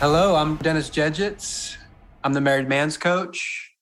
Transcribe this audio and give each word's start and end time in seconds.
Hello, 0.00 0.34
I'm 0.34 0.56
Dennis 0.56 0.88
Dziedzic. 0.88 1.76
I'm 2.24 2.32
the 2.32 2.40
married 2.40 2.70
man's 2.70 2.96
coach, 2.96 3.72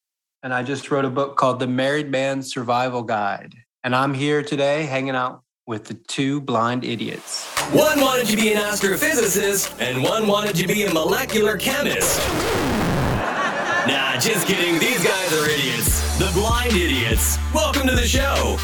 and 0.43 0.53
I 0.53 0.65
just 0.65 0.91
wrote 0.91 1.05
a 1.05 1.11
book 1.11 1.37
called 1.37 1.61
The 1.61 1.69
Married 1.69 2.11
Man's 2.11 2.53
Survival 2.53 3.05
Guide. 3.05 3.55
And 3.85 3.95
I'm 3.95 4.15
here 4.15 4.43
today 4.43 4.83
hanging 4.83 5.15
out 5.15 5.43
with 5.69 5.85
the 5.85 5.95
two 5.95 6.41
blind 6.41 6.83
idiots. 6.83 7.47
One 7.71 8.01
wanted 8.01 8.27
to 8.27 8.37
be 8.37 8.53
an 8.53 8.59
astrophysicist, 8.59 9.81
and 9.81 10.03
one 10.03 10.27
wanted 10.27 10.57
to 10.57 10.67
be 10.67 10.87
a 10.87 10.93
molecular 10.93 11.57
chemist. 11.57 12.19
Nah, 13.87 14.19
just 14.19 14.45
kidding. 14.49 14.81
These 14.81 15.05
guys 15.05 15.33
are 15.35 15.49
idiots. 15.49 16.19
The 16.19 16.33
blind 16.35 16.73
idiots. 16.73 17.39
Welcome 17.55 17.87
to 17.87 17.95
the 17.95 18.09
show. 18.09 18.59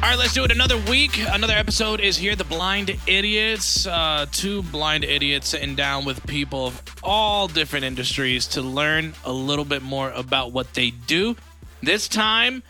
All 0.00 0.10
right, 0.10 0.18
let's 0.18 0.32
do 0.32 0.44
it 0.44 0.52
another 0.52 0.78
week. 0.88 1.18
Another 1.18 1.54
episode 1.54 2.00
is 2.00 2.16
here. 2.16 2.36
The 2.36 2.44
Blind 2.44 2.96
Idiots. 3.08 3.84
Uh, 3.84 4.26
two 4.30 4.62
blind 4.62 5.02
idiots 5.02 5.48
sitting 5.48 5.74
down 5.74 6.04
with 6.04 6.24
people 6.24 6.68
of 6.68 6.82
all 7.02 7.48
different 7.48 7.84
industries 7.84 8.46
to 8.48 8.62
learn 8.62 9.12
a 9.24 9.32
little 9.32 9.64
bit 9.64 9.82
more 9.82 10.12
about 10.12 10.52
what 10.52 10.72
they 10.72 10.90
do. 10.90 11.34
This 11.82 12.06
time, 12.06 12.62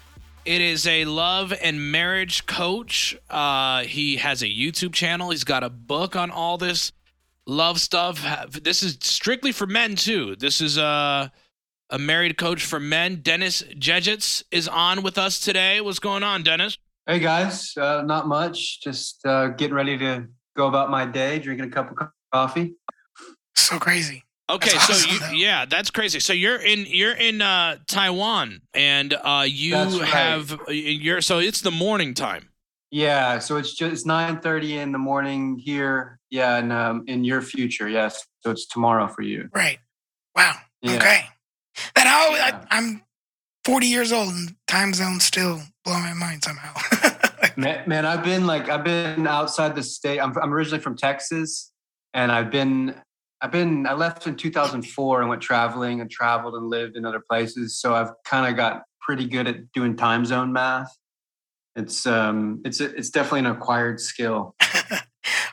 it 0.47 0.63
is 0.63 0.87
a 0.87 1.05
love 1.05 1.53
and 1.63 1.93
marriage 1.93 2.47
coach. 2.47 3.15
Uh, 3.29 3.83
he 3.83 4.17
has 4.17 4.41
a 4.41 4.47
YouTube 4.47 4.95
channel. 4.95 5.31
He's 5.31 5.45
got 5.45 5.63
a 5.63 5.69
book 5.71 6.17
on 6.17 6.31
all 6.31 6.57
this 6.57 6.93
love 7.47 7.79
stuff. 7.79 8.25
This 8.53 8.83
is 8.83 8.97
strictly 9.03 9.53
for 9.53 9.67
men, 9.67 9.97
too. 9.97 10.35
This 10.35 10.63
is 10.63 10.79
a, 10.79 11.31
a 11.91 11.99
married 11.99 12.39
coach 12.39 12.65
for 12.65 12.81
men. 12.81 13.17
Dennis 13.17 13.63
Dziedzic 13.63 14.45
is 14.51 14.67
on 14.67 15.03
with 15.03 15.19
us 15.19 15.39
today. 15.39 15.83
What's 15.83 15.99
going 15.99 16.23
on, 16.23 16.43
Dennis? 16.43 16.79
Hey 17.09 17.21
guys, 17.21 17.75
uh, 17.79 18.03
not 18.03 18.29
much. 18.29 18.83
Just 18.83 19.25
uh, 19.25 19.49
getting 19.49 19.75
ready 19.75 19.97
to 19.97 20.27
go 20.55 20.67
about 20.67 20.91
my 20.91 21.07
day, 21.07 21.39
drinking 21.39 21.65
a 21.65 21.71
cup 21.71 21.91
of 21.91 22.09
coffee. 22.35 22.75
So 23.57 23.79
crazy. 23.79 24.25
Okay, 24.51 24.73
That's 24.73 24.87
so 24.87 24.93
awesome, 24.93 25.11
you, 25.13 25.21
though. 25.21 25.31
yeah, 25.31 25.65
that's 25.65 25.91
crazy. 25.91 26.21
So 26.21 26.35
you're 26.35 26.61
in 26.61 26.85
you're 26.87 27.17
in 27.17 27.41
uh, 27.41 27.79
Taiwan, 27.87 28.61
and 28.75 29.15
uh, 29.15 29.47
you 29.49 29.75
right. 29.77 30.03
have 30.03 30.61
you're 30.69 31.23
so 31.23 31.39
it's 31.39 31.63
the 31.63 31.71
morning 31.71 32.13
time. 32.13 32.51
Yeah, 32.91 33.39
so 33.39 33.57
it's 33.57 33.73
just 33.73 33.91
it's 33.91 34.05
nine 34.05 34.41
thirty 34.41 34.77
in 34.77 34.93
the 34.93 34.99
morning 34.99 35.59
here. 35.59 36.21
Yeah, 36.29 36.59
and 36.59 36.71
um, 36.71 37.05
in 37.07 37.25
your 37.25 37.41
future, 37.41 37.89
yes. 37.89 38.23
So 38.41 38.51
it's 38.51 38.67
tomorrow 38.67 39.09
for 39.09 39.23
you. 39.23 39.49
Right. 39.55 39.79
Wow. 40.37 40.57
Yeah. 40.83 40.97
Okay. 40.97 41.25
Then 41.97 42.07
how 42.07 42.35
Yeah. 42.35 42.65
I, 42.71 42.77
I'm 42.77 43.03
40 43.69 43.87
years 43.87 44.13
old 44.13 44.33
and 44.33 44.57
time 44.67 44.95
zones 44.95 45.25
still 45.25 45.61
blow 45.85 45.99
my 45.99 46.15
mind 46.15 46.43
somehow. 46.43 46.73
Man, 47.57 47.87
man, 47.89 48.07
I've 48.07 48.25
been 48.25 48.47
like 48.47 48.69
I've 48.69 48.85
been 48.85 49.27
outside 49.27 49.75
the 49.75 49.83
state. 49.83 50.21
I'm 50.21 50.37
I'm 50.39 50.55
originally 50.55 50.81
from 50.81 50.97
Texas, 50.97 51.73
and 52.15 52.31
I've 52.31 52.53
been 52.53 52.95
I've 53.41 53.51
been 53.51 53.85
I 53.85 53.95
left 53.95 54.29
in 54.29 54.37
2004 54.37 55.21
and 55.21 55.29
went 55.29 55.43
traveling 55.43 56.01
and 56.01 56.09
traveled 56.09 56.55
and 56.55 56.69
lived 56.69 56.97
in 56.97 57.05
other 57.05 57.21
places. 57.29 57.81
So 57.81 57.95
I've 57.95 58.11
kind 58.25 58.49
of 58.49 58.57
got 58.57 58.85
pretty 59.01 59.27
good 59.27 59.49
at 59.49 59.73
doing 59.73 59.97
time 59.97 60.25
zone 60.25 60.53
math. 60.53 60.97
It's 61.75 62.07
um 62.07 62.63
it's 62.65 62.81
a, 62.81 62.95
it's 62.97 63.11
definitely 63.11 63.41
an 63.41 63.47
acquired 63.47 64.01
skill. 64.01 64.55
All 64.91 64.99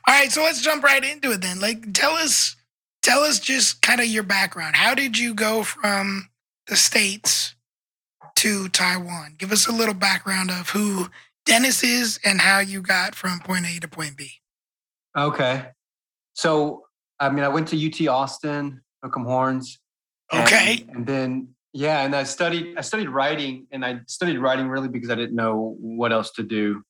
right, 0.07 0.31
so 0.31 0.43
let's 0.43 0.61
jump 0.61 0.83
right 0.83 1.03
into 1.03 1.31
it 1.31 1.41
then. 1.41 1.59
Like 1.59 1.91
tell 1.93 2.13
us 2.13 2.55
tell 3.01 3.21
us 3.21 3.39
just 3.39 3.81
kind 3.81 3.99
of 3.99 4.05
your 4.05 4.23
background. 4.23 4.75
How 4.75 4.93
did 4.93 5.17
you 5.17 5.33
go 5.33 5.63
from 5.63 6.29
the 6.67 6.75
states 6.75 7.54
to 8.37 8.69
Taiwan? 8.69 9.35
Give 9.37 9.51
us 9.51 9.67
a 9.67 9.71
little 9.71 9.93
background 9.93 10.51
of 10.51 10.69
who 10.69 11.07
Dennis 11.45 11.83
is 11.83 12.19
and 12.23 12.41
how 12.41 12.59
you 12.59 12.81
got 12.81 13.15
from 13.15 13.39
point 13.39 13.65
A 13.65 13.79
to 13.79 13.87
point 13.87 14.17
B. 14.17 14.31
Okay, 15.17 15.67
so 16.33 16.83
I 17.19 17.29
mean 17.29 17.43
I 17.43 17.47
went 17.47 17.67
to 17.69 17.87
UT 17.87 18.07
Austin, 18.07 18.81
Hook'em 19.03 19.25
Horns. 19.25 19.79
Okay. 20.33 20.85
and 20.89 21.05
then 21.05 21.49
yeah, 21.73 22.03
and 22.03 22.15
I 22.15 22.23
studied 22.23 22.77
I 22.77 22.81
studied 22.81 23.09
writing, 23.09 23.67
and 23.71 23.85
I 23.85 23.99
studied 24.07 24.37
writing 24.39 24.69
really 24.69 24.87
because 24.87 25.09
I 25.09 25.15
didn't 25.15 25.35
know 25.35 25.75
what 25.79 26.11
else 26.11 26.31
to 26.33 26.43
do. 26.43 26.83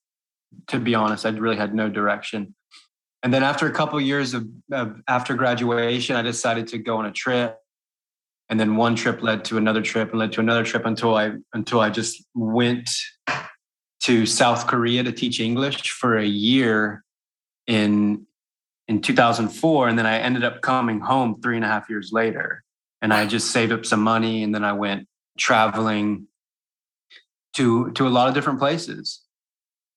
To 0.68 0.80
be 0.80 0.96
honest, 0.96 1.26
I 1.26 1.30
really 1.30 1.58
had 1.58 1.74
no 1.74 1.90
direction. 1.90 2.56
And 3.24 3.34
then 3.34 3.42
after 3.42 3.66
a 3.66 3.72
couple 3.72 4.00
years 4.00 4.36
of, 4.36 4.48
of 4.72 5.02
after 5.08 5.34
graduation, 5.34 6.16
I 6.16 6.22
decided 6.22 6.68
to 6.68 6.78
go 6.78 6.98
on 6.98 7.08
a 7.08 7.12
trip. 7.12 7.58
And 8.50 8.60
then 8.60 8.76
one 8.76 8.96
trip 8.96 9.24
led 9.24 9.44
to 9.46 9.58
another 9.58 9.82
trip 9.82 10.12
and 10.12 10.20
led 10.20 10.32
to 10.34 10.40
another 10.40 10.64
trip 10.64 10.86
until 10.86 11.16
I 11.16 11.34
until 11.54 11.80
I 11.80 11.90
just 11.90 12.24
went 12.36 12.90
to 14.02 14.26
South 14.26 14.68
Korea 14.68 15.04
to 15.04 15.12
teach 15.12 15.40
English 15.40 15.90
for 15.92 16.18
a 16.18 16.26
year 16.26 17.04
in 17.66 18.28
in 18.88 19.02
2004, 19.02 19.88
and 19.88 19.98
then 19.98 20.06
I 20.06 20.20
ended 20.20 20.44
up 20.44 20.62
coming 20.62 21.00
home 21.00 21.42
three 21.42 21.56
and 21.56 21.66
a 21.66 21.68
half 21.68 21.90
years 21.90 22.12
later 22.12 22.64
and 23.06 23.14
I 23.14 23.28
just 23.28 23.52
saved 23.52 23.72
up 23.72 23.86
some 23.86 24.02
money 24.02 24.42
and 24.42 24.54
then 24.54 24.64
I 24.64 24.74
went 24.74 25.08
traveling 25.38 26.28
to 27.56 27.92
to 27.92 28.08
a 28.08 28.10
lot 28.10 28.28
of 28.28 28.34
different 28.34 28.58
places. 28.58 29.22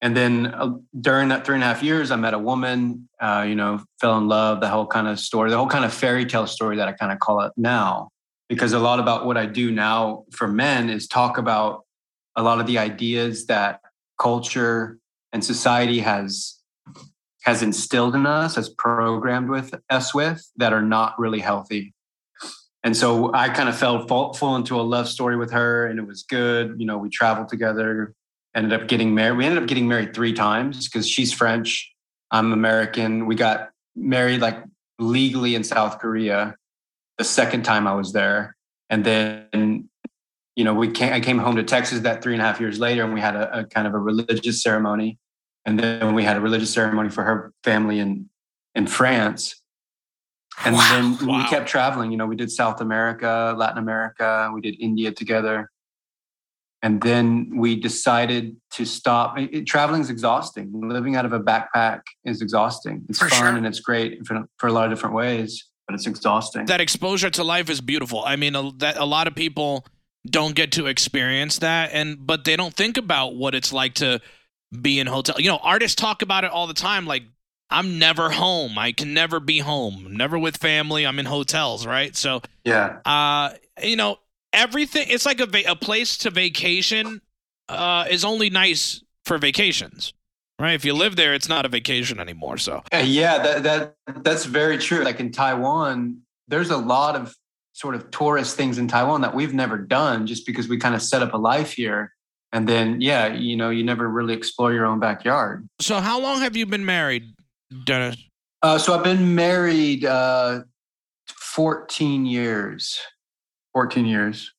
And 0.03 0.15
then 0.17 0.47
uh, 0.47 0.75
during 1.01 1.31
that 1.31 1.47
three 1.47 1.55
and 1.55 1.65
a 1.65 1.67
half 1.67 1.83
years, 1.83 2.11
I 2.11 2.17
met 2.17 2.35
a 2.35 2.39
woman, 2.39 3.09
uh, 3.19 3.47
you 3.49 3.55
know, 3.55 3.83
fell 3.99 4.19
in 4.19 4.29
love, 4.29 4.61
the 4.61 4.69
whole 4.69 4.87
kind 4.87 5.09
of 5.09 5.19
story, 5.19 5.51
the 5.51 5.57
whole 5.57 5.67
kind 5.67 5.87
of 5.87 5.93
fairy 5.93 6.25
tale 6.27 6.47
story 6.47 6.77
that 6.77 6.87
I 6.87 6.93
kind 6.93 7.11
of 7.11 7.19
call 7.19 7.41
it 7.41 7.53
now. 7.57 8.11
Because 8.49 8.73
a 8.73 8.79
lot 8.79 8.99
about 8.99 9.27
what 9.27 9.37
I 9.37 9.47
do 9.47 9.71
now 9.71 10.25
for 10.31 10.49
men 10.49 10.89
is 10.89 11.07
talk 11.07 11.39
about 11.39 11.85
a 12.37 12.43
lot 12.43 12.61
of 12.61 12.67
the 12.67 12.79
ideas 12.79 13.47
that 13.47 13.81
culture 14.21 14.99
and 15.33 15.45
society 15.45 16.01
has 16.01 16.55
has 17.45 17.63
instilled 17.63 18.15
in 18.15 18.27
us, 18.27 18.57
has 18.57 18.69
programmed 18.69 19.49
with 19.49 19.75
us 19.89 20.15
with 20.15 20.51
that 20.57 20.73
are 20.73 20.83
not 20.83 21.19
really 21.19 21.41
healthy 21.41 21.95
and 22.85 22.97
so 22.97 23.33
I 23.35 23.49
kind 23.49 23.69
of 23.69 23.77
fell 23.77 24.05
full 24.33 24.57
into 24.57 24.81
a 24.81 24.83
love 24.83 25.09
story 25.09 25.37
with 25.37 25.51
her, 25.51 25.87
and 25.87 25.99
it 25.99 26.07
was 26.07 26.23
good. 26.23 26.77
You 26.79 26.87
know, 26.87 26.97
we 26.97 27.09
traveled 27.09 27.49
together, 27.49 28.15
ended 28.55 28.73
up 28.73 28.89
getting 28.89 29.15
married. 29.15 29.37
We 29.37 29.45
ended 29.47 29.63
up 29.63 29.69
getting 29.69 29.89
married 29.89 30.15
three 30.15 30.33
times 30.33 30.89
because 30.89 31.09
she's 31.09 31.33
French, 31.33 31.93
I'm 32.31 32.53
American. 32.53 33.27
We 33.27 33.35
got 33.35 33.71
married 33.97 34.41
like 34.41 34.63
legally 34.99 35.55
in 35.55 35.65
South 35.65 35.99
Korea 35.99 36.57
the 37.19 37.25
second 37.25 37.65
time 37.65 37.87
I 37.87 37.95
was 37.95 38.13
there, 38.13 38.57
and 38.91 39.05
then 39.05 39.89
you 40.57 40.65
know 40.65 40.75
we 40.75 40.89
came. 40.91 41.13
I 41.13 41.21
came 41.21 41.39
home 41.39 41.57
to 41.57 41.63
Texas 41.65 42.01
that 42.01 42.23
three 42.23 42.33
and 42.33 42.43
a 42.43 42.45
half 42.45 42.61
years 42.61 42.79
later, 42.79 43.05
and 43.05 43.13
we 43.13 43.21
had 43.21 43.37
a, 43.37 43.61
a 43.61 43.65
kind 43.65 43.87
of 43.87 43.95
a 43.95 43.99
religious 43.99 44.63
ceremony, 44.63 45.19
and 45.67 45.79
then 45.79 46.15
we 46.15 46.25
had 46.25 46.37
a 46.37 46.41
religious 46.41 46.73
ceremony 46.73 47.11
for 47.11 47.25
her 47.25 47.53
family 47.65 47.99
in 47.99 48.29
in 48.75 48.87
France. 48.87 49.61
And 50.65 50.75
Wow. 50.75 51.17
then 51.19 51.27
we 51.29 51.45
kept 51.45 51.69
traveling. 51.69 52.11
You 52.11 52.17
know, 52.17 52.27
we 52.27 52.35
did 52.35 52.51
South 52.51 52.81
America, 52.81 53.55
Latin 53.57 53.79
America, 53.79 54.51
we 54.53 54.61
did 54.61 54.75
India 54.81 55.13
together. 55.13 55.71
And 56.83 57.01
then 57.01 57.53
we 57.57 57.75
decided 57.75 58.57
to 58.73 58.85
stop. 58.85 59.37
Traveling 59.67 60.01
is 60.01 60.11
exhausting. 60.11 60.71
Living 60.73 61.15
out 61.17 61.25
of 61.25 61.33
a 61.33 61.41
backpack 61.41 62.01
is 62.25 62.41
exhausting. 62.43 63.05
It's 63.09 63.19
For 63.21 63.29
fun 63.29 63.39
sure. 63.39 63.49
and 63.57 63.67
it's 63.67 63.81
great 63.81 64.25
for, 64.27 64.45
for 64.59 64.67
a 64.69 64.73
lot 64.73 64.85
of 64.87 64.91
different 64.91 65.15
ways, 65.15 65.65
but 65.89 65.95
it's 65.95 66.07
exhausting. 66.07 66.67
That 66.67 66.83
exposure 66.83 67.31
to 67.31 67.43
life 67.43 67.71
is 67.71 67.81
beautiful. 67.81 68.23
I 68.25 68.37
mean, 68.37 68.55
a, 68.55 68.71
that 68.77 68.99
a 68.99 69.07
lot 69.07 69.27
of 69.27 69.35
people 69.35 69.87
don't 70.29 70.55
get 70.55 70.73
to 70.73 70.87
experience 70.87 71.59
that, 71.61 71.91
and 71.93 72.25
but 72.27 72.45
they 72.45 72.57
don't 72.57 72.75
think 72.75 72.99
about 72.99 73.35
what 73.35 73.55
it's 73.55 73.73
like 73.73 73.95
to 73.95 74.21
be 74.79 75.01
in 75.01 75.07
hotel. 75.07 75.37
You 75.39 75.49
know, 75.49 75.57
artists 75.63 75.97
talk 75.97 76.21
about 76.21 76.45
it 76.45 76.51
all 76.51 76.67
the 76.67 76.75
time. 76.75 77.07
Like, 77.07 77.23
I'm 77.71 77.99
never 77.99 78.29
home. 78.29 78.79
I 78.79 78.93
can 78.93 79.15
never 79.15 79.41
be 79.41 79.61
home. 79.61 80.09
Never 80.11 80.39
with 80.39 80.59
family. 80.59 81.07
I'm 81.07 81.19
in 81.19 81.25
hotels, 81.27 81.87
right? 81.87 82.15
So, 82.15 82.43
yeah. 82.65 82.99
uh, 83.07 83.55
you 83.83 83.97
know, 83.97 84.19
everything. 84.53 85.07
It's 85.09 85.25
like 85.25 85.41
a 85.41 85.47
va- 85.47 85.71
a 85.71 85.77
place 85.77 86.19
to 86.19 86.31
vacation. 86.31 87.23
Uh, 87.71 88.07
is 88.09 88.25
only 88.25 88.49
nice 88.49 89.03
for 89.27 89.37
vacations, 89.37 90.15
right? 90.59 90.75
If 90.75 90.85
you 90.85 90.95
live 90.95 91.17
there, 91.17 91.35
it's 91.35 91.49
not 91.49 91.65
a 91.65 91.69
vacation 91.69 92.19
anymore. 92.21 92.59
So, 92.59 92.83
yeah, 92.93 93.39
that, 93.39 93.63
that 93.63 93.95
that's 94.23 94.45
very 94.45 94.79
true. 94.79 95.03
Like 95.05 95.21
in 95.21 95.31
Taiwan, 95.33 96.21
there's 96.49 96.71
a 96.71 96.77
lot 96.77 97.17
of 97.17 97.35
sort 97.73 97.95
of 97.95 98.11
tourist 98.11 98.57
things 98.57 98.79
in 98.79 98.89
Taiwan 98.89 99.21
that 99.21 99.35
we've 99.35 99.55
never 99.55 99.79
done 99.79 100.27
just 100.27 100.45
because 100.47 100.69
we 100.69 100.79
kind 100.79 100.95
of 100.95 101.03
set 101.03 101.23
up 101.23 101.33
a 101.35 101.37
life 101.37 101.73
here. 101.73 102.13
And 102.53 102.67
then, 102.67 103.01
yeah, 103.01 103.27
you 103.29 103.57
know, 103.57 103.71
you 103.71 103.85
never 103.85 104.09
really 104.09 104.35
explore 104.35 104.73
your 104.73 104.87
own 104.87 104.99
backyard. 105.01 105.69
so 105.81 106.01
how 106.01 106.19
long 106.19 106.41
have 106.41 106.57
you 106.57 106.65
been 106.67 106.85
married, 106.85 107.35
Dennis? 107.85 108.17
Uh, 108.63 108.79
so 108.79 108.95
I've 108.97 109.05
been 109.05 109.35
married 109.35 110.05
uh, 110.05 110.63
14 111.29 112.27
years. 112.27 112.99
14 113.75 114.07
years. 114.07 114.53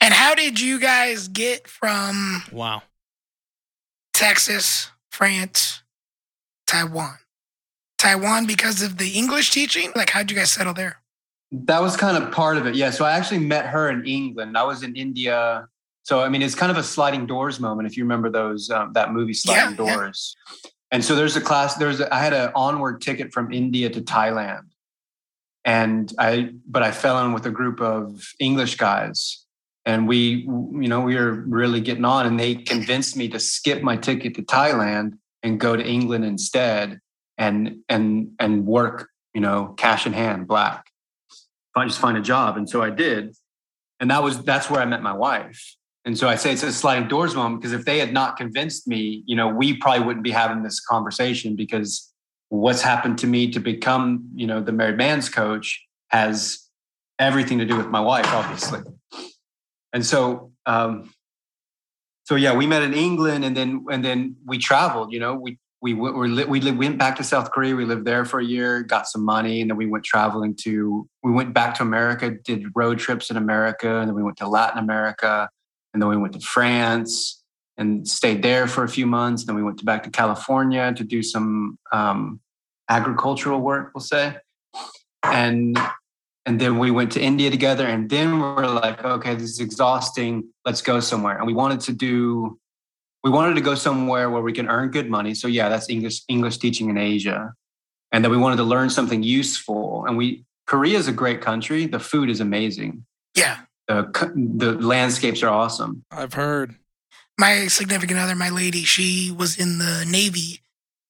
And 0.00 0.12
how 0.14 0.34
did 0.34 0.58
you 0.58 0.80
guys 0.80 1.28
get 1.28 1.68
from 1.68 2.42
Wow. 2.50 2.82
Texas, 4.12 4.90
France, 5.16 5.82
Taiwan? 6.66 7.16
Taiwan 7.96 8.46
because 8.46 8.82
of 8.82 8.98
the 8.98 9.12
English 9.12 9.50
teaching? 9.50 9.90
Like, 9.96 10.10
how'd 10.10 10.30
you 10.30 10.36
guys 10.36 10.50
settle 10.50 10.74
there? 10.74 11.00
That 11.50 11.80
was 11.80 11.96
kind 11.96 12.22
of 12.22 12.30
part 12.32 12.58
of 12.58 12.66
it. 12.66 12.74
Yeah. 12.74 12.90
So 12.90 13.06
I 13.06 13.12
actually 13.12 13.38
met 13.38 13.64
her 13.64 13.88
in 13.88 14.04
England. 14.04 14.58
I 14.58 14.64
was 14.64 14.82
in 14.82 14.94
India. 14.94 15.68
So 16.02 16.20
I 16.20 16.28
mean, 16.28 16.42
it's 16.42 16.54
kind 16.54 16.70
of 16.70 16.76
a 16.76 16.82
sliding 16.82 17.24
doors 17.24 17.58
moment 17.58 17.88
if 17.88 17.96
you 17.96 18.04
remember 18.04 18.28
those 18.28 18.68
um, 18.68 18.92
that 18.92 19.14
movie 19.14 19.32
Sliding 19.32 19.74
Yeah, 19.78 19.86
yeah. 19.86 19.94
Doors. 19.94 20.36
And 20.90 21.02
so 21.02 21.14
there's 21.14 21.34
a 21.34 21.40
class. 21.40 21.76
There's 21.76 22.00
a, 22.00 22.14
I 22.14 22.18
had 22.18 22.34
an 22.34 22.52
onward 22.54 23.00
ticket 23.00 23.32
from 23.32 23.54
India 23.54 23.88
to 23.88 24.02
Thailand, 24.02 24.66
and 25.64 26.12
I 26.18 26.50
but 26.68 26.82
I 26.82 26.90
fell 26.90 27.24
in 27.24 27.32
with 27.32 27.46
a 27.46 27.50
group 27.50 27.80
of 27.80 28.22
English 28.38 28.76
guys 28.76 29.45
and 29.86 30.06
we 30.06 30.18
you 30.18 30.88
know 30.88 31.00
we 31.00 31.16
were 31.16 31.32
really 31.32 31.80
getting 31.80 32.04
on 32.04 32.26
and 32.26 32.38
they 32.38 32.54
convinced 32.54 33.16
me 33.16 33.28
to 33.28 33.38
skip 33.38 33.82
my 33.82 33.96
ticket 33.96 34.34
to 34.34 34.42
Thailand 34.42 35.18
and 35.42 35.58
go 35.58 35.76
to 35.76 35.84
England 35.84 36.24
instead 36.24 37.00
and 37.38 37.76
and 37.88 38.32
and 38.38 38.66
work 38.66 39.08
you 39.32 39.40
know 39.40 39.74
cash 39.78 40.06
in 40.06 40.12
hand 40.12 40.46
black. 40.46 40.90
If 41.30 41.76
I 41.76 41.86
just 41.86 42.00
find 42.00 42.18
a 42.18 42.22
job 42.22 42.56
and 42.56 42.68
so 42.68 42.82
I 42.82 42.90
did. 42.90 43.34
And 43.98 44.10
that 44.10 44.22
was 44.22 44.42
that's 44.44 44.68
where 44.68 44.82
I 44.82 44.84
met 44.84 45.02
my 45.02 45.14
wife. 45.14 45.76
And 46.04 46.18
so 46.18 46.28
I 46.28 46.36
say 46.36 46.52
it's 46.52 46.62
a 46.62 46.72
sliding 46.72 47.08
doors 47.08 47.34
moment 47.34 47.60
because 47.62 47.72
if 47.72 47.84
they 47.84 47.98
had 47.98 48.12
not 48.12 48.36
convinced 48.36 48.86
me 48.86 49.22
you 49.26 49.36
know 49.36 49.48
we 49.48 49.76
probably 49.76 50.04
wouldn't 50.04 50.24
be 50.24 50.32
having 50.32 50.62
this 50.62 50.80
conversation 50.80 51.56
because 51.56 52.12
what's 52.48 52.82
happened 52.82 53.18
to 53.18 53.26
me 53.26 53.50
to 53.50 53.60
become, 53.60 54.28
you 54.34 54.46
know, 54.46 54.60
the 54.60 54.72
married 54.72 54.96
man's 54.96 55.28
coach 55.28 55.84
has 56.08 56.68
everything 57.18 57.58
to 57.58 57.64
do 57.64 57.76
with 57.76 57.88
my 57.88 58.00
wife, 58.00 58.26
obviously. 58.28 58.80
And 59.96 60.04
so, 60.04 60.52
um, 60.66 61.10
so 62.24 62.34
yeah, 62.34 62.54
we 62.54 62.66
met 62.66 62.82
in 62.82 62.92
England, 62.92 63.46
and 63.46 63.56
then 63.56 63.86
and 63.90 64.04
then 64.04 64.36
we 64.44 64.58
traveled. 64.58 65.10
You 65.10 65.20
know, 65.20 65.36
we 65.36 65.58
we 65.80 65.94
we 65.94 66.44
we 66.44 66.70
went 66.70 66.98
back 66.98 67.16
to 67.16 67.24
South 67.24 67.50
Korea. 67.50 67.74
We 67.74 67.86
lived 67.86 68.04
there 68.04 68.26
for 68.26 68.38
a 68.38 68.44
year, 68.44 68.82
got 68.82 69.08
some 69.08 69.24
money, 69.24 69.62
and 69.62 69.70
then 69.70 69.78
we 69.78 69.86
went 69.86 70.04
traveling 70.04 70.54
to. 70.64 71.08
We 71.22 71.32
went 71.32 71.54
back 71.54 71.76
to 71.76 71.82
America, 71.82 72.30
did 72.30 72.66
road 72.74 72.98
trips 72.98 73.30
in 73.30 73.38
America, 73.38 74.00
and 74.00 74.06
then 74.06 74.14
we 74.14 74.22
went 74.22 74.36
to 74.36 74.46
Latin 74.46 74.78
America, 74.78 75.48
and 75.94 76.02
then 76.02 76.10
we 76.10 76.18
went 76.18 76.34
to 76.34 76.40
France, 76.40 77.42
and 77.78 78.06
stayed 78.06 78.42
there 78.42 78.66
for 78.66 78.84
a 78.84 78.90
few 78.90 79.06
months. 79.06 79.46
Then 79.46 79.56
we 79.56 79.62
went 79.62 79.78
to 79.78 79.86
back 79.86 80.02
to 80.02 80.10
California 80.10 80.92
to 80.92 81.04
do 81.04 81.22
some 81.22 81.78
um, 81.90 82.40
agricultural 82.90 83.62
work, 83.62 83.92
we'll 83.94 84.02
say, 84.02 84.36
and 85.22 85.78
and 86.46 86.60
then 86.60 86.78
we 86.78 86.92
went 86.92 87.10
to 87.12 87.20
India 87.20 87.50
together. 87.50 87.86
And 87.86 88.08
then 88.08 88.34
we 88.34 88.40
we're 88.40 88.68
like, 88.68 89.04
okay, 89.04 89.34
this 89.34 89.50
is 89.50 89.60
exhausting. 89.60 90.48
Let's 90.64 90.80
go 90.80 91.00
somewhere. 91.00 91.36
And 91.36 91.46
we 91.46 91.52
wanted 91.52 91.80
to 91.80 91.92
do, 91.92 92.58
we 93.24 93.30
wanted 93.30 93.54
to 93.56 93.60
go 93.60 93.74
somewhere 93.74 94.30
where 94.30 94.42
we 94.42 94.52
can 94.52 94.68
earn 94.68 94.90
good 94.90 95.10
money. 95.10 95.34
So 95.34 95.48
yeah, 95.48 95.68
that's 95.68 95.90
English 95.90 96.22
English 96.28 96.58
teaching 96.58 96.88
in 96.88 96.96
Asia, 96.96 97.52
and 98.12 98.24
then 98.24 98.30
we 98.30 98.36
wanted 98.36 98.56
to 98.56 98.62
learn 98.62 98.88
something 98.88 99.22
useful. 99.22 100.04
And 100.06 100.16
we 100.16 100.44
Korea 100.66 100.98
is 100.98 101.08
a 101.08 101.12
great 101.12 101.40
country. 101.40 101.86
The 101.86 101.98
food 101.98 102.30
is 102.30 102.40
amazing. 102.40 103.04
Yeah. 103.34 103.58
The, 103.88 104.32
the 104.34 104.72
landscapes 104.72 105.42
are 105.44 105.48
awesome. 105.48 106.04
I've 106.10 106.34
heard 106.34 106.76
my 107.38 107.68
significant 107.68 108.18
other, 108.18 108.34
my 108.34 108.50
lady, 108.50 108.82
she 108.82 109.30
was 109.30 109.58
in 109.58 109.78
the 109.78 110.04
Navy 110.08 110.60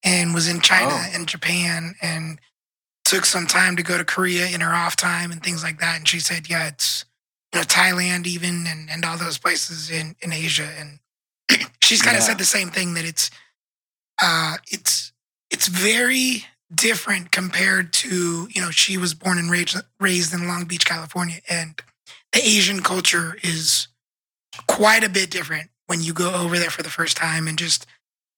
and 0.05 0.35
was 0.35 0.49
in 0.49 0.61
China 0.61 0.91
oh. 0.93 1.11
and 1.15 1.27
Japan 1.27 1.95
and 2.03 2.39
took 3.09 3.25
some 3.25 3.47
time 3.47 3.77
to 3.77 3.83
go 3.83 3.97
to 3.97 4.05
Korea 4.05 4.47
in 4.49 4.61
her 4.61 4.75
off 4.75 4.97
time 4.97 5.31
and 5.31 5.43
things 5.43 5.63
like 5.63 5.79
that. 5.81 5.99
And 5.99 6.09
she 6.09 6.19
said, 6.19 6.49
yeah, 6.49 6.69
it's 6.69 7.05
you 7.53 7.61
know 7.61 7.65
Thailand 7.65 8.27
even 8.27 8.67
and, 8.67 8.91
and 8.91 9.05
all 9.05 9.17
those 9.17 9.39
places 9.39 9.91
in, 9.91 10.17
in 10.21 10.33
Asia. 10.33 10.69
And 10.79 10.99
she's 11.83 12.03
kind 12.03 12.17
of 12.17 12.23
yeah. 12.23 12.29
said 12.29 12.39
the 12.39 12.45
same 12.45 12.69
thing 12.69 12.95
that 12.95 13.05
it's 13.05 13.31
uh 14.21 14.57
it's 14.71 15.13
it's 15.51 15.69
very 15.69 16.45
different 16.75 17.31
compared 17.31 17.93
to 17.93 18.49
you 18.51 18.61
know 18.61 18.71
she 18.71 18.97
was 18.97 19.15
born 19.15 19.39
and 19.39 19.51
raised 19.51 19.77
raised 20.01 20.35
in 20.35 20.49
Long 20.49 20.65
Beach, 20.65 20.85
California, 20.85 21.41
and 21.49 21.81
the 22.33 22.41
Asian 22.41 22.83
culture 22.83 23.37
is 23.43 23.89
quite 24.67 25.05
a 25.05 25.09
bit 25.09 25.31
different 25.31 25.71
when 25.87 26.03
you 26.03 26.13
go 26.13 26.35
over 26.35 26.59
there 26.59 26.71
for 26.71 26.83
the 26.83 26.91
first 26.91 27.17
time 27.17 27.47
and 27.47 27.59
just 27.59 27.87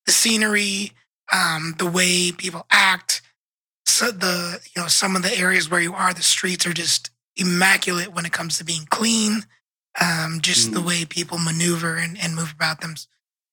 the 0.07 0.13
scenery, 0.13 0.93
um, 1.33 1.75
the 1.79 1.87
way 1.91 2.33
people 2.33 2.67
act, 2.71 3.23
so 3.99 4.13
the 4.13 4.61
you 4.77 4.81
know 4.81 4.87
some 4.87 5.17
of 5.17 5.23
the 5.23 5.37
areas 5.37 5.69
where 5.69 5.81
you 5.81 5.93
are, 5.93 6.15
the 6.15 6.23
streets 6.23 6.65
are 6.67 6.73
just 6.73 7.11
immaculate 7.37 8.15
when 8.15 8.25
it 8.25 8.33
comes 8.33 8.57
to 8.59 8.65
being 8.65 8.87
clean. 8.91 9.43
Um, 10.01 10.39
just 10.41 10.71
mm. 10.71 10.75
the 10.75 10.81
way 10.81 11.05
people 11.05 11.39
maneuver 11.39 11.97
and, 11.97 12.17
and 12.23 12.37
move 12.37 12.53
about 12.55 12.81
them 12.81 12.95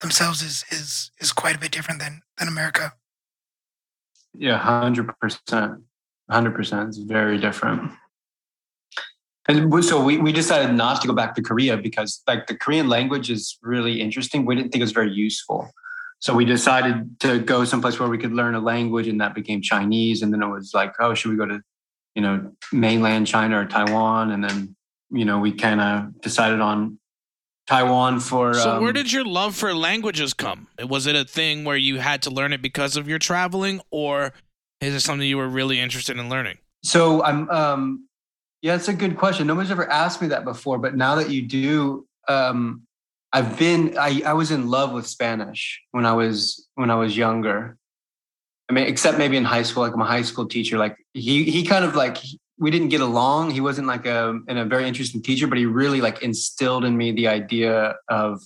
themselves 0.01 0.43
is 0.43 0.63
is 0.69 1.09
is 1.19 1.31
quite 1.31 1.55
a 1.55 1.59
bit 1.59 1.71
different 1.71 1.99
than 1.99 2.21
than 2.37 2.47
America. 2.47 2.93
Yeah, 4.35 4.59
hundred 4.59 5.11
percent, 5.19 5.81
hundred 6.29 6.53
percent. 6.53 6.89
It's 6.89 6.97
very 6.99 7.39
different. 7.39 7.91
And 9.47 9.83
so 9.83 10.03
we, 10.03 10.17
we 10.17 10.31
decided 10.31 10.75
not 10.75 11.01
to 11.01 11.07
go 11.07 11.13
back 11.13 11.35
to 11.35 11.41
Korea 11.41 11.77
because 11.77 12.21
like 12.27 12.47
the 12.47 12.55
Korean 12.55 12.87
language 12.87 13.29
is 13.29 13.57
really 13.61 14.01
interesting. 14.01 14.45
We 14.45 14.55
didn't 14.55 14.71
think 14.71 14.81
it 14.81 14.85
was 14.85 14.91
very 14.91 15.11
useful. 15.11 15.71
So 16.19 16.33
we 16.33 16.45
decided 16.45 17.19
to 17.19 17.39
go 17.39 17.65
someplace 17.65 17.99
where 17.99 18.09
we 18.09 18.17
could 18.17 18.31
learn 18.31 18.55
a 18.55 18.59
language 18.59 19.07
and 19.07 19.21
that 19.21 19.35
became 19.35 19.61
Chinese. 19.61 20.21
And 20.21 20.33
then 20.33 20.41
it 20.41 20.47
was 20.47 20.73
like, 20.73 20.93
oh, 20.99 21.13
should 21.13 21.31
we 21.31 21.37
go 21.37 21.45
to, 21.45 21.61
you 22.15 22.21
know, 22.21 22.51
mainland 22.71 23.27
China 23.27 23.59
or 23.59 23.65
Taiwan? 23.65 24.31
And 24.31 24.43
then, 24.43 24.75
you 25.11 25.25
know, 25.25 25.39
we 25.39 25.51
kind 25.51 25.81
of 25.81 26.21
decided 26.21 26.61
on 26.61 26.97
Taiwan 27.67 28.19
for. 28.19 28.53
So 28.53 28.77
um, 28.77 28.83
where 28.83 28.93
did 28.93 29.11
your 29.11 29.25
love 29.25 29.55
for 29.55 29.73
languages 29.73 30.33
come? 30.33 30.67
Was 30.87 31.05
it 31.05 31.15
a 31.15 31.25
thing 31.25 31.63
where 31.63 31.77
you 31.77 31.99
had 31.99 32.21
to 32.23 32.29
learn 32.29 32.53
it 32.53 32.61
because 32.61 32.97
of 32.97 33.07
your 33.07 33.19
traveling 33.19 33.81
or 33.91 34.33
is 34.81 34.93
it 34.93 35.01
something 35.01 35.27
you 35.27 35.37
were 35.37 35.49
really 35.49 35.79
interested 35.79 36.17
in 36.17 36.29
learning? 36.29 36.57
So 36.83 37.23
I'm, 37.23 37.49
um, 37.49 38.07
yeah, 38.61 38.75
it's 38.75 38.87
a 38.87 38.93
good 38.93 39.17
question. 39.17 39.47
Nobody's 39.47 39.71
ever 39.71 39.89
asked 39.89 40.21
me 40.21 40.27
that 40.29 40.43
before, 40.43 40.77
but 40.77 40.95
now 40.95 41.15
that 41.15 41.29
you 41.29 41.43
do, 41.43 42.07
um, 42.27 42.81
I've 43.35 43.59
been 43.59 43.97
I, 43.97 44.21
I 44.25 44.31
was 44.31 44.49
in 44.49 44.69
love 44.69 44.93
with 44.93 45.05
Spanish 45.07 45.81
when 45.91 46.05
I 46.05 46.13
was 46.13 46.65
when 46.75 46.89
I 46.89 46.95
was 46.95 47.17
younger. 47.17 47.77
I 48.69 48.73
mean, 48.73 48.87
except 48.87 49.17
maybe 49.17 49.35
in 49.35 49.43
high 49.43 49.63
school, 49.63 49.83
like 49.83 49.93
my 49.97 50.07
high 50.07 50.21
school 50.21 50.45
teacher, 50.45 50.77
like 50.77 50.95
he 51.13 51.43
he 51.43 51.65
kind 51.65 51.83
of 51.83 51.95
like 51.95 52.15
we 52.57 52.71
didn't 52.71 52.87
get 52.87 53.01
along. 53.01 53.51
He 53.51 53.59
wasn't 53.59 53.87
like 53.87 54.05
a 54.05 54.39
and 54.47 54.57
a 54.57 54.63
very 54.63 54.87
interesting 54.87 55.21
teacher, 55.21 55.47
but 55.47 55.57
he 55.57 55.65
really 55.65 55.99
like 55.99 56.23
instilled 56.23 56.85
in 56.85 56.95
me 56.95 57.11
the 57.11 57.27
idea 57.27 57.95
of 58.07 58.41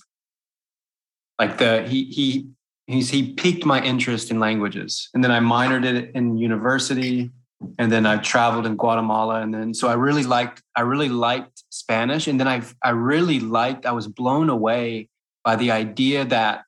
like 1.38 1.58
the 1.58 1.86
he 1.86 2.06
he 2.06 2.48
he's 2.88 3.10
he 3.10 3.32
piqued 3.34 3.64
my 3.64 3.80
interest 3.80 4.32
in 4.32 4.40
languages. 4.40 5.08
And 5.14 5.22
then 5.22 5.30
I 5.30 5.38
minored 5.38 5.84
it 5.84 6.10
in 6.16 6.36
university 6.36 7.30
and 7.78 7.92
then 7.92 8.06
I 8.06 8.16
traveled 8.18 8.66
in 8.66 8.76
Guatemala, 8.76 9.40
and 9.40 9.52
then 9.52 9.74
so 9.74 9.88
I 9.88 9.94
really 9.94 10.24
liked 10.24 10.62
I 10.76 10.82
really 10.82 11.08
liked 11.08 11.64
Spanish, 11.70 12.26
and 12.26 12.38
then 12.40 12.48
I 12.48 12.62
I 12.82 12.90
really 12.90 13.40
liked 13.40 13.86
I 13.86 13.92
was 13.92 14.08
blown 14.08 14.48
away 14.48 15.08
by 15.44 15.56
the 15.56 15.70
idea 15.70 16.24
that 16.26 16.64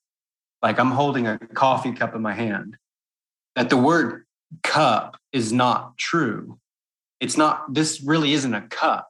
like 0.62 0.78
I'm 0.78 0.90
holding 0.90 1.26
a 1.26 1.38
coffee 1.38 1.92
cup 1.92 2.14
in 2.14 2.22
my 2.22 2.34
hand, 2.34 2.76
that 3.56 3.70
the 3.70 3.76
word 3.76 4.24
cup 4.62 5.16
is 5.32 5.52
not 5.52 5.96
true. 5.98 6.58
It's 7.20 7.36
not. 7.36 7.72
This 7.72 8.02
really 8.02 8.32
isn't 8.32 8.54
a 8.54 8.62
cup. 8.62 9.08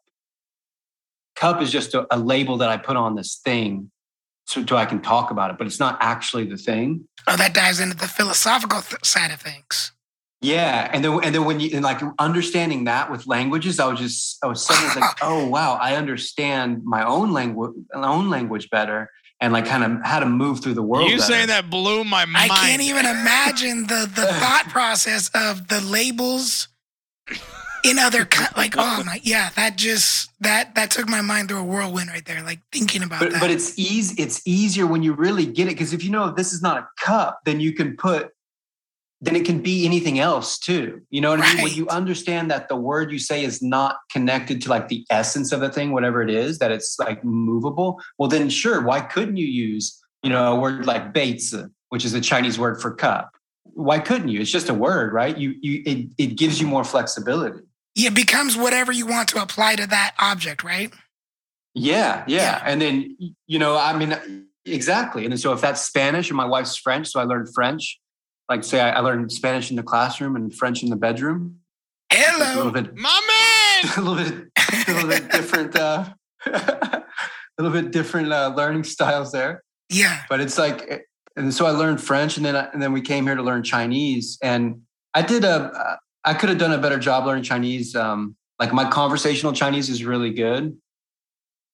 Cup 1.34 1.62
is 1.62 1.72
just 1.72 1.94
a, 1.94 2.06
a 2.14 2.18
label 2.18 2.58
that 2.58 2.68
I 2.68 2.76
put 2.76 2.96
on 2.96 3.16
this 3.16 3.40
thing 3.44 3.90
so, 4.46 4.64
so 4.66 4.76
I 4.76 4.84
can 4.84 5.00
talk 5.00 5.30
about 5.30 5.50
it, 5.50 5.58
but 5.58 5.66
it's 5.66 5.80
not 5.80 5.98
actually 6.00 6.44
the 6.44 6.56
thing. 6.56 7.08
Oh, 7.26 7.36
that 7.36 7.54
dives 7.54 7.80
into 7.80 7.96
the 7.96 8.08
philosophical 8.08 8.82
th- 8.82 9.04
side 9.04 9.30
of 9.30 9.40
things. 9.40 9.92
Yeah, 10.42 10.90
and 10.92 11.04
then 11.04 11.20
and 11.22 11.32
then 11.34 11.44
when 11.44 11.60
you 11.60 11.70
and 11.72 11.84
like 11.84 12.00
understanding 12.18 12.84
that 12.84 13.10
with 13.10 13.28
languages, 13.28 13.78
I 13.78 13.86
was 13.86 14.00
just 14.00 14.38
I 14.42 14.48
was 14.48 14.64
suddenly 14.64 15.00
like, 15.00 15.16
oh 15.22 15.46
wow, 15.46 15.78
I 15.80 15.94
understand 15.94 16.82
my 16.84 17.04
own 17.04 17.32
language, 17.32 17.72
my 17.94 18.08
own 18.08 18.28
language 18.28 18.68
better, 18.68 19.08
and 19.40 19.52
like 19.52 19.66
kind 19.66 19.84
of 19.84 20.04
how 20.04 20.18
to 20.18 20.26
move 20.26 20.60
through 20.60 20.74
the 20.74 20.82
world. 20.82 21.08
You 21.08 21.18
better. 21.18 21.32
saying 21.32 21.46
that 21.46 21.70
blew 21.70 22.02
my 22.02 22.24
mind. 22.24 22.50
I 22.50 22.56
can't 22.56 22.82
even 22.82 23.06
imagine 23.06 23.86
the 23.86 24.10
the 24.12 24.26
thought 24.40 24.66
process 24.68 25.30
of 25.32 25.68
the 25.68 25.80
labels 25.80 26.66
in 27.84 27.98
other 27.98 28.28
like 28.56 28.74
oh 28.78 29.02
my 29.04 29.20
yeah 29.22 29.50
that 29.56 29.76
just 29.76 30.30
that 30.40 30.74
that 30.74 30.90
took 30.90 31.08
my 31.08 31.20
mind 31.20 31.48
through 31.48 31.58
a 31.58 31.64
whirlwind 31.64 32.08
right 32.10 32.24
there 32.26 32.42
like 32.42 32.60
thinking 32.70 33.02
about 33.02 33.20
but, 33.20 33.32
that 33.32 33.40
but 33.40 33.50
it's 33.50 33.76
easy 33.78 34.20
it's 34.22 34.40
easier 34.46 34.86
when 34.86 35.02
you 35.02 35.12
really 35.12 35.44
get 35.44 35.66
it 35.66 35.70
because 35.70 35.92
if 35.92 36.04
you 36.04 36.10
know 36.10 36.30
this 36.30 36.52
is 36.52 36.62
not 36.62 36.78
a 36.78 36.86
cup 37.00 37.40
then 37.44 37.58
you 37.58 37.72
can 37.72 37.96
put 37.96 38.30
then 39.22 39.36
it 39.36 39.46
can 39.46 39.60
be 39.60 39.86
anything 39.86 40.18
else 40.18 40.58
too. 40.58 41.00
You 41.10 41.20
know 41.20 41.30
what 41.30 41.38
right. 41.38 41.50
I 41.50 41.54
mean? 41.54 41.64
When 41.64 41.74
you 41.74 41.88
understand 41.88 42.50
that 42.50 42.68
the 42.68 42.74
word 42.74 43.12
you 43.12 43.20
say 43.20 43.44
is 43.44 43.62
not 43.62 43.96
connected 44.10 44.60
to 44.62 44.68
like 44.68 44.88
the 44.88 45.06
essence 45.10 45.52
of 45.52 45.60
the 45.60 45.70
thing, 45.70 45.92
whatever 45.92 46.22
it 46.22 46.28
is, 46.28 46.58
that 46.58 46.72
it's 46.72 46.98
like 46.98 47.22
movable, 47.22 48.02
well, 48.18 48.28
then 48.28 48.50
sure, 48.50 48.82
why 48.82 49.00
couldn't 49.00 49.36
you 49.36 49.46
use, 49.46 50.02
you 50.24 50.30
know, 50.30 50.52
a 50.52 50.58
word 50.58 50.86
like 50.86 51.14
beizi, 51.14 51.70
which 51.90 52.04
is 52.04 52.14
a 52.14 52.20
Chinese 52.20 52.58
word 52.58 52.82
for 52.82 52.92
cup? 52.92 53.30
Why 53.62 54.00
couldn't 54.00 54.28
you? 54.28 54.40
It's 54.40 54.50
just 54.50 54.68
a 54.68 54.74
word, 54.74 55.12
right? 55.12 55.38
You, 55.38 55.54
you, 55.60 55.82
it, 55.86 56.08
it 56.18 56.36
gives 56.36 56.60
you 56.60 56.66
more 56.66 56.82
flexibility. 56.82 57.60
It 57.94 58.14
becomes 58.14 58.56
whatever 58.56 58.90
you 58.90 59.06
want 59.06 59.28
to 59.28 59.40
apply 59.40 59.76
to 59.76 59.86
that 59.86 60.14
object, 60.18 60.64
right? 60.64 60.92
Yeah, 61.74 62.24
yeah. 62.26 62.38
yeah. 62.38 62.62
And 62.66 62.82
then, 62.82 63.16
you 63.46 63.58
know, 63.60 63.76
I 63.76 63.96
mean, 63.96 64.48
exactly. 64.66 65.24
And 65.26 65.38
so 65.38 65.52
if 65.52 65.60
that's 65.60 65.80
Spanish 65.80 66.28
and 66.28 66.36
my 66.36 66.44
wife's 66.44 66.76
French, 66.76 67.06
so 67.06 67.20
I 67.20 67.22
learned 67.22 67.54
French 67.54 68.00
like 68.52 68.64
say 68.64 68.80
I, 68.80 68.90
I 68.90 69.00
learned 69.00 69.32
Spanish 69.32 69.70
in 69.70 69.76
the 69.76 69.82
classroom 69.82 70.36
and 70.36 70.54
French 70.54 70.82
in 70.82 70.90
the 70.90 70.96
bedroom. 70.96 71.56
Hello, 72.12 72.44
a 72.44 72.56
little 72.56 72.72
bit, 72.72 72.94
my 72.94 73.20
man. 73.26 73.92
A 73.96 74.00
little 74.00 74.14
bit, 74.14 74.48
a 74.86 74.92
little 74.92 75.08
bit 75.08 75.32
different. 75.32 75.76
Uh, 75.76 76.10
a 76.46 77.02
little 77.58 77.72
bit 77.72 77.90
different 77.90 78.32
uh, 78.32 78.52
learning 78.56 78.84
styles 78.84 79.32
there. 79.32 79.64
Yeah, 79.88 80.20
but 80.28 80.40
it's 80.40 80.56
like, 80.56 81.08
and 81.34 81.52
so 81.52 81.66
I 81.66 81.70
learned 81.70 82.00
French, 82.00 82.36
and 82.36 82.46
then 82.46 82.54
I, 82.54 82.68
and 82.72 82.80
then 82.80 82.92
we 82.92 83.00
came 83.00 83.26
here 83.26 83.34
to 83.34 83.42
learn 83.42 83.64
Chinese, 83.64 84.38
and 84.40 84.82
I 85.14 85.22
did 85.22 85.42
a 85.42 85.98
I 86.24 86.34
could 86.34 86.50
have 86.50 86.58
done 86.58 86.72
a 86.72 86.78
better 86.78 86.98
job 86.98 87.26
learning 87.26 87.42
Chinese. 87.42 87.96
Um, 87.96 88.36
like 88.60 88.72
my 88.72 88.88
conversational 88.88 89.52
Chinese 89.52 89.88
is 89.88 90.04
really 90.04 90.30
good. 90.30 90.76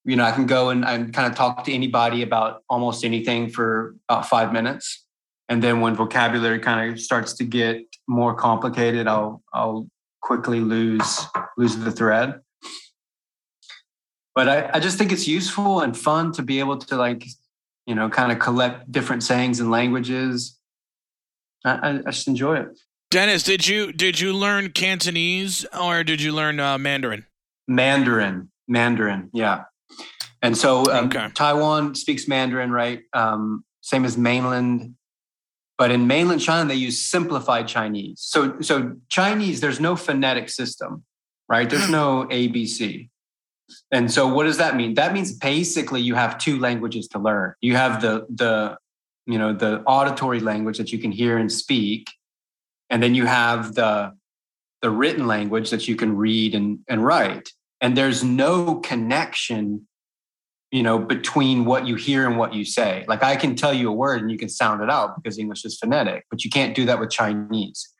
You 0.05 0.15
know, 0.15 0.23
I 0.23 0.31
can 0.31 0.47
go 0.47 0.69
and, 0.69 0.83
and 0.83 1.13
kind 1.13 1.29
of 1.29 1.37
talk 1.37 1.65
to 1.65 1.73
anybody 1.73 2.23
about 2.23 2.63
almost 2.69 3.05
anything 3.05 3.49
for 3.49 3.95
about 4.07 4.27
five 4.27 4.51
minutes. 4.51 5.05
And 5.49 5.63
then 5.63 5.81
when 5.81 5.95
vocabulary 5.95 6.59
kind 6.59 6.91
of 6.91 6.99
starts 6.99 7.33
to 7.33 7.43
get 7.43 7.81
more 8.07 8.35
complicated, 8.35 9.07
I'll 9.07 9.41
I'll 9.53 9.87
quickly 10.21 10.59
lose 10.59 11.19
lose 11.57 11.75
the 11.75 11.91
thread. 11.91 12.39
But 14.35 14.47
I, 14.47 14.69
I 14.75 14.79
just 14.79 14.97
think 14.97 15.11
it's 15.11 15.27
useful 15.27 15.81
and 15.81 15.97
fun 15.97 16.31
to 16.33 16.43
be 16.43 16.59
able 16.59 16.77
to 16.77 16.95
like, 16.95 17.25
you 17.85 17.95
know, 17.95 18.09
kind 18.09 18.31
of 18.31 18.39
collect 18.39 18.91
different 18.91 19.23
sayings 19.23 19.59
and 19.59 19.71
languages. 19.71 20.57
I, 21.65 21.99
I 22.05 22.11
just 22.11 22.27
enjoy 22.27 22.57
it. 22.57 22.79
Dennis, 23.11 23.41
did 23.41 23.67
you 23.67 23.91
did 23.91 24.19
you 24.19 24.33
learn 24.33 24.69
Cantonese 24.71 25.65
or 25.77 26.03
did 26.03 26.21
you 26.21 26.31
learn 26.31 26.59
uh, 26.59 26.77
Mandarin? 26.77 27.25
Mandarin, 27.67 28.51
Mandarin, 28.67 29.29
yeah. 29.33 29.63
And 30.41 30.55
so 30.55 30.89
um, 30.91 31.07
Okay. 31.07 31.27
Taiwan 31.33 31.95
speaks 31.95 32.27
Mandarin, 32.27 32.71
right? 32.71 33.01
Um, 33.13 33.65
same 33.81 34.05
as 34.05 34.15
mainland, 34.17 34.95
but 35.79 35.89
in 35.89 36.05
mainland 36.05 36.41
China 36.41 36.67
they 36.67 36.75
use 36.75 37.01
simplified 37.01 37.67
Chinese. 37.67 38.19
So 38.21 38.59
so 38.61 38.97
Chinese, 39.07 39.61
there's 39.61 39.79
no 39.79 39.95
phonetic 39.95 40.49
system, 40.49 41.03
right? 41.47 41.67
There's 41.67 41.85
hmm. 41.85 41.93
no 41.93 42.25
ABC. 42.25 43.09
And 43.91 44.11
so 44.11 44.27
what 44.27 44.43
does 44.43 44.57
that 44.57 44.75
mean? 44.75 44.95
That 44.95 45.13
means 45.13 45.31
basically 45.31 46.01
you 46.01 46.15
have 46.15 46.37
two 46.37 46.59
languages 46.59 47.07
to 47.09 47.19
learn. 47.19 47.53
You 47.61 47.75
have 47.77 48.01
the 48.01 48.27
the 48.29 48.77
you 49.25 49.39
know 49.39 49.53
the 49.53 49.81
auditory 49.83 50.41
language 50.41 50.77
that 50.77 50.91
you 50.91 50.99
can 50.99 51.11
hear 51.11 51.37
and 51.37 51.51
speak, 51.51 52.11
and 52.89 53.01
then 53.01 53.15
you 53.15 53.25
have 53.25 53.73
the 53.73 54.13
the 54.81 54.89
written 54.89 55.27
language 55.27 55.69
that 55.69 55.87
you 55.87 55.95
can 55.95 56.15
read 56.15 56.55
and, 56.55 56.79
and 56.87 57.03
write. 57.03 57.49
And 57.81 57.97
there's 57.97 58.23
no 58.23 58.75
connection, 58.75 59.87
you 60.71 60.83
know, 60.83 60.99
between 60.99 61.65
what 61.65 61.87
you 61.87 61.95
hear 61.95 62.27
and 62.27 62.37
what 62.37 62.53
you 62.53 62.63
say. 62.63 63.05
Like 63.07 63.23
I 63.23 63.35
can 63.35 63.55
tell 63.55 63.73
you 63.73 63.89
a 63.89 63.91
word 63.91 64.21
and 64.21 64.31
you 64.31 64.37
can 64.37 64.49
sound 64.49 64.83
it 64.83 64.89
out 64.89 65.15
because 65.15 65.39
English 65.39 65.65
is 65.65 65.77
phonetic, 65.77 66.25
but 66.29 66.43
you 66.43 66.49
can't 66.49 66.75
do 66.75 66.85
that 66.85 66.99
with 66.99 67.09
Chinese. 67.09 67.91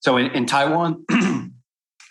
So 0.00 0.16
in, 0.16 0.30
in 0.30 0.46
Taiwan, 0.46 1.04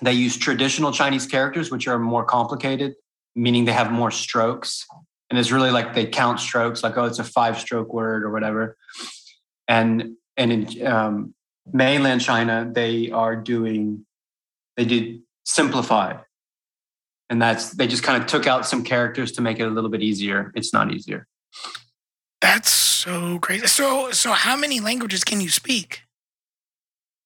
they 0.02 0.14
use 0.14 0.38
traditional 0.38 0.92
Chinese 0.92 1.26
characters, 1.26 1.72
which 1.72 1.88
are 1.88 1.98
more 1.98 2.26
complicated, 2.26 2.96
meaning 3.36 3.66
they 3.66 3.72
have 3.72 3.92
more 3.92 4.12
strokes. 4.12 4.86
And 5.30 5.40
it's 5.40 5.52
really 5.52 5.72
like 5.72 5.94
they 5.94 6.06
count 6.06 6.40
strokes, 6.40 6.84
like, 6.84 6.98
oh, 6.98 7.06
it's 7.06 7.20
a 7.20 7.24
five 7.24 7.58
stroke 7.58 7.94
word 7.94 8.24
or 8.24 8.32
whatever. 8.32 8.78
And 9.68 10.16
and 10.38 10.52
in 10.52 10.86
um, 10.86 11.34
mainland 11.72 12.22
China, 12.22 12.70
they 12.72 13.10
are 13.12 13.36
doing, 13.36 14.06
they 14.76 14.86
did 14.86 15.22
simplified. 15.46 16.20
And 17.30 17.42
that's, 17.42 17.72
they 17.72 17.88
just 17.88 18.04
kind 18.04 18.22
of 18.22 18.28
took 18.28 18.48
out 18.48 18.66
some 18.66 18.84
characters 18.84 19.32
to 19.34 19.42
make 19.42 19.60
it 19.60 19.64
a 19.64 19.70
little 19.70 19.90
bit 19.90 20.02
easier. 20.02 20.52
It's 20.56 20.74
not 20.74 20.92
easier. 20.94 21.28
That's 22.42 22.72
so 22.72 23.40
crazy. 23.40 23.68
So, 23.68 24.12
so 24.12 24.32
how 24.32 24.56
many 24.56 24.80
languages 24.80 25.24
can 25.24 25.42
you 25.42 25.50
speak? 25.50 26.02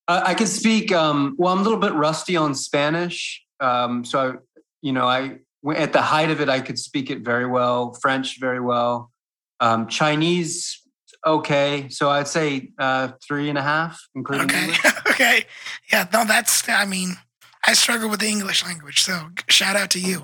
Uh, 0.08 0.22
I 0.26 0.34
can 0.34 0.48
speak, 0.48 0.92
um, 0.92 1.36
well, 1.38 1.54
I'm 1.54 1.60
a 1.60 1.64
little 1.64 1.78
bit 1.78 1.94
rusty 1.94 2.36
on 2.36 2.56
Spanish. 2.56 3.44
Um, 3.60 4.06
so, 4.06 4.20
I, 4.20 4.34
you 4.82 4.94
know, 4.94 5.08
I, 5.08 5.40
at 5.76 5.94
the 5.94 6.02
height 6.02 6.32
of 6.32 6.42
it, 6.42 6.50
I 6.50 6.62
could 6.62 6.80
speak 6.80 7.10
it 7.10 7.20
very 7.20 7.46
well, 7.46 7.94
French 7.94 8.40
very 8.40 8.60
well. 8.60 9.12
Um, 9.60 9.88
Chinese, 9.88 10.82
okay. 11.26 11.90
So 11.90 12.10
I'd 12.10 12.28
say 12.28 12.72
uh, 12.80 13.10
three 13.26 13.50
and 13.50 13.58
a 13.58 13.62
half, 13.62 14.02
including 14.16 14.46
Okay, 14.46 14.74
okay, 15.10 15.46
yeah. 15.92 16.08
No, 16.14 16.24
that's. 16.26 16.68
I 16.70 16.86
mean, 16.86 17.18
I 17.68 17.74
struggle 17.74 18.10
with 18.10 18.22
the 18.22 18.28
English 18.28 18.66
language, 18.66 19.02
so 19.02 19.30
shout 19.48 19.76
out 19.76 19.92
to 19.92 20.00
you. 20.00 20.20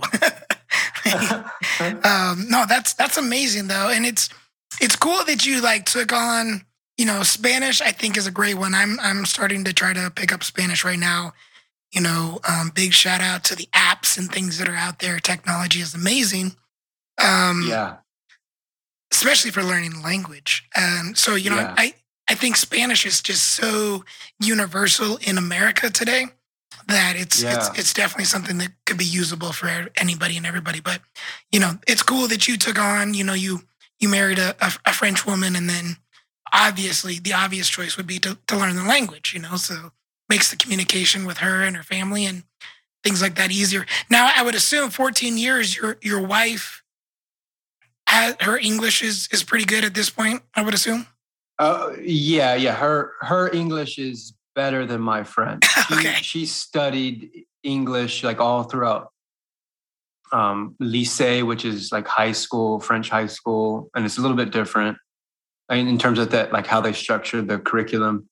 um, 2.03 2.45
no, 2.49 2.65
that's 2.67 2.93
that's 2.93 3.17
amazing 3.17 3.67
though, 3.67 3.89
and 3.89 4.05
it's 4.05 4.29
it's 4.81 4.95
cool 4.95 5.23
that 5.25 5.45
you 5.45 5.61
like 5.61 5.85
took 5.85 6.13
on. 6.13 6.61
You 6.97 7.05
know, 7.05 7.23
Spanish. 7.23 7.81
I 7.81 7.91
think 7.91 8.17
is 8.17 8.27
a 8.27 8.31
great 8.31 8.55
one. 8.55 8.73
I'm 8.73 8.99
I'm 9.01 9.25
starting 9.25 9.63
to 9.65 9.73
try 9.73 9.93
to 9.93 10.11
pick 10.15 10.31
up 10.31 10.43
Spanish 10.43 10.85
right 10.85 10.99
now. 10.99 11.33
You 11.91 12.01
know, 12.01 12.39
um, 12.47 12.71
big 12.73 12.93
shout 12.93 13.21
out 13.21 13.43
to 13.45 13.55
the 13.55 13.67
apps 13.73 14.17
and 14.17 14.31
things 14.31 14.57
that 14.57 14.69
are 14.69 14.75
out 14.75 14.99
there. 14.99 15.19
Technology 15.19 15.81
is 15.81 15.93
amazing. 15.93 16.55
Um, 17.21 17.65
yeah. 17.67 17.97
especially 19.13 19.51
for 19.51 19.63
learning 19.63 20.01
language. 20.03 20.67
Um, 20.75 21.13
so 21.15 21.35
you 21.35 21.49
know, 21.49 21.57
Yeah. 21.57 21.75
I 21.77 21.93
I 22.29 22.35
think 22.35 22.55
Spanish 22.57 23.05
is 23.05 23.21
just 23.21 23.43
so 23.55 24.03
universal 24.39 25.17
in 25.17 25.37
America 25.37 25.89
today 25.89 26.25
that 26.87 27.15
it's 27.15 27.41
Yeah. 27.41 27.55
it's 27.55 27.79
it's 27.79 27.93
definitely 27.93 28.25
something 28.25 28.57
that 28.59 28.71
could 28.85 28.97
be 28.97 29.05
usable 29.05 29.51
for 29.51 29.89
anybody 29.97 30.37
and 30.37 30.45
everybody. 30.45 30.79
But 30.79 31.01
you 31.51 31.59
know, 31.59 31.79
it's 31.87 32.03
cool 32.03 32.27
that 32.27 32.47
you 32.47 32.57
took 32.57 32.79
on. 32.79 33.13
You 33.13 33.23
know, 33.23 33.33
you 33.33 33.63
you 33.99 34.09
married 34.09 34.39
a, 34.39 34.55
a, 34.63 34.71
a 34.85 34.93
French 34.93 35.25
woman, 35.25 35.55
and 35.55 35.69
then 35.69 35.97
obviously 36.53 37.19
the 37.19 37.33
obvious 37.33 37.67
choice 37.69 37.97
would 37.97 38.07
be 38.07 38.19
to 38.19 38.37
to 38.47 38.57
learn 38.57 38.75
the 38.75 38.83
language. 38.83 39.33
You 39.33 39.41
know, 39.41 39.55
so 39.55 39.91
makes 40.29 40.49
the 40.49 40.57
communication 40.57 41.25
with 41.25 41.37
her 41.37 41.63
and 41.63 41.75
her 41.77 41.83
family 41.83 42.25
and 42.25 42.43
things 43.03 43.21
like 43.21 43.35
that 43.35 43.51
easier. 43.51 43.85
Now, 44.09 44.31
I 44.35 44.41
would 44.41 44.55
assume 44.55 44.89
14 44.89 45.37
years, 45.37 45.77
your 45.77 45.97
your 46.01 46.21
wife 46.25 46.83
has, 48.07 48.35
her 48.41 48.57
English 48.57 49.01
is 49.01 49.27
is 49.31 49.43
pretty 49.43 49.65
good 49.65 49.83
at 49.83 49.93
this 49.93 50.09
point. 50.09 50.41
I 50.55 50.61
would 50.63 50.73
assume. 50.73 51.07
Uh, 51.57 51.91
yeah, 52.01 52.55
yeah. 52.55 52.75
Her 52.75 53.13
her 53.21 53.49
English 53.53 53.97
is 53.97 54.33
better 54.55 54.85
than 54.85 55.01
my. 55.01 55.24
She, 55.88 55.93
Okay. 55.95 56.13
she 56.21 56.45
studied 56.45 57.45
English 57.63 58.24
like 58.24 58.39
all 58.39 58.63
throughout 58.63 59.09
um, 60.31 60.75
lycée, 60.81 61.45
which 61.45 61.63
is 61.65 61.91
like 61.91 62.07
high 62.07 62.31
school, 62.31 62.79
French 62.79 63.09
high 63.09 63.27
school, 63.27 63.89
and 63.95 64.05
it's 64.05 64.17
a 64.17 64.21
little 64.21 64.38
bit 64.38 64.51
different 64.51 64.97
I 65.69 65.75
mean, 65.75 65.88
in 65.88 65.97
terms 65.97 66.19
of 66.19 66.31
that, 66.31 66.51
like 66.53 66.67
how 66.67 66.81
they 66.81 66.93
structure 66.93 67.41
the 67.41 67.59
curriculum. 67.59 68.29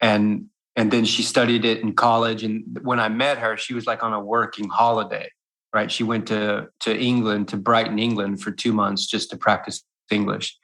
And 0.00 0.46
and 0.76 0.92
then 0.92 1.04
she 1.04 1.22
studied 1.22 1.64
it 1.64 1.80
in 1.80 1.94
college. 1.94 2.44
And 2.44 2.78
when 2.82 3.00
I 3.00 3.08
met 3.08 3.38
her, 3.38 3.56
she 3.56 3.74
was 3.74 3.86
like 3.86 4.02
on 4.04 4.12
a 4.12 4.20
working 4.20 4.68
holiday, 4.68 5.28
right? 5.74 5.90
She 5.90 6.04
went 6.04 6.28
to 6.28 6.68
to 6.80 6.96
England 6.96 7.48
to 7.48 7.56
Brighton, 7.56 7.98
England, 7.98 8.42
for 8.42 8.50
two 8.50 8.72
months 8.72 9.06
just 9.06 9.30
to 9.30 9.36
practice 9.36 9.82
English. 10.10 10.56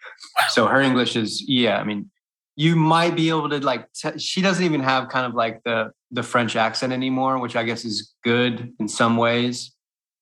So 0.50 0.66
her 0.66 0.80
English 0.80 1.16
is 1.16 1.42
yeah. 1.48 1.78
I 1.78 1.84
mean, 1.84 2.10
you 2.56 2.76
might 2.76 3.16
be 3.16 3.28
able 3.28 3.49
to 3.50 3.58
like. 3.58 3.92
T- 3.92 4.18
she 4.18 4.40
doesn't 4.40 4.64
even 4.64 4.80
have 4.80 5.08
kind 5.08 5.26
of 5.26 5.34
like 5.34 5.62
the 5.64 5.92
the 6.11 6.23
French 6.23 6.56
accent 6.56 6.92
anymore, 6.92 7.38
which 7.38 7.56
I 7.56 7.64
guess 7.64 7.84
is 7.84 8.14
good 8.23 8.73
in 8.78 8.88
some 8.88 9.16
ways, 9.16 9.73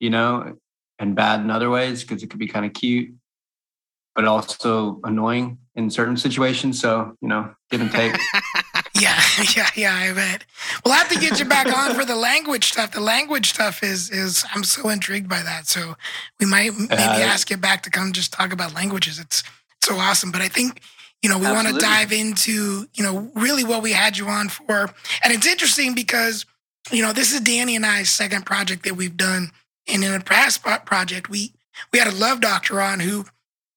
you 0.00 0.10
know, 0.10 0.56
and 0.98 1.14
bad 1.14 1.40
in 1.40 1.50
other 1.50 1.68
ways 1.70 2.02
because 2.02 2.22
it 2.22 2.28
could 2.30 2.38
be 2.38 2.46
kind 2.48 2.64
of 2.64 2.72
cute, 2.72 3.14
but 4.14 4.24
also 4.24 5.00
annoying 5.04 5.58
in 5.74 5.90
certain 5.90 6.16
situations. 6.16 6.80
So 6.80 7.16
you 7.20 7.28
know, 7.28 7.54
give 7.70 7.80
and 7.80 7.90
take. 7.90 8.16
Yeah, 8.94 9.20
yeah, 9.56 9.68
yeah. 9.74 9.94
I 9.94 10.12
bet. 10.12 10.44
We'll 10.84 10.94
have 10.94 11.08
to 11.08 11.18
get 11.18 11.38
you 11.40 11.44
back 11.46 11.66
on 11.76 11.94
for 11.94 12.04
the 12.04 12.14
language 12.14 12.70
stuff. 12.72 12.92
The 12.92 13.00
language 13.00 13.50
stuff 13.50 13.82
is 13.82 14.10
is 14.10 14.44
I'm 14.54 14.62
so 14.62 14.90
intrigued 14.90 15.28
by 15.28 15.42
that. 15.42 15.66
So 15.66 15.96
we 16.38 16.46
might 16.46 16.78
maybe 16.78 16.92
Uh, 16.92 17.32
ask 17.32 17.50
you 17.50 17.56
back 17.56 17.82
to 17.82 17.90
come 17.90 18.12
just 18.12 18.32
talk 18.32 18.52
about 18.52 18.74
languages. 18.74 19.18
It's 19.18 19.42
so 19.80 19.96
awesome. 19.96 20.30
But 20.30 20.42
I 20.42 20.48
think 20.48 20.82
you 21.22 21.28
know 21.28 21.38
we 21.38 21.46
want 21.46 21.68
to 21.68 21.78
dive 21.78 22.12
into 22.12 22.86
you 22.94 23.02
know 23.02 23.30
really 23.34 23.64
what 23.64 23.82
we 23.82 23.92
had 23.92 24.18
you 24.18 24.26
on 24.26 24.48
for, 24.48 24.90
and 25.24 25.32
it's 25.32 25.46
interesting 25.46 25.94
because 25.94 26.44
you 26.90 27.02
know 27.02 27.12
this 27.12 27.32
is 27.32 27.40
Danny 27.40 27.76
and 27.76 27.86
I's 27.86 28.10
second 28.10 28.44
project 28.44 28.84
that 28.84 28.96
we've 28.96 29.16
done, 29.16 29.50
and 29.88 30.04
in 30.04 30.12
a 30.12 30.20
past 30.20 30.62
project 30.62 31.28
we 31.28 31.52
we 31.92 31.98
had 31.98 32.08
a 32.08 32.16
love 32.16 32.40
doctor 32.40 32.80
on 32.80 33.00
who 33.00 33.24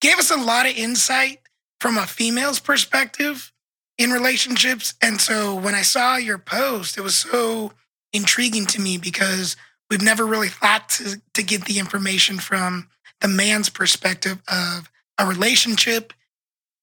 gave 0.02 0.18
us 0.18 0.32
a 0.32 0.38
lot 0.38 0.66
of 0.66 0.76
insight 0.76 1.40
from 1.80 1.98
a 1.98 2.06
female's 2.06 2.60
perspective 2.60 3.52
in 3.98 4.12
relationships. 4.12 4.94
And 5.02 5.20
so 5.22 5.56
when 5.56 5.76
I 5.76 5.82
saw 5.82 6.18
your 6.18 6.38
post, 6.38 6.98
it 6.98 7.02
was 7.02 7.16
so 7.16 7.74
intriguing 8.14 8.66
to 8.68 8.82
me 8.82 8.98
because 8.98 9.56
we've 9.90 10.02
never 10.02 10.26
really 10.26 10.50
thought 10.50 10.90
to, 10.90 11.22
to 11.34 11.44
get 11.44 11.66
the 11.66 11.80
information 11.80 12.40
from 12.40 12.90
the 13.22 13.28
man's 13.28 13.70
perspective 13.70 14.42
of 14.48 14.92
a 15.18 15.26
relationship, 15.26 16.14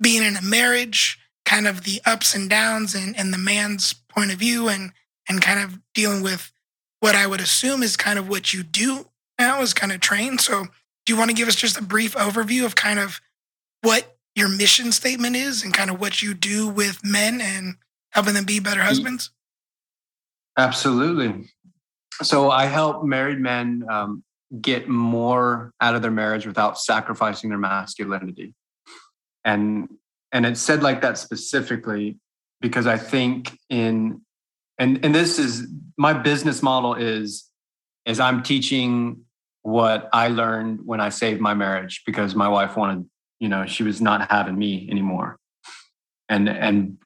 being 0.02 0.22
in 0.22 0.36
a 0.36 0.42
marriage, 0.42 1.18
kind 1.44 1.66
of 1.66 1.84
the 1.84 2.00
ups 2.04 2.34
and 2.34 2.50
downs 2.50 2.94
and, 2.94 3.16
and 3.16 3.32
the 3.32 3.38
man's 3.38 3.92
point 3.92 4.32
of 4.32 4.38
view 4.38 4.68
and 4.68 4.92
and 5.28 5.40
kind 5.40 5.60
of 5.60 5.78
dealing 5.94 6.22
with 6.22 6.52
what 7.00 7.14
I 7.14 7.26
would 7.26 7.40
assume 7.40 7.82
is 7.82 7.96
kind 7.96 8.18
of 8.18 8.28
what 8.28 8.52
you 8.52 8.62
do 8.62 9.06
now 9.38 9.62
is 9.62 9.72
kind 9.72 9.92
of 9.92 10.00
trained. 10.00 10.40
So 10.40 10.64
do 11.04 11.12
you 11.12 11.16
want 11.16 11.30
to 11.30 11.36
give 11.36 11.48
us 11.48 11.54
just 11.54 11.78
a 11.78 11.82
brief 11.82 12.14
overview 12.14 12.64
of 12.64 12.74
kind 12.74 12.98
of 12.98 13.20
what 13.82 14.16
your 14.34 14.48
mission 14.48 14.92
statement 14.92 15.36
is 15.36 15.62
and 15.62 15.74
kind 15.74 15.90
of 15.90 16.00
what 16.00 16.22
you 16.22 16.34
do 16.34 16.68
with 16.68 17.04
men 17.04 17.40
and 17.40 17.76
helping 18.10 18.34
them 18.34 18.44
be 18.44 18.60
better 18.60 18.82
husbands? 18.82 19.30
Absolutely. 20.56 21.48
So 22.22 22.50
I 22.50 22.66
help 22.66 23.04
married 23.04 23.40
men 23.40 23.84
um, 23.90 24.22
get 24.60 24.88
more 24.88 25.72
out 25.80 25.94
of 25.94 26.02
their 26.02 26.10
marriage 26.10 26.46
without 26.46 26.78
sacrificing 26.78 27.50
their 27.50 27.58
masculinity, 27.58 28.54
and 29.44 29.88
and 30.32 30.46
it's 30.46 30.60
said 30.60 30.82
like 30.82 31.02
that 31.02 31.18
specifically 31.18 32.18
because 32.60 32.86
I 32.86 32.96
think 32.96 33.58
in 33.68 34.22
and 34.78 35.04
and 35.04 35.14
this 35.14 35.38
is 35.38 35.66
my 35.98 36.12
business 36.12 36.62
model 36.62 36.94
is 36.94 37.48
is 38.06 38.18
I'm 38.18 38.42
teaching 38.42 39.24
what 39.62 40.08
I 40.12 40.28
learned 40.28 40.80
when 40.84 41.00
I 41.00 41.10
saved 41.10 41.40
my 41.40 41.54
marriage 41.54 42.02
because 42.04 42.34
my 42.34 42.48
wife 42.48 42.76
wanted, 42.76 43.08
you 43.38 43.48
know, 43.48 43.66
she 43.66 43.82
was 43.84 44.00
not 44.00 44.30
having 44.30 44.58
me 44.58 44.88
anymore. 44.90 45.38
And 46.28 46.48
and 46.48 46.98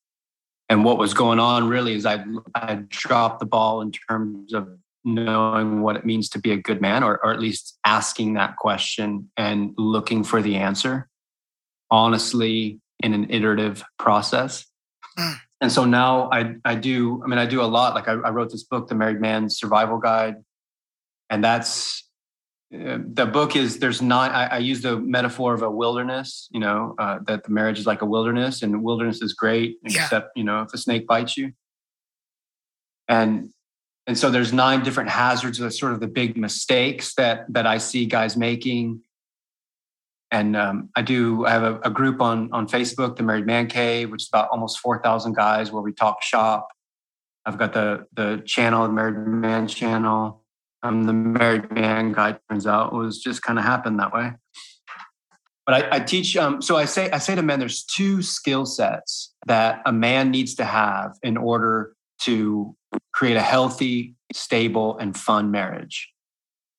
and 0.69 0.85
what 0.85 0.99
was 0.99 1.15
going 1.15 1.39
on 1.39 1.69
really 1.69 1.95
is 1.95 2.07
I 2.07 2.25
I 2.55 2.77
dropped 2.89 3.41
the 3.41 3.47
ball 3.47 3.81
in 3.81 3.93
terms 3.93 4.53
of 4.53 4.69
knowing 5.05 5.83
what 5.83 5.97
it 5.97 6.05
means 6.05 6.29
to 6.31 6.39
be 6.39 6.53
a 6.53 6.57
good 6.57 6.81
man 6.81 7.03
or 7.03 7.19
or 7.25 7.33
at 7.33 7.41
least 7.41 7.79
asking 7.85 8.35
that 8.35 8.57
question 8.57 9.31
and 9.37 9.73
looking 9.77 10.25
for 10.25 10.41
the 10.43 10.57
answer 10.57 11.09
honestly 11.97 12.79
in 13.01 13.15
an 13.15 13.31
iterative 13.31 13.83
process. 13.99 14.67
Mm. 15.19 15.37
And 15.63 15.73
so 15.73 15.87
now 15.87 16.29
I 16.31 16.57
I 16.65 16.75
do 16.75 17.23
I 17.25 17.27
mean 17.27 17.39
I 17.39 17.47
do 17.47 17.63
a 17.63 17.71
lot 17.79 17.95
like 17.95 18.07
I, 18.07 18.13
I 18.13 18.31
wrote 18.31 18.51
this 18.51 18.65
book 18.65 18.89
the 18.89 18.95
married 18.95 19.21
man's 19.21 19.59
survival 19.59 19.99
guide 19.99 20.37
and 21.31 21.43
that's 21.43 22.05
uh, 22.75 22.99
the 23.01 23.25
book 23.25 23.57
is 23.57 23.79
there's 23.79 24.03
not 24.03 24.33
I, 24.33 24.47
I, 24.47 24.59
use 24.59 24.83
the 24.83 24.99
metaphor 24.99 25.55
of 25.55 25.63
a 25.63 25.71
wilderness 25.71 26.49
you 26.51 26.61
know 26.61 26.95
uh, 26.99 27.21
that 27.27 27.45
the 27.45 27.51
marriage 27.51 27.79
is 27.79 27.87
like 27.87 28.03
a 28.03 28.07
wilderness 28.07 28.63
and 28.63 28.83
wilderness 28.83 29.23
is 29.23 29.33
great 29.33 29.79
yeah. 29.83 30.03
except 30.03 30.37
you 30.37 30.45
know 30.45 30.63
if 30.63 30.75
a 30.75 30.79
snake 30.79 31.07
bites 31.07 31.37
you 31.39 31.53
and 33.09 33.49
and 34.07 34.19
so 34.19 34.31
there's 34.31 34.53
nine 34.53 34.83
different 34.83 35.09
hazards 35.09 35.59
of 35.61 35.73
sort 35.73 35.93
of 35.93 36.01
the 36.01 36.09
big 36.09 36.37
mistakes 36.37 37.15
that 37.15 37.47
that 37.49 37.67
i 37.67 37.79
see 37.79 38.05
guys 38.05 38.37
making 38.37 39.01
and 40.31 40.57
um, 40.57 40.89
i 40.97 41.03
do 41.03 41.47
i 41.47 41.51
have 41.51 41.63
a, 41.63 41.81
a, 41.81 41.91
group 41.91 42.21
on 42.21 42.51
on 42.53 42.67
facebook 42.67 43.17
the 43.17 43.23
married 43.23 43.47
man 43.47 43.67
cave 43.67 44.11
which 44.11 44.23
is 44.23 44.29
about 44.29 44.49
almost 44.51 44.79
4000 44.81 45.35
guys 45.35 45.71
where 45.71 45.83
we 45.83 45.93
talk 45.93 46.23
shop 46.23 46.69
i've 47.45 47.59
got 47.59 47.73
the 47.73 48.07
the 48.15 48.43
channel 48.45 48.87
the 48.87 48.93
married 48.93 49.17
man 49.17 49.69
channel 49.69 50.43
I'm 50.87 51.05
the 51.05 51.13
married 51.13 51.71
man 51.73 52.13
guy 52.13 52.39
turns 52.49 52.67
out 52.67 52.93
it 52.93 52.97
was 52.97 53.19
just 53.19 53.43
kind 53.43 53.59
of 53.59 53.65
happened 53.65 53.99
that 53.99 54.13
way. 54.13 54.33
But 55.65 55.93
I, 55.93 55.97
I 55.97 56.01
teach. 56.01 56.37
Um, 56.37 56.63
so 56.63 56.77
I 56.77 56.85
say 56.85 57.11
I 57.11 57.19
say 57.19 57.35
to 57.35 57.43
men, 57.43 57.59
there's 57.59 57.83
two 57.83 58.23
skill 58.23 58.67
sets 58.67 59.35
that 59.47 59.83
a 59.85 59.93
man 59.93 60.31
needs 60.31 60.55
to 60.57 60.65
have 60.65 61.17
in 61.23 61.37
order 61.37 61.95
to 62.21 62.77
create 63.13 63.37
a 63.37 63.43
healthy, 63.43 64.15
stable, 64.33 64.97
and 64.99 65.17
fun 65.17 65.51
marriage, 65.51 66.13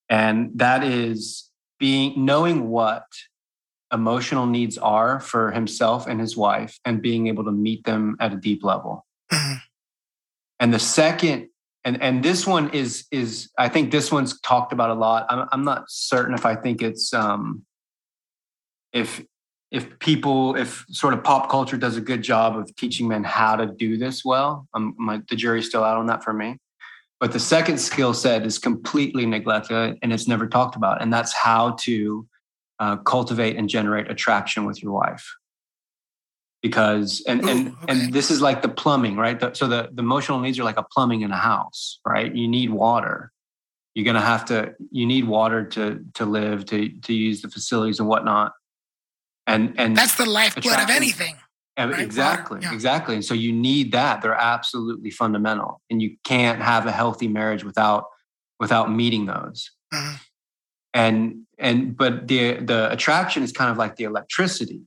and 0.10 0.52
that 0.56 0.86
is 0.86 1.50
being 1.80 2.26
knowing 2.26 2.70
what 2.70 3.04
emotional 3.94 4.46
needs 4.46 4.78
are 4.78 5.20
for 5.20 5.52
himself 5.52 6.08
and 6.08 6.20
his 6.20 6.36
wife 6.36 6.80
and 6.86 7.02
being 7.02 7.28
able 7.28 7.46
to 7.46 7.52
meet 7.52 7.84
them 7.86 8.18
at 8.20 8.34
a 8.34 8.38
deep 8.38 8.64
level. 8.64 9.06
Mm-hmm. 9.32 9.56
And 10.60 10.74
the 10.74 10.80
second 10.80 11.50
and 11.86 12.02
and 12.02 12.24
this 12.24 12.46
one 12.46 12.70
is 12.72 13.06
is 13.12 13.50
I 13.58 13.70
think 13.70 13.92
this 13.92 14.12
one's 14.12 14.40
talked 14.42 14.74
about 14.74 14.90
a 14.90 14.94
lot. 14.94 15.26
I'm 15.30 15.48
I'm 15.52 15.64
not 15.64 15.86
certain 15.88 16.34
if 16.34 16.46
I 16.46 16.56
think 16.56 16.82
it's 16.82 17.14
um 17.14 17.66
if 18.92 19.24
if 19.72 19.98
people 20.00 20.56
if 20.56 20.86
sort 20.90 21.14
of 21.14 21.24
pop 21.24 21.50
culture 21.50 21.78
does 21.78 21.96
a 21.96 22.02
good 22.02 22.22
job 22.22 22.58
of 22.58 22.76
teaching 22.76 23.08
men 23.08 23.24
how 23.24 23.56
to 23.56 23.68
do 23.68 23.98
this 23.98 24.26
well. 24.26 24.68
Um, 24.74 24.96
my, 24.98 25.22
the 25.30 25.36
jury's 25.36 25.68
still 25.68 25.84
out 25.84 25.98
on 25.98 26.08
that 26.08 26.24
for 26.24 26.34
me. 26.34 26.58
But 27.20 27.32
the 27.32 27.40
second 27.40 27.80
skill 27.80 28.14
set 28.14 28.46
is 28.46 28.60
completely 28.60 29.26
neglected 29.26 29.98
and 30.02 30.14
it's 30.14 30.28
never 30.28 30.48
talked 30.48 30.76
about, 30.76 31.02
and 31.02 31.12
that's 31.12 31.34
how 31.34 31.72
to 31.82 32.28
uh, 32.80 32.98
cultivate 32.98 33.56
and 33.56 33.70
generate 33.70 34.10
attraction 34.10 34.66
with 34.66 34.82
your 34.82 34.92
wife. 34.92 35.36
Because 36.62 37.24
and 37.28 37.48
and 37.48 37.68
okay. 37.70 37.78
and 37.88 38.14
this 38.14 38.32
is 38.32 38.42
like 38.42 38.62
the 38.62 38.70
plumbing 38.70 39.16
right? 39.16 39.40
The, 39.40 39.54
so 39.54 39.68
the, 39.68 39.90
the 39.94 40.02
emotional 40.02 40.40
needs 40.40 40.58
are 40.60 40.64
like 40.64 40.78
a 40.78 40.84
plumbing 40.84 41.22
in 41.22 41.32
a 41.32 41.38
house 41.38 42.00
right? 42.06 42.34
You 42.34 42.48
need 42.48 42.72
water. 42.72 43.32
You're 43.94 44.06
going 44.06 44.16
to 44.16 44.22
have 44.22 44.46
to 44.46 44.74
you 44.92 45.06
need 45.06 45.28
water 45.28 45.66
to 45.66 46.04
to 46.16 46.26
live 46.26 46.66
to 46.66 46.90
to 46.90 47.14
use 47.14 47.42
the 47.42 47.50
facilities 47.50 48.00
and 48.00 48.10
whatnot. 48.10 48.54
And 49.46 49.76
and 49.78 49.96
that's 49.96 50.16
the 50.16 50.26
lifeblood 50.26 50.80
of 50.80 50.90
anything 50.90 51.36
right? 51.78 52.00
exactly 52.00 52.60
yeah. 52.62 52.74
exactly. 52.74 53.16
And 53.16 53.24
so 53.24 53.34
you 53.34 53.54
need 53.54 53.92
that. 53.92 54.22
They're 54.22 54.34
absolutely 54.34 55.12
fundamental. 55.12 55.82
And 55.90 56.02
you 56.02 56.18
can't 56.24 56.62
have 56.62 56.86
a 56.86 56.92
healthy 56.92 57.28
marriage 57.28 57.64
without 57.64 58.06
without 58.60 58.92
meeting 58.92 59.28
those. 59.28 59.72
Mm-hmm. 59.94 60.16
And 60.98 61.44
and 61.60 61.96
but 61.96 62.28
the 62.28 62.58
the 62.58 62.92
attraction 62.92 63.44
is 63.44 63.52
kind 63.52 63.70
of 63.70 63.78
like 63.78 63.96
the 63.96 64.04
electricity 64.04 64.82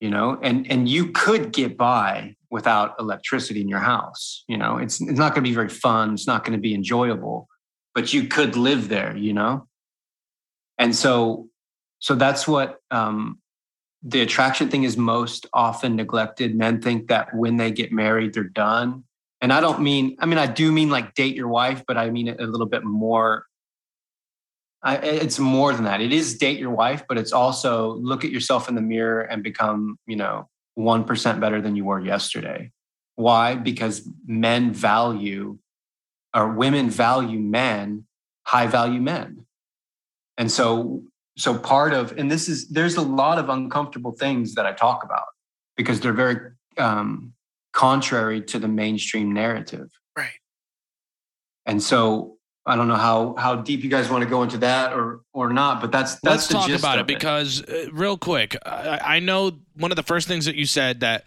you 0.00 0.10
know 0.10 0.38
and 0.42 0.70
and 0.70 0.88
you 0.88 1.12
could 1.12 1.52
get 1.52 1.78
by 1.78 2.34
without 2.50 2.94
electricity 2.98 3.60
in 3.60 3.68
your 3.68 3.78
house 3.94 4.44
you 4.48 4.56
know? 4.56 4.78
It's 4.78 5.00
it's 5.00 5.18
not 5.18 5.34
going 5.34 5.44
to 5.44 5.50
be 5.50 5.54
very 5.54 5.68
fun 5.68 6.14
it's 6.14 6.26
not 6.26 6.44
going 6.44 6.58
to 6.58 6.62
be 6.68 6.74
enjoyable 6.74 7.48
but 7.94 8.12
you 8.12 8.24
could 8.24 8.56
live 8.56 8.88
there 8.88 9.16
you 9.16 9.32
know? 9.32 9.68
And 10.76 10.94
so 10.94 11.48
so 12.00 12.14
that's 12.14 12.48
what 12.48 12.78
um 12.90 13.38
the 14.02 14.20
attraction 14.20 14.68
thing 14.68 14.84
is 14.84 14.96
most 14.96 15.46
often 15.52 15.96
neglected. 15.96 16.54
Men 16.54 16.80
think 16.80 17.08
that 17.08 17.34
when 17.34 17.56
they 17.56 17.70
get 17.72 17.90
married 17.92 18.34
they're 18.34 18.44
done. 18.68 19.04
And 19.40 19.52
i 19.52 19.60
don't 19.60 19.80
mean 19.80 20.16
i 20.18 20.26
mean 20.26 20.38
i 20.38 20.46
do 20.46 20.72
mean 20.72 20.90
like 20.90 21.14
date 21.14 21.36
your 21.36 21.48
wife 21.48 21.84
but 21.86 21.96
i 21.96 22.10
mean 22.10 22.26
it 22.26 22.40
a 22.40 22.46
little 22.46 22.70
bit 22.74 22.82
more 22.82 23.47
I, 24.82 24.96
it's 24.96 25.38
more 25.38 25.72
than 25.72 25.84
that. 25.84 26.00
It 26.00 26.12
is 26.12 26.38
date 26.38 26.58
your 26.58 26.70
wife, 26.70 27.04
but 27.08 27.18
it's 27.18 27.32
also 27.32 27.94
look 27.94 28.24
at 28.24 28.30
yourself 28.30 28.68
in 28.68 28.74
the 28.74 28.80
mirror 28.80 29.22
and 29.22 29.42
become, 29.42 29.98
you 30.06 30.16
know, 30.16 30.48
1% 30.78 31.40
better 31.40 31.60
than 31.60 31.74
you 31.74 31.84
were 31.84 32.00
yesterday. 32.00 32.70
Why? 33.16 33.56
Because 33.56 34.08
men 34.26 34.72
value 34.72 35.58
or 36.34 36.52
women 36.52 36.88
value 36.90 37.40
men, 37.40 38.06
high 38.44 38.68
value 38.68 39.00
men. 39.00 39.44
And 40.36 40.50
so, 40.50 41.02
so 41.36 41.58
part 41.58 41.92
of, 41.92 42.16
and 42.16 42.30
this 42.30 42.48
is, 42.48 42.68
there's 42.68 42.96
a 42.96 43.02
lot 43.02 43.38
of 43.38 43.48
uncomfortable 43.48 44.12
things 44.12 44.54
that 44.54 44.66
I 44.66 44.72
talk 44.72 45.02
about 45.02 45.26
because 45.76 46.00
they're 46.00 46.12
very 46.12 46.52
um, 46.76 47.32
contrary 47.72 48.40
to 48.42 48.60
the 48.60 48.68
mainstream 48.68 49.32
narrative. 49.32 49.88
Right. 50.16 50.38
And 51.66 51.82
so 51.82 52.37
I 52.68 52.76
don't 52.76 52.86
know 52.86 52.96
how 52.96 53.34
how 53.38 53.56
deep 53.56 53.82
you 53.82 53.88
guys 53.88 54.10
want 54.10 54.22
to 54.22 54.28
go 54.28 54.42
into 54.42 54.58
that 54.58 54.92
or 54.92 55.22
or 55.32 55.50
not, 55.50 55.80
but 55.80 55.90
that's 55.90 56.16
that's 56.20 56.48
let's 56.52 56.66
talk 56.66 56.70
about 56.70 56.98
it, 56.98 57.02
it, 57.02 57.06
because 57.06 57.62
uh, 57.64 57.86
real 57.92 58.18
quick, 58.18 58.56
I, 58.64 59.00
I 59.02 59.20
know 59.20 59.58
one 59.74 59.90
of 59.90 59.96
the 59.96 60.02
first 60.02 60.28
things 60.28 60.44
that 60.44 60.54
you 60.54 60.66
said 60.66 61.00
that 61.00 61.24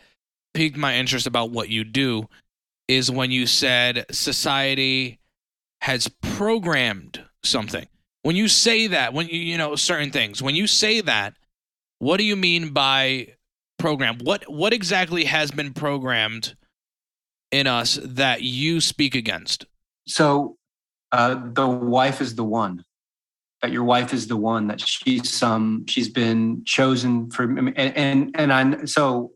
piqued 0.54 0.78
my 0.78 0.96
interest 0.96 1.26
about 1.26 1.50
what 1.50 1.70
you 1.70 1.84
do 1.84 2.30
is 2.88 3.10
when 3.10 3.32
you 3.32 3.48
said 3.48 4.06
society 4.12 5.20
has 5.82 6.08
programmed 6.22 7.24
something. 7.44 7.88
When 8.22 8.36
you 8.36 8.48
say 8.48 8.88
that, 8.88 9.14
when 9.14 9.28
you 9.28 9.40
you 9.40 9.58
know 9.58 9.76
certain 9.76 10.12
things, 10.12 10.44
when 10.44 10.56
you 10.56 10.68
say 10.68 11.02
that, 11.02 11.34
what 11.98 12.18
do 12.18 12.24
you 12.24 12.36
mean 12.36 12.70
by 12.70 13.30
program? 13.80 14.20
What 14.22 14.44
what 14.48 14.74
exactly 14.74 15.24
has 15.26 15.50
been 15.50 15.74
programmed 15.74 16.56
in 17.52 17.66
us 17.66 18.00
that 18.04 18.44
you 18.44 18.80
speak 18.80 19.16
against? 19.16 19.66
So 20.06 20.58
uh, 21.12 21.40
the 21.54 21.68
wife 21.68 22.22
is 22.22 22.36
the 22.36 22.44
one 22.44 22.84
that 23.62 23.72
your 23.72 23.84
wife 23.84 24.14
is 24.14 24.28
the 24.28 24.38
one 24.38 24.68
that 24.68 24.82
she's 24.82 25.32
some 25.32 25.86
she's 25.88 26.10
been 26.10 26.64
chosen 26.66 27.30
for 27.30 27.44
and 27.44 27.78
and, 27.78 28.36
and 28.36 28.54
I 28.54 28.86
so 28.86 29.32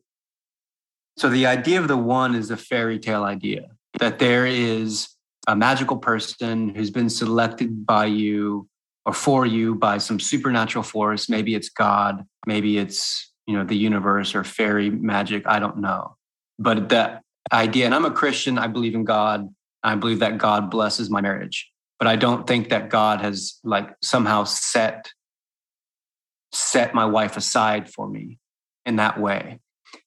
so 1.17 1.29
the 1.29 1.45
idea 1.45 1.79
of 1.79 1.87
the 1.87 1.97
one 1.97 2.35
is 2.35 2.51
a 2.51 2.57
fairy 2.57 2.99
tale 2.99 3.23
idea 3.23 3.67
that 3.99 4.19
there 4.19 4.45
is 4.45 5.09
a 5.47 5.55
magical 5.55 5.97
person 5.97 6.69
who's 6.69 6.89
been 6.89 7.09
selected 7.09 7.85
by 7.85 8.05
you 8.05 8.67
or 9.05 9.13
for 9.13 9.45
you 9.45 9.75
by 9.75 9.99
some 9.99 10.19
supernatural 10.19 10.83
force. 10.83 11.29
Maybe 11.29 11.55
it's 11.55 11.69
god 11.69 12.25
maybe 12.47 12.77
it's 12.77 13.31
you 13.45 13.55
know 13.55 13.63
the 13.63 13.77
universe 13.77 14.33
or 14.33 14.43
fairy 14.43 14.89
magic 14.89 15.43
i 15.45 15.59
don't 15.59 15.77
know. 15.77 16.15
But 16.57 16.89
that 16.89 17.21
idea 17.53 17.85
and 17.85 17.93
i'm 17.93 18.05
a 18.05 18.11
christian 18.11 18.57
i 18.57 18.65
believe 18.65 18.95
in 18.95 19.03
god 19.03 19.53
I 19.85 19.95
believe 19.95 20.19
that 20.19 20.39
God 20.39 20.71
blesses 20.71 21.09
my 21.09 21.21
marriage, 21.21 21.71
but 21.99 22.07
I 22.07 22.15
don't 22.15 22.47
think 22.47 22.69
that 22.69 22.89
God 22.89 23.21
has 23.21 23.59
like 23.63 23.89
somehow 24.01 24.43
set 24.43 25.11
set 26.51 26.95
my 26.95 27.05
wife 27.05 27.37
aside 27.37 27.89
for 27.89 28.07
me 28.07 28.39
in 28.85 28.95
that 28.95 29.19
way. 29.19 29.59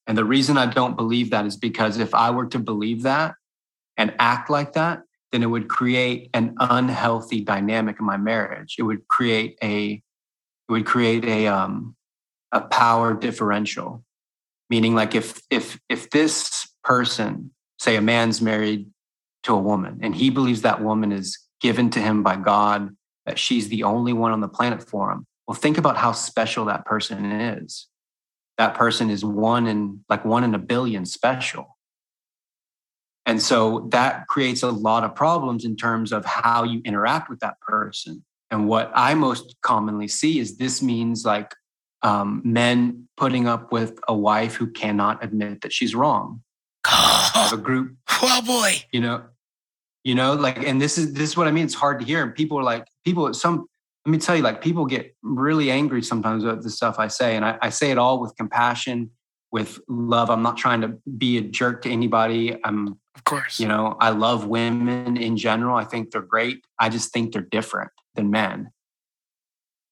And 0.07 0.19
the 0.19 0.25
reason 0.25 0.59
I 0.59 0.67
don't 0.67 0.97
believe 0.97 1.31
that 1.31 1.47
is 1.47 1.57
because 1.57 1.99
if 1.99 2.15
I 2.15 2.31
were 2.31 2.47
to 2.47 2.59
believe 2.59 3.03
that 3.03 3.35
and 3.97 4.15
act 4.19 4.51
like 4.51 4.73
that, 4.73 5.03
then 5.31 5.43
it 5.43 5.47
would 5.47 5.69
create 5.69 6.31
an 6.35 6.57
unhealthy 6.59 7.41
dynamic 7.41 8.01
in 8.01 8.07
my 8.07 8.17
marriage. 8.17 8.77
It 8.79 8.83
would 8.83 9.07
create 9.09 9.59
a 9.63 10.03
it 10.69 10.73
would 10.73 10.87
create 10.87 11.25
a 11.25 11.47
um 11.47 11.95
a 12.51 12.63
power 12.63 13.15
differential. 13.15 14.03
Meaning 14.71 14.95
like 14.95 15.15
if 15.15 15.41
if 15.51 15.79
if 15.89 16.11
this 16.11 16.69
person, 16.83 17.53
say 17.79 17.95
a 17.95 18.01
man's 18.01 18.41
married 18.41 18.91
to 19.49 19.55
a 19.55 19.59
woman. 19.59 19.99
And 20.03 20.15
he 20.15 20.31
believes 20.31 20.63
that 20.63 20.83
woman 20.83 21.11
is 21.11 21.39
given 21.61 21.91
to 21.91 22.01
him 22.01 22.23
by 22.23 22.37
God, 22.37 22.95
that 23.27 23.39
she's 23.39 23.69
the 23.69 23.83
only 23.83 24.13
one 24.13 24.31
on 24.31 24.41
the 24.41 24.49
planet 24.49 24.87
for 24.89 25.11
him. 25.11 25.27
Well, 25.47 25.55
think 25.55 25.79
about 25.79 25.97
how 25.97 26.13
special 26.13 26.67
that 26.67 26.85
person 26.85 27.25
is. 27.33 27.87
That 28.59 28.75
person 28.75 29.09
is 29.09 29.25
one 29.25 29.67
in 29.67 30.05
like 30.09 30.25
one 30.25 30.45
in 30.45 30.55
a 30.55 30.59
billion 30.59 31.07
special. 31.07 31.77
And 33.25 33.41
so 33.41 33.89
that 33.91 34.27
creates 34.27 34.63
a 34.63 34.71
lot 34.71 35.05
of 35.05 35.15
problems 35.15 35.65
in 35.65 35.77
terms 35.77 36.13
of 36.13 36.25
how 36.25 36.65
you 36.65 36.81
interact 36.85 37.31
with 37.31 37.41
that 37.41 37.61
person. 37.61 38.25
And 38.51 38.69
what 38.69 38.91
I 38.95 39.15
most 39.15 39.57
commonly 39.63 40.09
see 40.09 40.39
is 40.39 40.59
this 40.59 40.83
means 40.83 41.25
like 41.25 41.55
um, 42.03 42.43
men 42.45 43.09
putting 43.17 43.47
up 43.47 43.73
with 43.73 43.99
a 44.09 44.15
wife 44.15 44.55
who 44.55 44.71
cannot 44.71 45.23
admit 45.25 45.63
that 45.63 45.73
she's 45.73 45.95
wrong. 45.95 46.43
have 46.87 47.53
a 47.53 47.57
group. 47.57 47.97
Oh 48.23 48.43
boy. 48.45 48.83
You 48.93 49.01
know, 49.01 49.25
you 50.05 50.15
know, 50.15 50.35
like, 50.35 50.59
and 50.59 50.81
this 50.81 50.99
is 50.99 51.13
this 51.13 51.31
is 51.31 51.37
what 51.37 51.47
I 51.47 51.51
mean. 51.51 51.65
It's 51.65 51.75
hard 51.75 52.01
to 52.01 52.07
hear. 52.07 52.23
And 52.23 52.35
people 52.35 52.59
are 52.59 52.63
like, 52.63 52.87
people, 53.05 53.33
some 53.35 53.67
let 54.07 54.13
me 54.13 54.19
tell 54.19 54.37
you, 54.37 54.43
like 54.43 54.63
people 54.63 54.87
get 54.87 55.15
really 55.23 55.71
angry 55.71 56.03
sometimes 56.03 56.43
with 56.43 56.63
the 56.63 56.71
stuff 56.71 56.99
I 56.99 57.09
say. 57.09 57.37
And 57.37 57.45
I, 57.45 57.59
I 57.61 57.69
say 57.69 57.91
it 57.91 57.99
all 57.99 58.21
with 58.21 58.35
compassion, 58.37 59.11
with 59.53 59.79
love. 59.89 60.31
I'm 60.31 60.43
not 60.43 60.57
trying 60.57 60.81
to 60.81 60.97
be 61.19 61.37
a 61.39 61.43
jerk 61.43 61.83
to 61.83 61.91
anybody. 61.91 62.57
I'm 62.65 62.99
Of 63.15 63.25
course. 63.25 63.61
you 63.61 63.69
know, 63.69 63.97
I 64.01 64.11
love 64.11 64.47
women 64.47 65.19
in 65.19 65.37
general. 65.37 65.77
I 65.77 65.85
think 65.85 66.11
they're 66.11 66.23
great. 66.23 66.65
I 66.79 66.89
just 66.89 67.13
think 67.13 67.33
they're 67.33 67.43
different 67.43 67.91
than 68.15 68.31
men. 68.31 68.71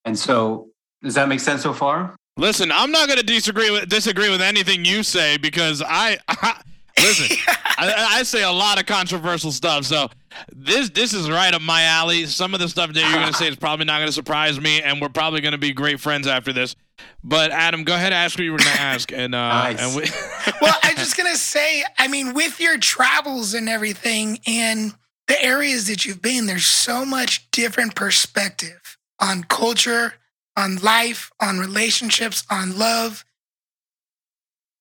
And 0.06 0.18
so, 0.18 0.68
does 1.02 1.14
that 1.14 1.28
make 1.28 1.40
sense 1.40 1.62
so 1.62 1.72
far? 1.74 2.16
Listen, 2.38 2.70
I'm 2.72 2.90
not 2.90 3.08
going 3.08 3.18
to 3.18 3.26
disagree 3.26 3.70
with 3.70 3.88
disagree 3.88 4.30
with 4.30 4.40
anything 4.40 4.84
you 4.84 5.02
say 5.02 5.36
because 5.36 5.82
I, 5.84 6.18
listen. 7.00 7.36
I, 7.78 8.18
I 8.18 8.22
say 8.22 8.42
a 8.42 8.50
lot 8.50 8.80
of 8.80 8.86
controversial 8.86 9.52
stuff, 9.52 9.84
so 9.84 10.08
this 10.50 10.88
this 10.90 11.12
is 11.12 11.28
right 11.28 11.52
up 11.52 11.60
my 11.60 11.82
alley. 11.82 12.24
Some 12.26 12.54
of 12.54 12.60
the 12.60 12.68
stuff 12.68 12.92
that 12.92 13.00
you're 13.00 13.12
going 13.20 13.32
to 13.32 13.38
say 13.38 13.48
is 13.48 13.56
probably 13.56 13.84
not 13.84 13.98
going 13.98 14.08
to 14.08 14.12
surprise 14.12 14.58
me, 14.60 14.80
and 14.80 15.00
we're 15.00 15.10
probably 15.10 15.40
going 15.42 15.52
to 15.52 15.58
be 15.58 15.72
great 15.72 16.00
friends 16.00 16.26
after 16.26 16.52
this. 16.52 16.74
But 17.22 17.50
Adam, 17.50 17.84
go 17.84 17.94
ahead, 17.94 18.14
ask 18.14 18.38
what 18.38 18.44
you 18.44 18.52
were 18.52 18.58
going 18.58 18.72
to 18.74 18.80
ask, 18.80 19.12
and 19.12 19.34
uh, 19.34 19.38
Nice. 19.48 19.82
and 19.82 19.94
we, 19.96 20.08
well, 20.62 20.74
I'm 20.82 20.96
just 20.96 21.16
gonna 21.18 21.36
say, 21.36 21.84
I 21.98 22.08
mean, 22.08 22.32
with 22.32 22.58
your 22.60 22.78
travels 22.78 23.52
and 23.52 23.68
everything 23.68 24.38
and 24.46 24.94
the 25.28 25.42
areas 25.42 25.86
that 25.88 26.06
you've 26.06 26.22
been, 26.22 26.46
there's 26.46 26.64
so 26.66 27.04
much 27.04 27.50
different 27.50 27.94
perspective 27.94 28.96
on 29.20 29.44
culture, 29.44 30.14
on 30.56 30.76
life, 30.76 31.30
on 31.40 31.58
relationships, 31.58 32.44
on 32.50 32.78
love. 32.78 33.24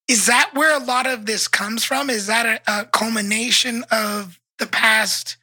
Is 0.07 0.27
that 0.27 0.51
where 0.53 0.75
a 0.75 0.83
lot 0.83 1.07
of 1.07 1.25
this 1.25 1.47
comes 1.47 1.83
from? 1.83 2.09
Is 2.09 2.27
that 2.27 2.61
a, 2.67 2.81
a 2.81 2.85
culmination 2.85 3.83
of 3.91 4.39
the 4.59 4.67
past 4.67 5.37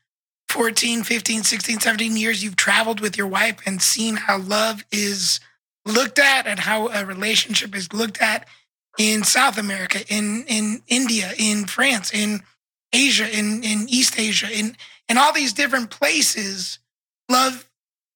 14, 0.48 1.02
15, 1.02 1.42
16, 1.42 1.80
17 1.80 2.16
years 2.16 2.44
you've 2.44 2.56
traveled 2.56 3.00
with 3.00 3.16
your 3.16 3.26
wife 3.26 3.58
and 3.66 3.82
seen 3.82 4.16
how 4.16 4.38
love 4.38 4.84
is 4.92 5.40
looked 5.84 6.18
at 6.18 6.46
and 6.46 6.60
how 6.60 6.88
a 6.88 7.04
relationship 7.04 7.74
is 7.74 7.92
looked 7.92 8.20
at 8.20 8.46
in 8.98 9.24
South 9.24 9.58
America, 9.58 10.00
in 10.08 10.44
in 10.46 10.82
India, 10.86 11.32
in 11.38 11.64
France, 11.64 12.12
in 12.12 12.42
Asia, 12.92 13.26
in 13.26 13.62
in 13.64 13.88
East 13.88 14.18
Asia, 14.18 14.48
in 14.52 14.76
in 15.08 15.16
all 15.16 15.32
these 15.32 15.52
different 15.52 15.90
places, 15.90 16.78
love 17.30 17.68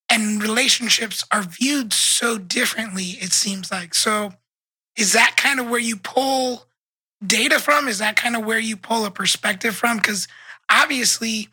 and 0.09 0.41
relationships 0.41 1.25
are 1.31 1.41
viewed 1.41 1.91
so 1.91 2.37
differently. 2.37 3.17
It 3.19 3.33
seems 3.33 3.71
like 3.71 3.93
so. 3.93 4.33
Is 4.97 5.13
that 5.13 5.35
kind 5.37 5.59
of 5.59 5.69
where 5.69 5.79
you 5.79 5.95
pull 5.95 6.65
data 7.25 7.59
from? 7.59 7.87
Is 7.87 7.99
that 7.99 8.15
kind 8.15 8.35
of 8.35 8.45
where 8.45 8.59
you 8.59 8.75
pull 8.75 9.05
a 9.05 9.11
perspective 9.11 9.75
from? 9.75 9.97
Because 9.97 10.27
obviously, 10.69 11.49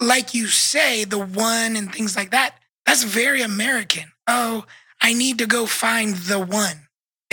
like 0.00 0.34
you 0.34 0.48
say, 0.48 1.04
the 1.04 1.18
one 1.18 1.76
and 1.76 1.92
things 1.92 2.16
like 2.16 2.32
that, 2.32 2.56
that's 2.84 3.04
very 3.04 3.42
American. 3.42 4.12
Oh, 4.26 4.66
I 5.00 5.14
need 5.14 5.38
to 5.38 5.46
go 5.46 5.66
find 5.66 6.14
the 6.14 6.40
one 6.40 6.84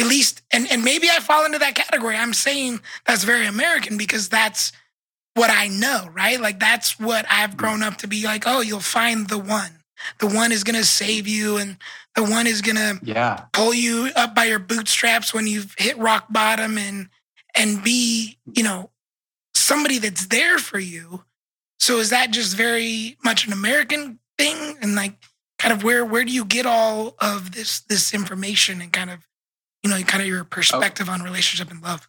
at 0.02 0.08
least 0.08 0.42
and, 0.52 0.70
and 0.72 0.84
maybe 0.84 1.08
I 1.10 1.20
fall 1.20 1.46
into 1.46 1.60
that 1.60 1.76
category. 1.76 2.16
I'm 2.16 2.34
saying 2.34 2.82
that's 3.06 3.24
very 3.24 3.46
American 3.46 3.98
because 3.98 4.30
that's 4.30 4.72
what 5.36 5.50
I 5.50 5.68
know, 5.68 6.10
right? 6.12 6.40
Like 6.40 6.60
that's 6.60 7.00
what 7.00 7.26
I've 7.30 7.56
grown 7.56 7.84
up 7.84 7.98
to 7.98 8.08
be 8.08 8.26
like, 8.26 8.44
oh, 8.46 8.62
you'll 8.62 8.80
find 8.80 9.30
the 9.30 9.38
one. 9.38 9.81
The 10.20 10.28
one 10.28 10.52
is 10.52 10.64
gonna 10.64 10.84
save 10.84 11.28
you 11.28 11.58
and 11.58 11.78
the 12.16 12.24
one 12.24 12.48
is 12.48 12.62
gonna 12.62 13.00
Yeah. 13.04 13.46
pull 13.54 13.74
you 13.74 14.12
up 14.16 14.36
by 14.36 14.46
your 14.46 14.60
bootstraps 14.60 15.34
when 15.34 15.48
you've 15.48 15.74
hit 15.78 15.98
rock 15.98 16.28
bottom 16.30 16.78
and 16.78 17.10
and 17.54 17.84
be, 17.84 18.40
you 18.54 18.64
know, 18.64 18.92
somebody 19.54 19.98
that's 19.98 20.28
there 20.28 20.58
for 20.58 20.80
you. 20.80 21.26
So 21.80 22.00
is 22.00 22.10
that 22.12 22.32
just 22.32 22.56
very 22.56 23.18
much 23.24 23.46
an 23.46 23.54
American 23.54 24.20
thing? 24.38 24.78
And 24.82 24.96
like 24.96 25.18
kind 25.60 25.74
of 25.74 25.84
where 25.84 26.06
where 26.06 26.24
do 26.24 26.32
you 26.32 26.46
get 26.46 26.66
all 26.66 27.16
of 27.20 27.52
this 27.52 27.82
this 27.82 28.14
information 28.14 28.82
and 28.82 28.92
kind 28.94 29.10
of 29.10 29.28
you 29.84 29.90
know 29.90 30.02
kind 30.04 30.22
of 30.22 30.28
your 30.28 30.44
perspective 30.44 31.10
on 31.10 31.22
relationship 31.24 31.70
and 31.72 31.82
love? 31.82 32.08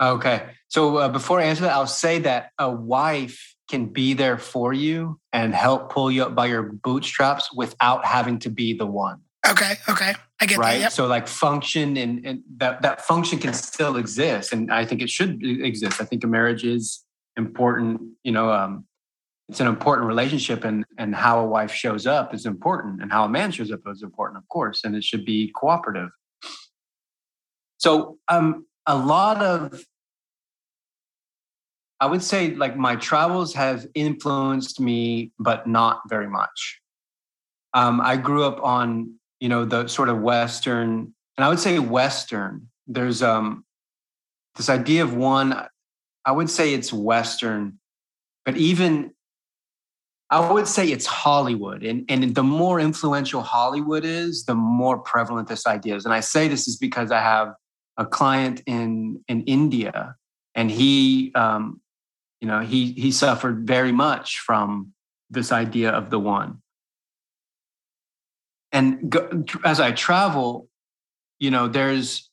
Okay. 0.00 0.50
So 0.68 0.96
uh, 0.96 1.08
before 1.08 1.40
I 1.40 1.44
answer 1.44 1.62
that, 1.62 1.72
I'll 1.72 1.86
say 1.86 2.18
that 2.20 2.50
a 2.58 2.70
wife 2.70 3.51
can 3.70 3.86
be 3.86 4.14
there 4.14 4.38
for 4.38 4.72
you 4.72 5.18
and 5.32 5.54
help 5.54 5.92
pull 5.92 6.10
you 6.10 6.24
up 6.24 6.34
by 6.34 6.46
your 6.46 6.62
bootstraps 6.62 7.52
without 7.54 8.04
having 8.04 8.38
to 8.40 8.50
be 8.50 8.74
the 8.74 8.86
one. 8.86 9.20
Okay, 9.48 9.74
okay. 9.88 10.14
I 10.42 10.46
get 10.46 10.58
right 10.58 10.74
that. 10.74 10.80
Yep. 10.80 10.92
so 10.92 11.06
like 11.06 11.28
function 11.28 11.96
and, 11.96 12.26
and 12.26 12.42
that 12.56 12.82
that 12.82 13.02
function 13.02 13.38
can 13.38 13.54
still 13.54 13.96
exist 13.96 14.52
and 14.52 14.72
i 14.72 14.84
think 14.84 15.00
it 15.00 15.08
should 15.08 15.40
exist 15.40 16.00
i 16.00 16.04
think 16.04 16.24
a 16.24 16.26
marriage 16.26 16.64
is 16.64 17.04
important 17.36 18.00
you 18.24 18.32
know 18.32 18.50
um 18.50 18.84
it's 19.48 19.60
an 19.60 19.68
important 19.68 20.08
relationship 20.08 20.64
and 20.64 20.84
and 20.98 21.14
how 21.14 21.38
a 21.38 21.46
wife 21.46 21.72
shows 21.72 22.08
up 22.08 22.34
is 22.34 22.44
important 22.44 23.00
and 23.00 23.12
how 23.12 23.24
a 23.24 23.28
man 23.28 23.52
shows 23.52 23.70
up 23.70 23.80
is 23.86 24.02
important 24.02 24.36
of 24.36 24.48
course 24.48 24.82
and 24.82 24.96
it 24.96 25.04
should 25.04 25.24
be 25.24 25.52
cooperative 25.54 26.10
so 27.78 28.18
um 28.28 28.66
a 28.86 28.96
lot 28.96 29.40
of 29.40 29.84
i 32.02 32.06
would 32.06 32.22
say 32.22 32.54
like 32.62 32.76
my 32.76 32.96
travels 32.96 33.54
have 33.54 33.86
influenced 33.94 34.80
me 34.80 35.30
but 35.38 35.66
not 35.66 36.00
very 36.08 36.28
much. 36.28 36.80
Um 37.80 38.00
i 38.12 38.14
grew 38.16 38.44
up 38.50 38.58
on 38.76 39.14
you 39.40 39.48
know 39.48 39.64
the 39.64 39.86
sort 39.96 40.08
of 40.08 40.18
western 40.20 40.88
and 41.36 41.44
i 41.44 41.48
would 41.48 41.60
say 41.60 41.78
western. 41.78 42.68
There's 42.86 43.22
um 43.22 43.64
this 44.56 44.68
idea 44.68 45.02
of 45.04 45.14
one 45.14 45.48
i 46.30 46.32
would 46.32 46.50
say 46.50 46.74
it's 46.74 46.92
western 46.92 47.78
but 48.44 48.56
even 48.56 49.12
i 50.30 50.52
would 50.52 50.68
say 50.68 50.84
it's 50.94 51.06
hollywood 51.06 51.82
and 51.84 52.04
and 52.08 52.34
the 52.34 52.42
more 52.42 52.78
influential 52.80 53.42
hollywood 53.42 54.04
is 54.04 54.44
the 54.44 54.54
more 54.54 54.98
prevalent 54.98 55.48
this 55.48 55.66
idea 55.66 55.94
is. 55.96 56.04
And 56.04 56.14
i 56.14 56.20
say 56.20 56.48
this 56.48 56.66
is 56.68 56.76
because 56.76 57.10
i 57.10 57.20
have 57.20 57.54
a 57.96 58.04
client 58.04 58.62
in 58.66 59.22
in 59.28 59.42
india 59.58 60.16
and 60.54 60.70
he 60.70 61.32
um 61.34 61.81
you 62.42 62.48
know 62.48 62.58
he 62.58 62.92
he 62.92 63.12
suffered 63.12 63.66
very 63.66 63.92
much 63.92 64.40
from 64.40 64.92
this 65.30 65.52
idea 65.52 65.90
of 65.90 66.10
the 66.10 66.18
one. 66.18 66.58
And 68.72 69.08
go, 69.08 69.44
as 69.64 69.78
I 69.80 69.92
travel, 69.92 70.68
you 71.38 71.50
know, 71.50 71.68
there's 71.68 72.28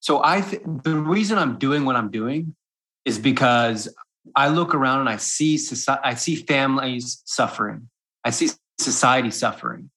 so 0.00 0.22
I 0.24 0.40
th- 0.40 0.62
the 0.64 0.96
reason 0.96 1.36
I'm 1.36 1.58
doing 1.58 1.84
what 1.84 1.96
I'm 1.96 2.10
doing 2.10 2.56
is 3.04 3.18
because 3.18 3.94
I 4.34 4.48
look 4.48 4.74
around 4.74 5.00
and 5.00 5.08
I 5.08 5.18
see 5.18 5.58
society, 5.58 6.00
I 6.02 6.14
see 6.14 6.34
families 6.34 7.20
suffering, 7.26 7.90
I 8.24 8.30
see 8.30 8.48
society 8.78 9.30
suffering, 9.30 9.90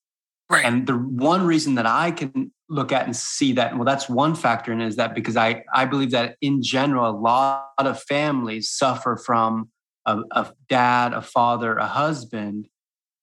Right. 0.50 0.65
and 0.65 0.86
the 0.86 0.98
one 0.98 1.46
reason 1.46 1.76
that 1.76 1.86
I 1.86 2.12
can 2.12 2.52
look 2.69 2.91
at 2.91 3.05
and 3.05 3.15
see 3.15 3.53
that, 3.53 3.75
well, 3.75 3.86
that's 3.86 4.08
one 4.08 4.36
factor, 4.36 4.71
and 4.71 4.82
is 4.82 4.95
that 4.97 5.15
because 5.15 5.36
I 5.36 5.63
I 5.73 5.86
believe 5.86 6.12
that 6.12 6.38
in 6.41 6.62
general, 6.62 7.10
a 7.10 7.17
lot 7.17 7.65
of 7.77 8.01
families 8.03 8.69
suffer 8.69 9.17
from 9.17 9.69
a, 10.05 10.21
a 10.32 10.51
dad, 10.69 11.13
a 11.13 11.21
father, 11.21 11.75
a 11.75 11.88
husband 11.88 12.67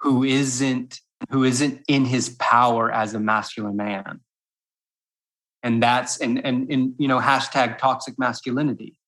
who 0.01 0.25
isn't 0.25 1.01
who 1.31 1.45
isn't 1.45 1.81
in 1.89 2.05
his 2.05 2.31
power 2.39 2.93
as 2.93 3.15
a 3.15 3.21
masculine 3.21 3.77
man. 3.77 4.21
And 5.63 5.83
that's 5.83 6.19
and 6.19 6.45
and, 6.45 6.71
and 6.71 6.95
you 6.99 7.09
know 7.09 7.21
hashtag 7.21 7.79
toxic 7.79 8.19
masculinity 8.19 8.99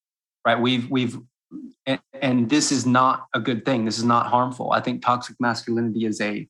right? 0.48 0.61
We've 0.61 0.90
we've 0.90 1.18
and, 1.87 2.01
and 2.14 2.48
this 2.48 2.72
is 2.72 2.87
not 2.87 3.27
a 3.35 3.40
good 3.40 3.64
thing. 3.64 3.85
This 3.85 3.98
is 3.98 4.05
not 4.05 4.27
harmful. 4.27 4.72
I 4.72 4.81
think 4.81 5.03
toxic 5.03 5.37
masculinity 5.40 6.05
is 6.05 6.20
a 6.20 6.48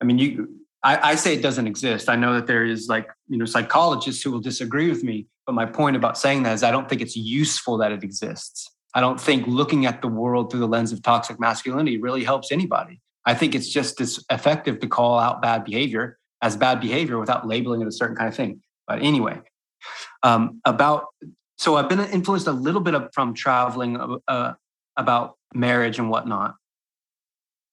i 0.00 0.04
mean 0.04 0.18
you 0.18 0.48
I, 0.84 1.10
I 1.10 1.14
say 1.16 1.34
it 1.34 1.42
doesn't 1.42 1.66
exist 1.66 2.08
i 2.08 2.16
know 2.16 2.34
that 2.34 2.46
there 2.46 2.64
is 2.64 2.88
like 2.88 3.08
you 3.28 3.38
know 3.38 3.44
psychologists 3.44 4.22
who 4.22 4.30
will 4.30 4.40
disagree 4.40 4.88
with 4.88 5.02
me 5.02 5.26
but 5.46 5.54
my 5.54 5.66
point 5.66 5.96
about 5.96 6.16
saying 6.18 6.44
that 6.44 6.52
is 6.54 6.62
i 6.62 6.70
don't 6.70 6.88
think 6.88 7.00
it's 7.00 7.16
useful 7.16 7.78
that 7.78 7.90
it 7.90 8.04
exists 8.04 8.70
i 8.94 9.00
don't 9.00 9.20
think 9.20 9.46
looking 9.46 9.86
at 9.86 10.02
the 10.02 10.08
world 10.08 10.50
through 10.50 10.60
the 10.60 10.68
lens 10.68 10.92
of 10.92 11.02
toxic 11.02 11.40
masculinity 11.40 11.98
really 11.98 12.24
helps 12.24 12.52
anybody 12.52 13.00
I 13.24 13.34
think 13.34 13.54
it's 13.54 13.68
just 13.68 14.00
as 14.00 14.24
effective 14.30 14.80
to 14.80 14.86
call 14.86 15.18
out 15.18 15.40
bad 15.40 15.64
behavior 15.64 16.18
as 16.42 16.56
bad 16.56 16.80
behavior 16.80 17.18
without 17.18 17.46
labeling 17.46 17.80
it 17.80 17.88
a 17.88 17.92
certain 17.92 18.16
kind 18.16 18.28
of 18.28 18.34
thing. 18.34 18.60
But 18.86 19.02
anyway, 19.02 19.40
um, 20.22 20.60
about 20.64 21.06
so 21.56 21.76
I've 21.76 21.88
been 21.88 22.00
influenced 22.00 22.46
a 22.46 22.52
little 22.52 22.80
bit 22.80 22.94
from 23.14 23.32
traveling 23.32 24.18
uh, 24.28 24.54
about 24.96 25.38
marriage 25.54 25.98
and 25.98 26.10
whatnot, 26.10 26.56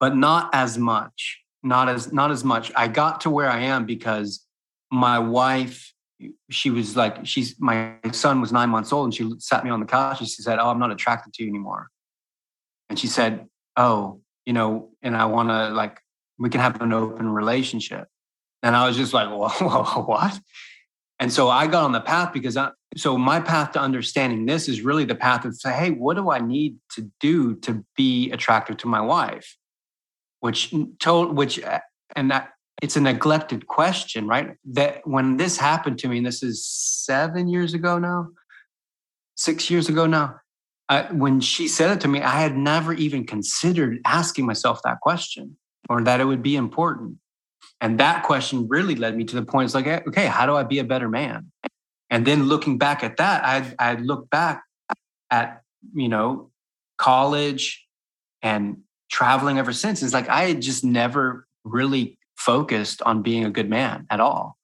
but 0.00 0.16
not 0.16 0.50
as 0.54 0.78
much. 0.78 1.41
Not 1.62 1.88
as 1.88 2.12
not 2.12 2.30
as 2.30 2.44
much. 2.44 2.72
I 2.74 2.88
got 2.88 3.20
to 3.22 3.30
where 3.30 3.48
I 3.48 3.60
am 3.60 3.86
because 3.86 4.44
my 4.90 5.18
wife, 5.18 5.92
she 6.50 6.70
was 6.70 6.96
like, 6.96 7.24
she's 7.26 7.54
my 7.60 7.94
son 8.12 8.40
was 8.40 8.52
nine 8.52 8.68
months 8.68 8.92
old, 8.92 9.06
and 9.06 9.14
she 9.14 9.30
sat 9.38 9.64
me 9.64 9.70
on 9.70 9.80
the 9.80 9.86
couch 9.86 10.20
and 10.20 10.28
she 10.28 10.42
said, 10.42 10.58
"Oh, 10.58 10.70
I'm 10.70 10.78
not 10.78 10.90
attracted 10.90 11.32
to 11.34 11.44
you 11.44 11.48
anymore." 11.48 11.88
And 12.90 12.98
she 12.98 13.06
said, 13.06 13.46
"Oh, 13.76 14.20
you 14.44 14.52
know, 14.52 14.90
and 15.02 15.16
I 15.16 15.26
want 15.26 15.50
to 15.50 15.68
like 15.68 16.00
we 16.38 16.50
can 16.50 16.60
have 16.60 16.80
an 16.80 16.92
open 16.92 17.28
relationship." 17.28 18.08
And 18.64 18.74
I 18.74 18.86
was 18.86 18.96
just 18.96 19.12
like, 19.12 19.28
"Whoa, 19.30 19.48
whoa 19.48 20.02
what?" 20.02 20.40
And 21.22 21.32
so 21.32 21.48
I 21.48 21.68
got 21.68 21.84
on 21.84 21.92
the 21.92 22.00
path 22.00 22.32
because 22.32 22.56
I, 22.56 22.72
so 22.96 23.16
my 23.16 23.38
path 23.38 23.70
to 23.72 23.80
understanding 23.80 24.44
this 24.44 24.68
is 24.68 24.80
really 24.80 25.04
the 25.04 25.14
path 25.14 25.44
of 25.44 25.54
say, 25.54 25.72
hey, 25.72 25.90
what 25.90 26.16
do 26.16 26.32
I 26.32 26.40
need 26.40 26.78
to 26.96 27.08
do 27.20 27.54
to 27.60 27.84
be 27.96 28.32
attractive 28.32 28.76
to 28.78 28.88
my 28.88 29.00
wife? 29.00 29.56
Which 30.42 30.74
told, 30.98 31.36
which, 31.36 31.62
uh, 31.62 31.78
and 32.16 32.30
that 32.32 32.50
it's 32.82 32.96
a 32.96 33.00
neglected 33.00 33.68
question, 33.68 34.26
right? 34.26 34.56
That 34.64 35.06
when 35.06 35.36
this 35.36 35.56
happened 35.56 35.98
to 36.00 36.08
me, 36.08 36.16
and 36.18 36.26
this 36.26 36.42
is 36.42 36.66
seven 36.66 37.48
years 37.48 37.74
ago 37.74 37.96
now, 37.98 38.28
six 39.36 39.70
years 39.70 39.88
ago 39.88 40.06
now, 40.06 40.40
I, 40.88 41.04
when 41.12 41.40
she 41.40 41.68
said 41.68 41.92
it 41.92 42.00
to 42.00 42.08
me, 42.08 42.20
I 42.20 42.40
had 42.40 42.56
never 42.56 42.92
even 42.92 43.24
considered 43.24 44.00
asking 44.04 44.46
myself 44.46 44.80
that 44.82 45.00
question 45.00 45.56
or 45.88 46.02
that 46.02 46.20
it 46.20 46.24
would 46.24 46.42
be 46.42 46.56
important. 46.56 47.18
And 47.80 48.00
that 48.00 48.24
question 48.24 48.66
really 48.68 48.96
led 48.96 49.16
me 49.16 49.22
to 49.24 49.36
the 49.36 49.44
point 49.44 49.66
it's 49.66 49.74
like, 49.74 49.86
okay, 49.86 50.26
how 50.26 50.44
do 50.46 50.56
I 50.56 50.64
be 50.64 50.80
a 50.80 50.84
better 50.84 51.08
man? 51.08 51.52
And 52.10 52.26
then 52.26 52.44
looking 52.44 52.78
back 52.78 53.02
at 53.02 53.16
that, 53.16 53.44
I 53.44 53.74
I 53.78 53.94
look 53.94 54.28
back 54.28 54.64
at 55.30 55.62
you 55.94 56.08
know 56.08 56.50
college 56.98 57.86
and 58.42 58.78
traveling 59.12 59.58
ever 59.58 59.72
since. 59.72 60.02
It's 60.02 60.14
like 60.14 60.28
I 60.28 60.44
had 60.44 60.60
just 60.60 60.82
never 60.82 61.46
really 61.62 62.18
focused 62.36 63.02
on 63.02 63.22
being 63.22 63.44
a 63.44 63.50
good 63.50 63.70
man 63.70 64.06
at 64.10 64.18
all. 64.18 64.56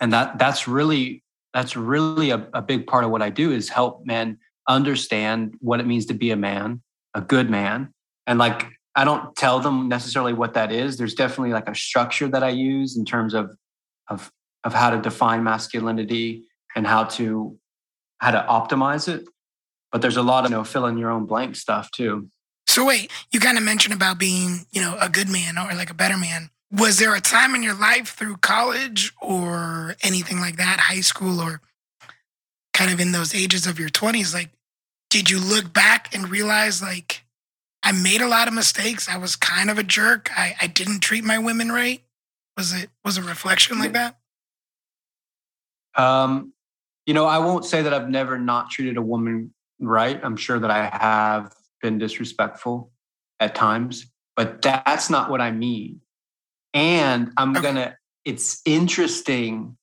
And 0.00 0.12
that 0.12 0.38
that's 0.38 0.68
really 0.68 1.22
that's 1.54 1.76
really 1.76 2.30
a, 2.30 2.46
a 2.52 2.60
big 2.60 2.86
part 2.86 3.04
of 3.04 3.10
what 3.10 3.22
I 3.22 3.30
do 3.30 3.52
is 3.52 3.68
help 3.68 4.04
men 4.04 4.38
understand 4.68 5.54
what 5.60 5.80
it 5.80 5.86
means 5.86 6.06
to 6.06 6.14
be 6.14 6.30
a 6.30 6.36
man, 6.36 6.82
a 7.14 7.20
good 7.20 7.48
man. 7.48 7.94
And 8.26 8.38
like 8.38 8.66
I 8.94 9.04
don't 9.04 9.34
tell 9.36 9.60
them 9.60 9.88
necessarily 9.88 10.32
what 10.32 10.54
that 10.54 10.72
is. 10.72 10.98
There's 10.98 11.14
definitely 11.14 11.52
like 11.52 11.68
a 11.68 11.74
structure 11.74 12.28
that 12.28 12.42
I 12.42 12.50
use 12.50 12.96
in 12.96 13.04
terms 13.04 13.34
of 13.34 13.50
of 14.08 14.30
of 14.64 14.74
how 14.74 14.90
to 14.90 15.00
define 15.00 15.44
masculinity 15.44 16.44
and 16.74 16.86
how 16.86 17.04
to 17.04 17.56
how 18.18 18.32
to 18.32 18.44
optimize 18.48 19.08
it. 19.08 19.24
But 19.92 20.02
there's 20.02 20.16
a 20.16 20.22
lot 20.22 20.44
of 20.44 20.50
you 20.50 20.56
know 20.56 20.64
fill 20.64 20.86
in 20.86 20.98
your 20.98 21.10
own 21.10 21.26
blank 21.26 21.56
stuff 21.56 21.90
too. 21.90 22.28
So 22.70 22.86
wait, 22.86 23.10
you 23.32 23.40
kind 23.40 23.58
of 23.58 23.64
mentioned 23.64 23.94
about 23.94 24.16
being 24.16 24.64
you 24.70 24.80
know 24.80 24.96
a 25.00 25.08
good 25.08 25.28
man 25.28 25.58
or 25.58 25.74
like 25.74 25.90
a 25.90 25.94
better 25.94 26.16
man. 26.16 26.50
Was 26.70 27.00
there 27.00 27.16
a 27.16 27.20
time 27.20 27.56
in 27.56 27.64
your 27.64 27.74
life 27.74 28.10
through 28.10 28.36
college 28.36 29.12
or 29.20 29.96
anything 30.04 30.38
like 30.38 30.54
that, 30.58 30.78
high 30.78 31.00
school 31.00 31.40
or 31.40 31.60
kind 32.72 32.92
of 32.92 33.00
in 33.00 33.10
those 33.10 33.34
ages 33.34 33.66
of 33.66 33.80
your 33.80 33.88
20s, 33.88 34.32
like 34.32 34.50
did 35.08 35.28
you 35.28 35.40
look 35.40 35.72
back 35.72 36.14
and 36.14 36.30
realize 36.30 36.80
like 36.80 37.24
I 37.82 37.90
made 37.90 38.20
a 38.20 38.28
lot 38.28 38.46
of 38.46 38.54
mistakes. 38.54 39.08
I 39.08 39.16
was 39.16 39.34
kind 39.34 39.68
of 39.68 39.76
a 39.76 39.82
jerk. 39.82 40.30
I, 40.38 40.54
I 40.62 40.68
didn't 40.68 41.00
treat 41.00 41.24
my 41.24 41.38
women 41.38 41.72
right. 41.72 42.04
Was 42.56 42.72
it 42.72 42.88
was 43.04 43.18
a 43.18 43.22
reflection 43.22 43.80
like 43.80 43.94
that? 43.94 44.16
Um, 45.96 46.52
you 47.04 47.14
know, 47.14 47.26
I 47.26 47.38
won't 47.38 47.64
say 47.64 47.82
that 47.82 47.92
I've 47.92 48.08
never 48.08 48.38
not 48.38 48.70
treated 48.70 48.96
a 48.96 49.02
woman 49.02 49.52
right. 49.80 50.20
I'm 50.22 50.36
sure 50.36 50.60
that 50.60 50.70
I 50.70 50.86
have 50.96 51.52
been 51.80 51.98
disrespectful 51.98 52.90
at 53.38 53.54
times, 53.54 54.06
but 54.36 54.62
that's 54.62 55.10
not 55.10 55.30
what 55.30 55.40
I 55.40 55.50
mean. 55.50 56.00
And 56.74 57.32
I'm 57.36 57.56
okay. 57.56 57.62
gonna, 57.62 57.96
it's 58.24 58.62
interesting 58.64 59.76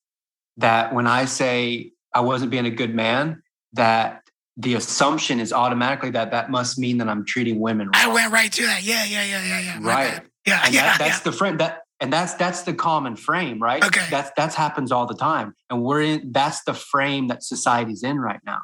that 0.58 0.94
when 0.94 1.08
I 1.08 1.26
say 1.26 1.92
I 2.14 2.22
wasn't 2.22 2.52
being 2.52 2.66
a 2.66 2.72
good 2.72 2.96
man, 2.96 3.44
that 3.74 4.22
the 4.56 4.74
assumption 4.74 5.40
is 5.40 5.54
automatically 5.54 6.12
that 6.12 6.32
that 6.32 6.50
must 6.50 6.80
mean 6.80 6.98
that 6.98 7.08
I'm 7.08 7.26
treating 7.26 7.60
women 7.60 7.88
wrong. 7.88 7.94
I 7.96 8.12
went 8.12 8.32
right 8.32 8.52
to 8.52 8.64
that. 8.64 8.84
Yeah, 8.84 9.04
yeah, 9.06 9.24
yeah, 9.24 9.46
yeah, 9.46 9.60
yeah. 9.60 9.80
Right. 9.82 10.22
Yeah, 10.46 10.62
and 10.66 10.74
yeah. 10.74 10.84
That, 10.84 11.00
that's 11.00 11.20
yeah. 11.20 11.24
the 11.24 11.32
frame 11.32 11.58
that 11.58 11.82
and 12.00 12.14
that's 12.14 12.34
that's 12.36 12.64
the 12.64 12.74
common 12.74 13.16
frame 13.16 13.62
right 13.62 13.84
okay 13.84 14.06
that's 14.10 14.32
that's 14.38 14.56
happens 14.56 14.92
all 14.92 15.06
the 15.06 15.16
time 15.16 15.56
and 15.70 15.84
we're 15.84 16.02
in 16.02 16.32
that's 16.32 16.64
the 16.64 16.74
frame 16.74 17.28
that 17.28 17.44
society's 17.44 18.04
in 18.04 18.20
right 18.20 18.40
now 18.46 18.60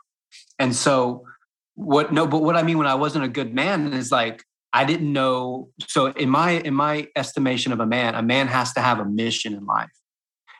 and 0.59 0.75
so 0.75 1.25
what 1.75 2.13
no 2.13 2.27
but 2.27 2.43
what 2.43 2.55
i 2.55 2.63
mean 2.63 2.77
when 2.77 2.87
i 2.87 2.95
wasn't 2.95 3.23
a 3.23 3.27
good 3.27 3.53
man 3.53 3.93
is 3.93 4.11
like 4.11 4.43
i 4.73 4.85
didn't 4.85 5.11
know 5.11 5.69
so 5.87 6.07
in 6.07 6.29
my 6.29 6.51
in 6.51 6.73
my 6.73 7.07
estimation 7.15 7.71
of 7.71 7.79
a 7.79 7.85
man 7.85 8.15
a 8.15 8.21
man 8.21 8.47
has 8.47 8.73
to 8.73 8.79
have 8.79 8.99
a 8.99 9.05
mission 9.05 9.53
in 9.53 9.65
life 9.65 9.91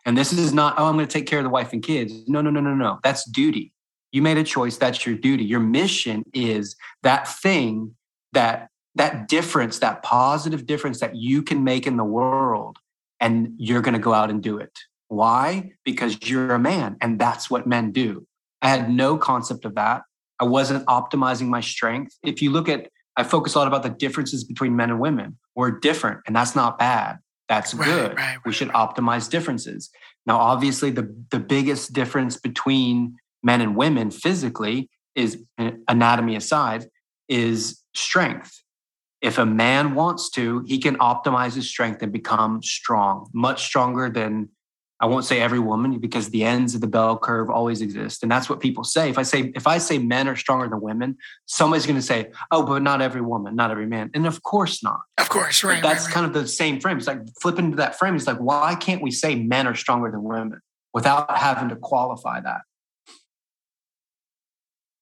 and 0.05 0.17
this 0.17 0.33
is 0.33 0.53
not 0.53 0.73
oh 0.77 0.85
i'm 0.85 0.95
going 0.95 1.07
to 1.07 1.11
take 1.11 1.27
care 1.27 1.39
of 1.39 1.43
the 1.43 1.49
wife 1.49 1.73
and 1.73 1.83
kids 1.83 2.27
no 2.27 2.41
no 2.41 2.49
no 2.49 2.59
no 2.59 2.73
no 2.73 2.99
that's 3.03 3.23
duty 3.29 3.71
you 4.11 4.21
made 4.21 4.37
a 4.37 4.43
choice 4.43 4.77
that's 4.77 5.05
your 5.05 5.15
duty 5.15 5.43
your 5.43 5.59
mission 5.59 6.23
is 6.33 6.75
that 7.03 7.27
thing 7.27 7.93
that 8.33 8.69
that 8.95 9.27
difference, 9.27 9.79
that 9.79 10.03
positive 10.03 10.65
difference 10.65 10.99
that 10.99 11.15
you 11.15 11.41
can 11.41 11.63
make 11.63 11.87
in 11.87 11.97
the 11.97 12.03
world, 12.03 12.77
and 13.19 13.53
you're 13.57 13.81
going 13.81 13.93
to 13.93 13.99
go 13.99 14.13
out 14.13 14.29
and 14.29 14.43
do 14.43 14.57
it. 14.57 14.77
Why? 15.07 15.71
Because 15.83 16.17
you're 16.29 16.53
a 16.53 16.59
man, 16.59 16.97
and 17.01 17.19
that's 17.19 17.49
what 17.49 17.65
men 17.65 17.91
do. 17.91 18.27
I 18.61 18.69
had 18.69 18.89
no 18.89 19.17
concept 19.17 19.65
of 19.65 19.75
that. 19.75 20.03
I 20.43 20.45
wasn't 20.45 20.85
optimizing 20.87 21.47
my 21.47 21.61
strength. 21.61 22.17
If 22.21 22.41
you 22.41 22.51
look 22.51 22.67
at, 22.67 22.89
I 23.15 23.23
focus 23.23 23.55
a 23.55 23.59
lot 23.59 23.67
about 23.67 23.83
the 23.83 23.89
differences 23.89 24.43
between 24.43 24.75
men 24.75 24.89
and 24.89 24.99
women. 24.99 25.37
We're 25.55 25.71
different, 25.71 26.19
and 26.27 26.35
that's 26.35 26.53
not 26.53 26.77
bad. 26.77 27.19
That's 27.47 27.73
right, 27.73 27.85
good. 27.85 28.09
Right, 28.09 28.17
right, 28.17 28.37
we 28.45 28.51
should 28.51 28.69
optimize 28.69 29.29
differences. 29.29 29.89
Now, 30.25 30.37
obviously, 30.37 30.89
the, 30.89 31.15
the 31.31 31.39
biggest 31.39 31.93
difference 31.93 32.35
between 32.35 33.15
men 33.41 33.61
and 33.61 33.77
women 33.77 34.11
physically 34.11 34.89
is 35.15 35.41
eh, 35.57 35.71
anatomy 35.87 36.35
aside, 36.35 36.87
is 37.29 37.81
strength 37.95 38.63
if 39.23 39.37
a 39.37 39.45
man 39.45 39.95
wants 39.95 40.29
to, 40.31 40.63
he 40.67 40.77
can 40.77 40.97
optimize 40.97 41.55
his 41.55 41.69
strength 41.69 42.03
and 42.03 42.11
become 42.11 42.61
strong, 42.61 43.29
much 43.33 43.63
stronger 43.63 44.09
than 44.09 44.49
I 45.03 45.05
won't 45.05 45.25
say 45.25 45.41
every 45.41 45.59
woman 45.59 45.99
because 45.99 46.29
the 46.29 46.45
ends 46.45 46.75
of 46.75 46.79
the 46.79 46.87
bell 46.87 47.17
curve 47.17 47.49
always 47.49 47.81
exist. 47.81 48.23
And 48.23 48.31
that's 48.31 48.49
what 48.49 48.61
people 48.61 48.85
say. 48.85 49.09
If 49.09 49.17
I 49.17 49.23
say 49.23 49.51
if 49.53 49.67
I 49.67 49.77
say 49.77 49.97
men 49.97 50.29
are 50.29 50.35
stronger 50.37 50.69
than 50.69 50.79
women, 50.79 51.17
somebody's 51.45 51.85
going 51.85 51.97
to 51.97 52.01
say, 52.01 52.31
"Oh, 52.51 52.63
but 52.63 52.81
not 52.81 53.01
every 53.01 53.19
woman, 53.19 53.53
not 53.53 53.69
every 53.69 53.85
man." 53.85 54.11
And 54.13 54.25
of 54.25 54.43
course 54.43 54.81
not. 54.81 55.01
Of 55.17 55.27
course, 55.27 55.61
right. 55.61 55.83
That's 55.83 56.03
right, 56.03 56.05
right. 56.05 56.13
kind 56.13 56.25
of 56.25 56.31
the 56.31 56.47
same 56.47 56.79
frame. 56.79 56.97
It's 56.97 57.07
like 57.07 57.19
flipping 57.41 57.71
to 57.71 57.77
that 57.77 57.99
frame. 57.99 58.15
It's 58.15 58.27
like, 58.27 58.37
why 58.37 58.75
can't 58.75 59.01
we 59.01 59.11
say 59.11 59.35
men 59.35 59.67
are 59.67 59.75
stronger 59.75 60.09
than 60.09 60.23
women 60.23 60.61
without 60.93 61.37
having 61.37 61.67
to 61.67 61.75
qualify 61.75 62.39
that? 62.39 62.61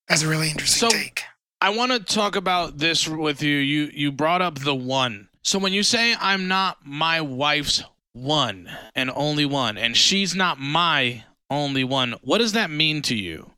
That's 0.08 0.24
a 0.24 0.28
really 0.28 0.50
interesting 0.50 0.90
so, 0.90 0.98
take. 0.98 1.26
I 1.62 1.70
want 1.70 1.92
to 1.92 2.00
talk 2.00 2.36
about 2.36 2.80
this 2.80 3.08
with 3.08 3.44
you. 3.44 3.58
You 3.58 3.92
you 3.94 4.12
brought 4.12 4.42
up 4.42 4.58
the 4.58 4.74
one. 4.74 5.28
So 5.44 5.60
when 5.60 5.74
you 5.74 5.84
say 5.84 6.16
I'm 6.20 6.48
not 6.48 6.80
my 6.84 7.22
wife's 7.22 7.84
one 8.14 8.70
and 8.96 9.12
only 9.16 9.46
one, 9.46 9.78
and 9.78 9.96
she's 9.96 10.36
not 10.36 10.60
my 10.60 11.24
only 11.50 11.84
one, 11.84 12.16
what 12.22 12.40
does 12.40 12.54
that 12.54 12.70
mean 12.70 13.02
to 13.04 13.16
you? 13.16 13.52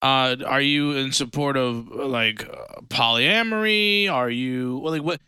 Uh, 0.00 0.36
are 0.46 0.60
you 0.60 0.92
in 0.92 1.12
support 1.12 1.56
of 1.56 1.88
like 1.88 2.46
polyamory? 2.88 4.10
Are 4.10 4.30
you 4.30 4.78
well, 4.78 4.92
like 4.92 5.02
what? 5.02 5.20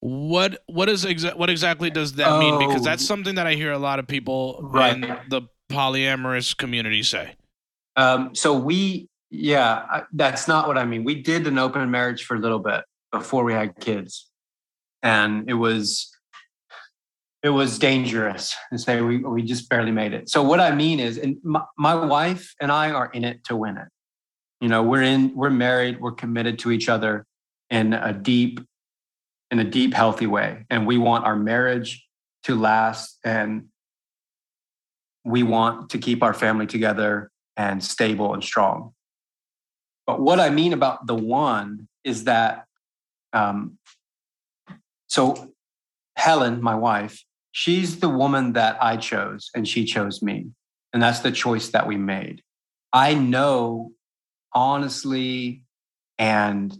What 0.00 0.60
what 0.66 0.88
is 0.88 1.04
exa- 1.04 1.36
what 1.36 1.48
exactly 1.48 1.88
does 1.88 2.14
that 2.14 2.28
oh, 2.28 2.40
mean? 2.40 2.58
Because 2.58 2.82
that's 2.82 3.06
something 3.06 3.36
that 3.36 3.46
I 3.46 3.54
hear 3.54 3.70
a 3.70 3.78
lot 3.78 4.00
of 4.00 4.08
people 4.08 4.58
right. 4.60 4.94
in 4.94 5.00
the 5.28 5.42
polyamorous 5.70 6.56
community 6.56 7.04
say. 7.04 7.36
Um, 7.94 8.34
so 8.34 8.58
we 8.58 9.08
yeah, 9.30 9.86
I, 9.88 10.02
that's 10.12 10.48
not 10.48 10.66
what 10.66 10.76
I 10.76 10.84
mean. 10.84 11.04
We 11.04 11.22
did 11.22 11.46
an 11.46 11.56
open 11.56 11.88
marriage 11.90 12.24
for 12.24 12.36
a 12.36 12.40
little 12.40 12.58
bit 12.58 12.82
before 13.12 13.44
we 13.44 13.52
had 13.52 13.76
kids, 13.78 14.28
and 15.02 15.48
it 15.48 15.54
was 15.54 16.10
it 17.42 17.50
was 17.50 17.78
dangerous 17.78 18.56
to 18.70 18.78
say 18.78 19.00
we 19.00 19.18
we 19.18 19.42
just 19.42 19.68
barely 19.68 19.90
made 19.90 20.12
it. 20.12 20.30
So 20.30 20.42
what 20.42 20.60
I 20.60 20.74
mean 20.74 21.00
is, 21.00 21.18
and 21.18 21.36
my, 21.42 21.62
my 21.76 21.94
wife 21.94 22.54
and 22.60 22.70
I 22.70 22.92
are 22.92 23.10
in 23.12 23.24
it 23.24 23.44
to 23.44 23.56
win 23.56 23.76
it. 23.76 23.88
You 24.60 24.68
know, 24.68 24.82
we're 24.82 25.02
in 25.02 25.34
we're 25.34 25.50
married, 25.50 26.00
we're 26.00 26.12
committed 26.12 26.58
to 26.60 26.70
each 26.70 26.88
other 26.88 27.26
in 27.70 27.94
a 27.94 28.12
deep 28.12 28.60
in 29.50 29.58
a 29.58 29.64
deep 29.64 29.92
healthy 29.92 30.26
way, 30.26 30.64
and 30.70 30.86
we 30.86 30.98
want 30.98 31.24
our 31.24 31.36
marriage 31.36 32.06
to 32.44 32.54
last 32.54 33.18
and 33.24 33.66
we 35.24 35.42
want 35.42 35.90
to 35.90 35.98
keep 35.98 36.22
our 36.22 36.34
family 36.34 36.66
together 36.66 37.30
and 37.56 37.82
stable 37.82 38.34
and 38.34 38.42
strong. 38.42 38.92
But 40.06 40.20
what 40.20 40.40
I 40.40 40.50
mean 40.50 40.72
about 40.72 41.06
the 41.06 41.14
one 41.14 41.88
is 42.02 42.24
that, 42.24 42.64
um, 43.32 43.78
so 45.06 45.52
Helen, 46.16 46.60
my 46.60 46.74
wife, 46.74 47.24
she's 47.52 48.00
the 48.00 48.08
woman 48.08 48.54
that 48.54 48.82
I 48.82 48.96
chose 48.96 49.50
and 49.54 49.66
she 49.68 49.84
chose 49.84 50.22
me. 50.22 50.48
And 50.92 51.02
that's 51.02 51.20
the 51.20 51.32
choice 51.32 51.68
that 51.68 51.86
we 51.86 51.96
made. 51.96 52.42
I 52.92 53.14
know 53.14 53.92
honestly, 54.52 55.62
and, 56.18 56.76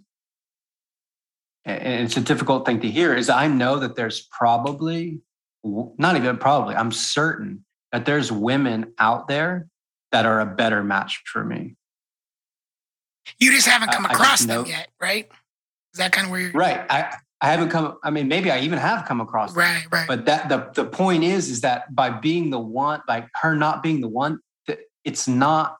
and 1.64 2.02
it's 2.04 2.16
a 2.16 2.20
difficult 2.20 2.66
thing 2.66 2.80
to 2.80 2.90
hear, 2.90 3.14
is 3.14 3.30
I 3.30 3.46
know 3.46 3.78
that 3.78 3.96
there's 3.96 4.20
probably, 4.30 5.20
not 5.64 6.16
even 6.16 6.36
probably, 6.36 6.74
I'm 6.74 6.92
certain 6.92 7.64
that 7.92 8.04
there's 8.04 8.30
women 8.32 8.92
out 8.98 9.28
there 9.28 9.68
that 10.10 10.26
are 10.26 10.40
a 10.40 10.46
better 10.46 10.82
match 10.82 11.22
for 11.24 11.42
me. 11.44 11.76
You 13.38 13.52
just 13.52 13.66
haven't 13.66 13.92
come 13.92 14.04
I- 14.04 14.10
I 14.10 14.12
across 14.12 14.40
them 14.40 14.48
know- 14.48 14.66
yet, 14.66 14.88
right? 15.00 15.30
Is 15.94 15.98
that 15.98 16.12
kind 16.12 16.26
of 16.26 16.30
where 16.30 16.40
you're 16.40 16.52
Right. 16.52 16.84
I, 16.90 17.16
I 17.42 17.50
haven't 17.50 17.70
come, 17.70 17.98
I 18.04 18.10
mean, 18.10 18.28
maybe 18.28 18.52
I 18.52 18.60
even 18.60 18.78
have 18.78 19.04
come 19.04 19.20
across 19.20 19.56
right? 19.56 19.84
Right. 19.90 20.06
But 20.06 20.26
that 20.26 20.48
the, 20.48 20.70
the 20.74 20.88
point 20.88 21.24
is, 21.24 21.48
is 21.48 21.60
that 21.62 21.92
by 21.94 22.08
being 22.08 22.50
the 22.50 22.60
one, 22.60 23.02
by 23.08 23.26
her 23.42 23.56
not 23.56 23.82
being 23.82 24.00
the 24.00 24.08
one, 24.08 24.38
that 24.68 24.78
it's 25.04 25.26
not, 25.26 25.76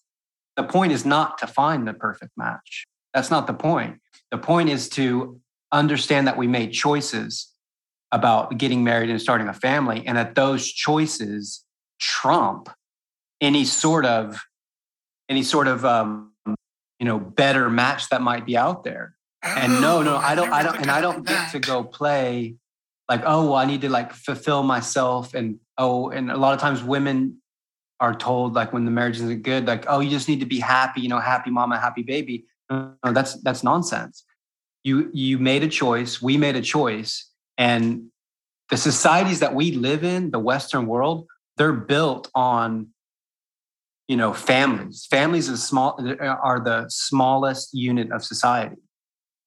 the 0.56 0.64
point 0.64 0.90
is 0.92 1.06
not 1.06 1.38
to 1.38 1.46
find 1.46 1.86
the 1.86 1.94
perfect 1.94 2.32
match. 2.36 2.84
That's 3.14 3.30
not 3.30 3.46
the 3.46 3.54
point. 3.54 4.00
The 4.32 4.38
point 4.38 4.70
is 4.70 4.88
to 4.90 5.40
understand 5.70 6.26
that 6.26 6.36
we 6.36 6.48
made 6.48 6.72
choices 6.72 7.48
about 8.10 8.58
getting 8.58 8.82
married 8.82 9.08
and 9.08 9.20
starting 9.20 9.46
a 9.46 9.54
family, 9.54 10.04
and 10.06 10.18
that 10.18 10.34
those 10.34 10.66
choices 10.66 11.64
trump 12.00 12.68
any 13.40 13.64
sort 13.64 14.04
of 14.04 14.40
any 15.28 15.42
sort 15.42 15.66
of 15.66 15.84
um, 15.84 16.32
you 16.98 17.06
know 17.06 17.18
better 17.18 17.70
match 17.70 18.08
that 18.10 18.20
might 18.20 18.44
be 18.44 18.56
out 18.56 18.84
there. 18.84 19.14
And 19.42 19.80
no, 19.80 20.02
no, 20.02 20.14
Oh, 20.14 20.18
I 20.18 20.34
don't, 20.34 20.52
I 20.52 20.62
don't, 20.62 20.76
and 20.76 20.90
I 20.90 21.00
don't 21.00 21.26
get 21.26 21.50
to 21.52 21.58
go 21.58 21.82
play 21.82 22.56
like, 23.08 23.22
oh, 23.26 23.44
well, 23.46 23.56
I 23.56 23.66
need 23.66 23.80
to 23.82 23.88
like 23.88 24.12
fulfill 24.12 24.62
myself. 24.62 25.34
And 25.34 25.58
oh, 25.76 26.10
and 26.10 26.30
a 26.30 26.36
lot 26.36 26.54
of 26.54 26.60
times 26.60 26.82
women 26.82 27.38
are 28.00 28.14
told 28.14 28.54
like 28.54 28.72
when 28.72 28.84
the 28.84 28.90
marriage 28.90 29.16
isn't 29.16 29.42
good, 29.42 29.66
like, 29.66 29.84
oh, 29.88 30.00
you 30.00 30.10
just 30.10 30.28
need 30.28 30.40
to 30.40 30.46
be 30.46 30.58
happy, 30.58 31.00
you 31.00 31.08
know, 31.08 31.18
happy 31.18 31.50
mama, 31.50 31.78
happy 31.78 32.02
baby. 32.02 32.46
No, 32.70 32.94
no, 33.04 33.12
that's 33.12 33.34
that's 33.42 33.62
nonsense. 33.62 34.24
You 34.84 35.10
you 35.12 35.38
made 35.38 35.62
a 35.62 35.68
choice, 35.68 36.22
we 36.22 36.36
made 36.36 36.56
a 36.56 36.62
choice, 36.62 37.28
and 37.58 38.06
the 38.70 38.76
societies 38.76 39.40
that 39.40 39.54
we 39.54 39.72
live 39.72 40.04
in, 40.04 40.30
the 40.30 40.38
Western 40.38 40.86
world, 40.86 41.26
they're 41.58 41.74
built 41.74 42.30
on 42.34 42.88
you 44.08 44.16
know 44.16 44.32
families. 44.32 45.06
Families 45.10 45.48
is 45.48 45.62
small 45.62 45.98
are 46.20 46.60
the 46.60 46.86
smallest 46.88 47.74
unit 47.74 48.10
of 48.10 48.24
society. 48.24 48.76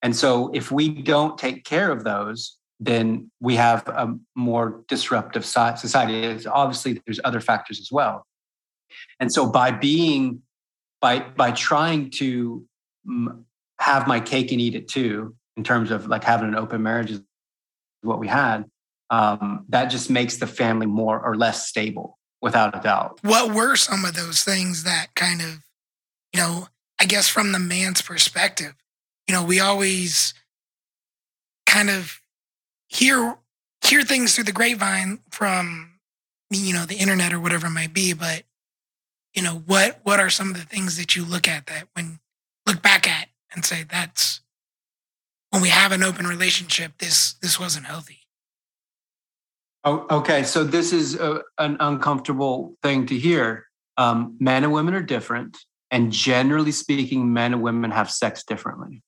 And 0.05 0.15
so 0.15 0.51
if 0.53 0.71
we 0.71 0.87
don't 0.87 1.35
take 1.35 1.65
care 1.65 1.91
of 1.91 2.03
those, 2.03 2.59
then 2.79 3.31
we 3.39 3.55
have 3.55 3.87
a 3.87 4.15
more 4.35 4.83
disruptive 4.87 5.43
society. 5.43 6.45
Obviously, 6.45 7.01
there's 7.07 7.19
other 7.23 7.41
factors 7.41 7.79
as 7.79 7.91
well. 7.91 8.23
And 9.19 9.33
so 9.33 9.49
by 9.49 9.71
being, 9.71 10.43
by 11.01 11.21
by 11.21 11.49
trying 11.49 12.11
to 12.21 12.67
have 13.79 14.07
my 14.07 14.19
cake 14.19 14.51
and 14.51 14.61
eat 14.61 14.75
it 14.75 14.87
too, 14.87 15.35
in 15.57 15.63
terms 15.63 15.89
of 15.89 16.05
like 16.05 16.23
having 16.23 16.49
an 16.49 16.55
open 16.55 16.83
marriage 16.83 17.09
is 17.09 17.21
what 18.03 18.19
we 18.19 18.27
had, 18.27 18.65
um, 19.09 19.65
that 19.69 19.85
just 19.85 20.11
makes 20.11 20.37
the 20.37 20.45
family 20.45 20.85
more 20.85 21.19
or 21.19 21.35
less 21.35 21.67
stable, 21.67 22.19
without 22.43 22.77
a 22.77 22.79
doubt. 22.79 23.19
what 23.23 23.55
were 23.55 23.75
some 23.75 24.05
of 24.05 24.13
those 24.13 24.43
things 24.43 24.83
that 24.83 25.07
kind 25.15 25.41
of, 25.41 25.63
you 26.31 26.39
know, 26.41 26.67
I 27.01 27.05
guess 27.05 27.27
from 27.27 27.53
the 27.53 27.59
man's 27.59 28.03
perspective, 28.03 28.75
you 29.27 29.33
know, 29.33 29.43
we 29.43 29.59
always 29.59 30.33
kind 31.65 31.89
of 31.89 32.21
hear 32.88 33.38
hear 33.83 34.03
things 34.03 34.33
through 34.33 34.45
the 34.45 34.51
grapevine 34.51 35.19
from 35.29 35.99
you 36.49 36.73
know 36.73 36.85
the 36.85 36.95
internet 36.95 37.33
or 37.33 37.39
whatever 37.39 37.67
it 37.67 37.71
might 37.71 37.93
be, 37.93 38.13
but 38.13 38.43
you 39.33 39.41
know, 39.41 39.63
what 39.65 39.99
what 40.03 40.19
are 40.19 40.29
some 40.29 40.49
of 40.49 40.55
the 40.55 40.65
things 40.65 40.97
that 40.97 41.15
you 41.15 41.25
look 41.25 41.47
at 41.47 41.67
that 41.67 41.88
when 41.93 42.19
look 42.65 42.81
back 42.81 43.07
at 43.07 43.29
and 43.53 43.65
say 43.65 43.83
that's 43.83 44.41
when 45.49 45.61
we 45.61 45.69
have 45.69 45.91
an 45.91 46.03
open 46.03 46.27
relationship, 46.27 46.97
this 46.99 47.33
this 47.41 47.59
wasn't 47.59 47.85
healthy. 47.85 48.19
Okay. 49.85 50.43
So 50.43 50.63
this 50.63 50.91
is 50.91 51.15
a, 51.15 51.41
an 51.59 51.77
uncomfortable 51.79 52.75
thing 52.81 53.05
to 53.05 53.17
hear. 53.17 53.67
Um, 53.97 54.35
men 54.39 54.63
and 54.63 54.73
women 54.73 54.95
are 54.95 55.01
different, 55.01 55.57
and 55.91 56.11
generally 56.11 56.71
speaking, 56.71 57.31
men 57.31 57.53
and 57.53 57.61
women 57.61 57.91
have 57.91 58.09
sex 58.09 58.43
differently. 58.43 59.03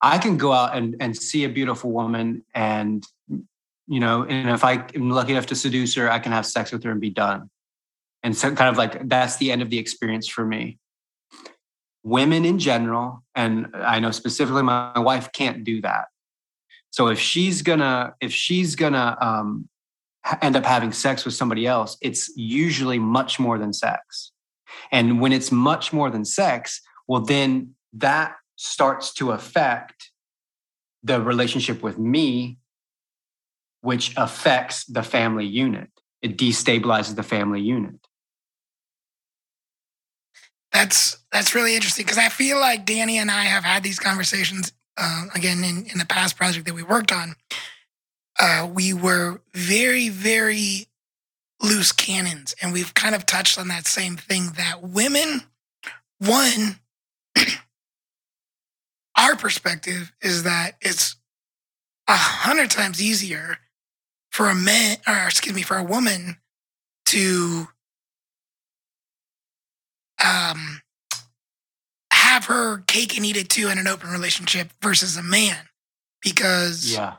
I 0.00 0.18
can 0.18 0.36
go 0.36 0.52
out 0.52 0.76
and, 0.76 0.96
and 1.00 1.16
see 1.16 1.44
a 1.44 1.48
beautiful 1.48 1.90
woman, 1.90 2.44
and 2.54 3.04
you 3.86 4.00
know, 4.00 4.24
and 4.24 4.50
if 4.50 4.64
I 4.64 4.84
am 4.94 5.10
lucky 5.10 5.32
enough 5.32 5.46
to 5.46 5.54
seduce 5.54 5.94
her, 5.94 6.10
I 6.10 6.18
can 6.18 6.32
have 6.32 6.46
sex 6.46 6.70
with 6.72 6.84
her 6.84 6.90
and 6.90 7.00
be 7.00 7.10
done. 7.10 7.50
And 8.22 8.36
so, 8.36 8.54
kind 8.54 8.68
of 8.68 8.76
like 8.76 9.08
that's 9.08 9.36
the 9.36 9.50
end 9.50 9.62
of 9.62 9.70
the 9.70 9.78
experience 9.78 10.28
for 10.28 10.44
me. 10.44 10.78
Women 12.04 12.44
in 12.44 12.58
general, 12.58 13.22
and 13.34 13.68
I 13.74 13.98
know 14.00 14.10
specifically 14.10 14.62
my, 14.62 14.92
my 14.94 15.00
wife 15.00 15.32
can't 15.32 15.64
do 15.64 15.80
that. 15.82 16.06
So 16.90 17.08
if 17.08 17.18
she's 17.18 17.62
gonna, 17.62 18.14
if 18.20 18.32
she's 18.32 18.76
gonna 18.76 19.16
um, 19.20 19.68
end 20.42 20.56
up 20.56 20.64
having 20.64 20.92
sex 20.92 21.24
with 21.24 21.34
somebody 21.34 21.66
else, 21.66 21.96
it's 22.00 22.30
usually 22.36 22.98
much 22.98 23.38
more 23.38 23.58
than 23.58 23.72
sex. 23.72 24.32
And 24.92 25.20
when 25.20 25.32
it's 25.32 25.50
much 25.50 25.92
more 25.92 26.10
than 26.10 26.24
sex, 26.24 26.80
well, 27.06 27.20
then 27.20 27.74
that 27.94 28.36
starts 28.58 29.14
to 29.14 29.30
affect 29.30 30.10
the 31.04 31.22
relationship 31.22 31.80
with 31.80 31.96
me, 31.96 32.58
which 33.82 34.12
affects 34.16 34.84
the 34.84 35.02
family 35.02 35.46
unit. 35.46 35.88
It 36.20 36.36
destabilizes 36.36 37.14
the 37.14 37.22
family 37.22 37.60
unit. 37.60 38.00
That's 40.72 41.16
that's 41.30 41.54
really 41.54 41.76
interesting 41.76 42.04
because 42.04 42.18
I 42.18 42.28
feel 42.28 42.58
like 42.58 42.84
Danny 42.84 43.18
and 43.18 43.30
I 43.30 43.44
have 43.44 43.62
had 43.62 43.84
these 43.84 44.00
conversations 44.00 44.72
uh, 44.96 45.26
again 45.34 45.62
in, 45.62 45.86
in 45.86 45.98
the 45.98 46.06
past 46.06 46.36
project 46.36 46.66
that 46.66 46.74
we 46.74 46.82
worked 46.82 47.12
on. 47.12 47.36
Uh, 48.40 48.68
we 48.72 48.92
were 48.92 49.40
very 49.54 50.08
very 50.08 50.88
loose 51.62 51.92
cannons, 51.92 52.54
and 52.60 52.72
we've 52.72 52.94
kind 52.94 53.14
of 53.14 53.24
touched 53.24 53.56
on 53.56 53.68
that 53.68 53.86
same 53.86 54.16
thing 54.16 54.50
that 54.56 54.82
women, 54.82 55.42
one, 56.18 56.80
our 59.18 59.36
perspective 59.36 60.12
is 60.22 60.44
that 60.44 60.72
it's 60.80 61.16
a 62.08 62.16
hundred 62.16 62.70
times 62.70 63.02
easier 63.02 63.58
for 64.30 64.48
a 64.48 64.54
man, 64.54 64.96
or 65.06 65.26
excuse 65.26 65.54
me, 65.54 65.62
for 65.62 65.76
a 65.76 65.82
woman 65.82 66.36
to 67.06 67.66
um, 70.24 70.80
have 72.12 72.46
her 72.46 72.78
cake 72.86 73.16
and 73.16 73.26
eat 73.26 73.36
it 73.36 73.48
too 73.48 73.68
in 73.68 73.78
an 73.78 73.88
open 73.88 74.10
relationship 74.10 74.70
versus 74.82 75.16
a 75.16 75.22
man. 75.22 75.56
Because 76.22 76.92
Yeah. 76.92 77.16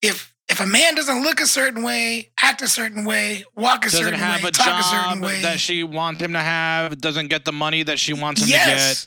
if 0.00 0.32
if 0.48 0.60
a 0.60 0.66
man 0.66 0.94
doesn't 0.94 1.22
look 1.22 1.40
a 1.40 1.46
certain 1.46 1.82
way, 1.82 2.30
act 2.38 2.60
a 2.60 2.68
certain 2.68 3.04
way, 3.04 3.44
walk 3.56 3.86
a 3.86 3.90
Doesn't 3.90 4.04
certain 4.04 4.18
have 4.20 4.42
way, 4.42 4.48
a 4.48 4.52
talk 4.52 4.80
a 4.80 4.82
certain 4.82 5.22
way, 5.22 5.40
that 5.42 5.58
she 5.60 5.82
wants 5.82 6.20
him 6.20 6.34
to 6.34 6.40
have. 6.40 7.00
Doesn't 7.00 7.28
get 7.28 7.44
the 7.46 7.52
money 7.52 7.82
that 7.84 7.98
she 7.98 8.12
wants 8.12 8.42
him 8.42 8.48
yes, 8.48 9.06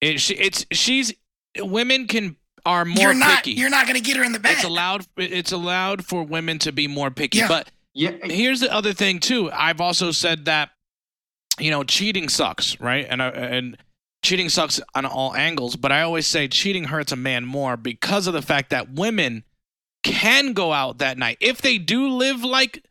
get. 0.00 0.14
It, 0.14 0.20
she, 0.20 0.34
it's 0.34 0.64
she's 0.72 1.12
women 1.60 2.06
can 2.06 2.36
are 2.64 2.84
more 2.84 2.98
you're 3.00 3.14
not 3.14 3.44
picky. 3.44 3.52
you're 3.52 3.70
not 3.70 3.86
going 3.86 3.94
to 3.96 4.02
get 4.02 4.16
her 4.16 4.24
in 4.24 4.32
the 4.32 4.40
bed. 4.40 4.54
it's 4.56 4.64
allowed. 4.64 5.06
It's 5.16 5.52
allowed 5.52 6.04
for 6.04 6.22
women 6.24 6.58
to 6.60 6.72
be 6.72 6.88
more 6.88 7.10
picky. 7.10 7.38
Yeah. 7.38 7.48
But 7.48 7.70
Yeah. 7.94 8.10
here's 8.24 8.60
the 8.60 8.72
other 8.72 8.92
thing 8.92 9.20
too. 9.20 9.50
I've 9.52 9.80
also 9.80 10.10
said 10.10 10.46
that 10.46 10.70
you 11.60 11.70
know 11.70 11.84
cheating 11.84 12.28
sucks, 12.28 12.78
right? 12.80 13.06
And 13.08 13.22
I, 13.22 13.28
and 13.28 13.76
cheating 14.24 14.48
sucks 14.48 14.80
on 14.94 15.06
all 15.06 15.34
angles. 15.36 15.76
But 15.76 15.92
I 15.92 16.02
always 16.02 16.26
say 16.26 16.48
cheating 16.48 16.84
hurts 16.84 17.12
a 17.12 17.16
man 17.16 17.44
more 17.44 17.76
because 17.76 18.26
of 18.26 18.34
the 18.34 18.42
fact 18.42 18.70
that 18.70 18.90
women 18.90 19.44
can 20.02 20.52
go 20.52 20.72
out 20.72 20.98
that 20.98 21.18
night 21.18 21.36
if 21.40 21.62
they 21.62 21.78
do 21.78 22.08
live 22.08 22.42
like 22.44 22.84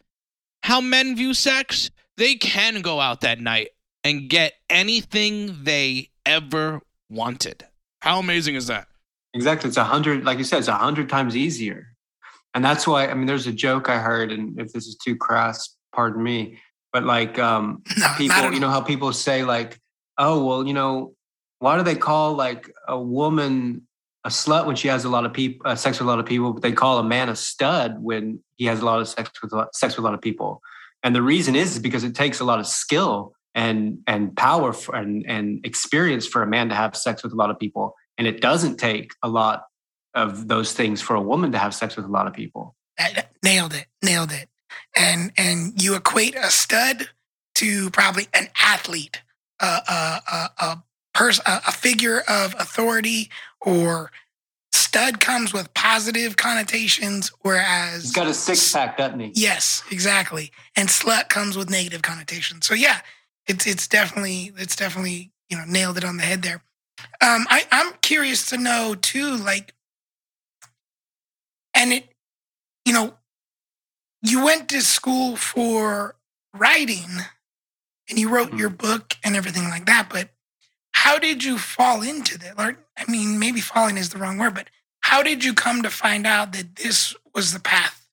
how 0.63 0.79
men 0.81 1.15
view 1.15 1.33
sex. 1.33 1.91
They 2.17 2.35
can 2.35 2.81
go 2.81 3.01
out 3.01 3.19
that 3.21 3.41
night 3.41 3.69
and 4.05 4.29
get 4.29 4.53
anything 4.69 5.63
they 5.65 6.11
ever 6.25 6.81
wanted. 7.09 7.65
How 8.05 8.19
amazing 8.19 8.53
is 8.53 8.67
that? 8.67 8.87
Exactly. 9.33 9.67
It's 9.67 9.77
a 9.77 9.83
hundred, 9.83 10.23
like 10.23 10.37
you 10.37 10.43
said, 10.43 10.59
it's 10.59 10.67
a 10.67 10.75
hundred 10.75 11.09
times 11.09 11.35
easier. 11.35 11.87
And 12.53 12.63
that's 12.63 12.85
why, 12.85 13.07
I 13.07 13.15
mean, 13.15 13.25
there's 13.25 13.47
a 13.47 13.51
joke 13.51 13.89
I 13.89 13.97
heard, 13.97 14.31
and 14.31 14.59
if 14.59 14.71
this 14.71 14.85
is 14.85 14.95
too 14.95 15.15
crass, 15.15 15.75
pardon 15.91 16.21
me, 16.21 16.59
but 16.93 17.03
like 17.03 17.39
um 17.39 17.81
no, 17.97 18.07
people, 18.15 18.53
you 18.53 18.59
know 18.59 18.69
how 18.69 18.79
people 18.79 19.11
say 19.11 19.43
like, 19.43 19.79
oh, 20.19 20.45
well, 20.45 20.67
you 20.67 20.73
know, 20.73 21.15
why 21.57 21.77
do 21.77 21.83
they 21.83 21.95
call 21.95 22.35
like 22.35 22.71
a 22.87 22.99
woman 22.99 23.87
a 24.23 24.29
slut 24.29 24.67
when 24.67 24.75
she 24.75 24.87
has 24.87 25.03
a 25.03 25.09
lot 25.09 25.25
of 25.25 25.33
people, 25.33 25.67
uh, 25.67 25.75
sex 25.75 25.99
with 25.99 26.07
a 26.07 26.09
lot 26.09 26.19
of 26.19 26.27
people, 26.27 26.53
but 26.53 26.61
they 26.61 26.71
call 26.71 26.99
a 26.99 27.03
man 27.03 27.27
a 27.29 27.35
stud 27.35 28.01
when 28.01 28.39
he 28.57 28.65
has 28.65 28.81
a 28.81 28.85
lot 28.85 29.01
of 29.01 29.07
sex 29.07 29.31
with 29.41 29.51
a 29.51 29.55
lot, 29.55 29.75
sex 29.75 29.95
with 29.95 30.03
a 30.03 30.07
lot 30.07 30.13
of 30.13 30.21
people. 30.21 30.61
And 31.01 31.15
the 31.15 31.23
reason 31.23 31.55
is, 31.55 31.73
is 31.73 31.79
because 31.79 32.03
it 32.03 32.13
takes 32.13 32.39
a 32.39 32.45
lot 32.45 32.59
of 32.59 32.67
skill 32.67 33.33
and 33.55 33.99
and 34.05 34.35
power 34.35 34.73
for, 34.73 34.95
and 34.95 35.25
and 35.27 35.65
experience 35.65 36.27
for 36.27 36.43
a 36.43 36.47
man 36.47 36.69
to 36.69 36.75
have 36.75 36.95
sex 36.95 37.23
with 37.23 37.31
a 37.31 37.35
lot 37.35 37.49
of 37.49 37.57
people, 37.57 37.95
and 38.17 38.27
it 38.27 38.41
doesn't 38.41 38.77
take 38.77 39.13
a 39.23 39.29
lot 39.29 39.63
of 40.13 40.47
those 40.47 40.73
things 40.73 41.01
for 41.01 41.15
a 41.15 41.21
woman 41.21 41.51
to 41.53 41.57
have 41.57 41.73
sex 41.73 41.95
with 41.95 42.05
a 42.05 42.09
lot 42.09 42.27
of 42.27 42.33
people. 42.33 42.75
Nailed 43.43 43.73
it, 43.73 43.87
nailed 44.03 44.31
it. 44.31 44.49
And 44.95 45.31
and 45.37 45.81
you 45.81 45.95
equate 45.95 46.35
a 46.35 46.51
stud 46.51 47.09
to 47.55 47.89
probably 47.91 48.27
an 48.33 48.49
athlete, 48.61 49.21
a 49.61 49.65
a 49.65 50.21
a, 50.31 50.49
a 50.59 50.83
person, 51.13 51.43
a, 51.47 51.61
a 51.67 51.71
figure 51.71 52.19
of 52.27 52.53
authority 52.59 53.29
or 53.61 54.11
stud 54.73 55.19
comes 55.19 55.53
with 55.53 55.73
positive 55.73 56.35
connotations, 56.35 57.31
whereas 57.41 58.03
He's 58.03 58.11
got 58.11 58.27
a 58.27 58.33
six 58.33 58.71
pack, 58.71 58.97
doesn't 58.97 59.19
he? 59.19 59.31
Yes, 59.33 59.83
exactly. 59.91 60.51
And 60.75 60.89
slut 60.89 61.29
comes 61.29 61.57
with 61.57 61.69
negative 61.69 62.01
connotations. 62.01 62.65
So 62.65 62.73
yeah, 62.73 62.99
it's 63.47 63.67
it's 63.67 63.87
definitely 63.87 64.51
it's 64.57 64.75
definitely 64.75 65.31
you 65.49 65.57
know 65.57 65.65
nailed 65.67 65.97
it 65.97 66.03
on 66.03 66.17
the 66.17 66.23
head 66.23 66.41
there. 66.41 66.63
Um, 67.21 67.45
I 67.49 67.65
I'm 67.71 67.93
curious 68.01 68.49
to 68.49 68.57
know 68.57 68.95
too, 68.95 69.35
like, 69.35 69.73
and 71.73 71.93
it, 71.93 72.09
you 72.85 72.93
know, 72.93 73.15
you 74.21 74.43
went 74.43 74.69
to 74.69 74.81
school 74.81 75.35
for 75.35 76.15
writing, 76.53 77.09
and 78.09 78.19
you 78.19 78.29
wrote 78.29 78.53
your 78.53 78.69
book 78.69 79.15
and 79.23 79.35
everything 79.35 79.63
like 79.65 79.85
that, 79.85 80.07
but 80.09 80.29
how 80.91 81.19
did 81.19 81.43
you 81.43 81.57
fall 81.57 82.01
into 82.01 82.37
that? 82.39 82.53
Or 82.57 82.77
I 82.97 83.11
mean, 83.11 83.37
maybe 83.37 83.59
falling 83.59 83.97
is 83.97 84.09
the 84.09 84.17
wrong 84.17 84.37
word, 84.37 84.55
but 84.55 84.69
how 85.01 85.21
did 85.21 85.43
you 85.43 85.53
come 85.53 85.83
to 85.83 85.89
find 85.89 86.25
out 86.25 86.53
that 86.53 86.77
this 86.77 87.15
was 87.33 87.53
the 87.53 87.59
path 87.59 88.07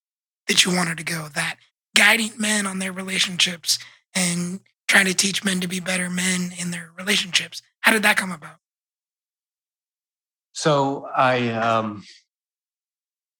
that 0.49 0.65
you 0.65 0.75
wanted 0.75 0.99
to 0.99 1.05
go? 1.05 1.29
That 1.35 1.57
guiding 1.97 2.33
men 2.37 2.67
on 2.67 2.81
their 2.81 2.93
relationships 2.93 3.79
and 4.15 4.61
trying 4.89 5.07
to 5.07 5.15
teach 5.15 5.45
men 5.45 5.61
to 5.61 5.69
be 5.69 5.81
better 5.81 6.11
men 6.11 6.53
in 6.59 6.71
their 6.71 6.91
relationships. 6.97 7.63
How 7.81 7.93
did 7.93 8.03
that 8.03 8.17
come 8.17 8.33
about? 8.33 8.57
So 10.53 11.09
I, 11.15 11.49
um, 11.51 12.05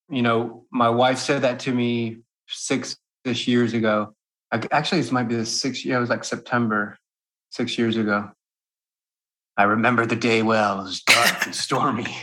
you 0.09 0.23
know, 0.23 0.65
my 0.71 0.89
wife 0.89 1.19
said 1.19 1.43
that 1.43 1.61
to 1.61 1.73
me 1.73 2.19
six 2.49 2.97
ish 3.25 3.47
years 3.47 3.75
ago. 3.75 4.15
I, 4.51 4.63
actually, 4.71 5.01
this 5.01 5.13
might 5.13 5.29
be 5.29 5.37
the 5.37 5.47
six 5.47 5.85
year. 5.85 5.97
It 5.97 6.01
was 6.01 6.11
like 6.11 6.25
September, 6.25 6.99
six 7.51 7.79
years 7.79 7.97
ago. 7.97 8.31
I 9.57 9.65
remember 9.65 10.07
the 10.07 10.17
day 10.17 10.43
well. 10.43 10.81
It 10.81 10.85
was 10.85 11.03
dark 11.03 11.47
and 11.47 11.55
stormy. 11.55 12.17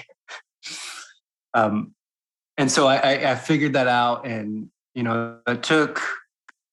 Um, 1.54 1.94
and 2.58 2.72
so 2.72 2.88
I, 2.88 2.98
I, 2.98 3.32
I 3.32 3.36
figured 3.36 3.74
that 3.74 3.88
out, 3.88 4.26
and 4.26 4.70
you 4.94 5.04
know, 5.04 5.40
it 5.48 5.64
took. 5.64 6.02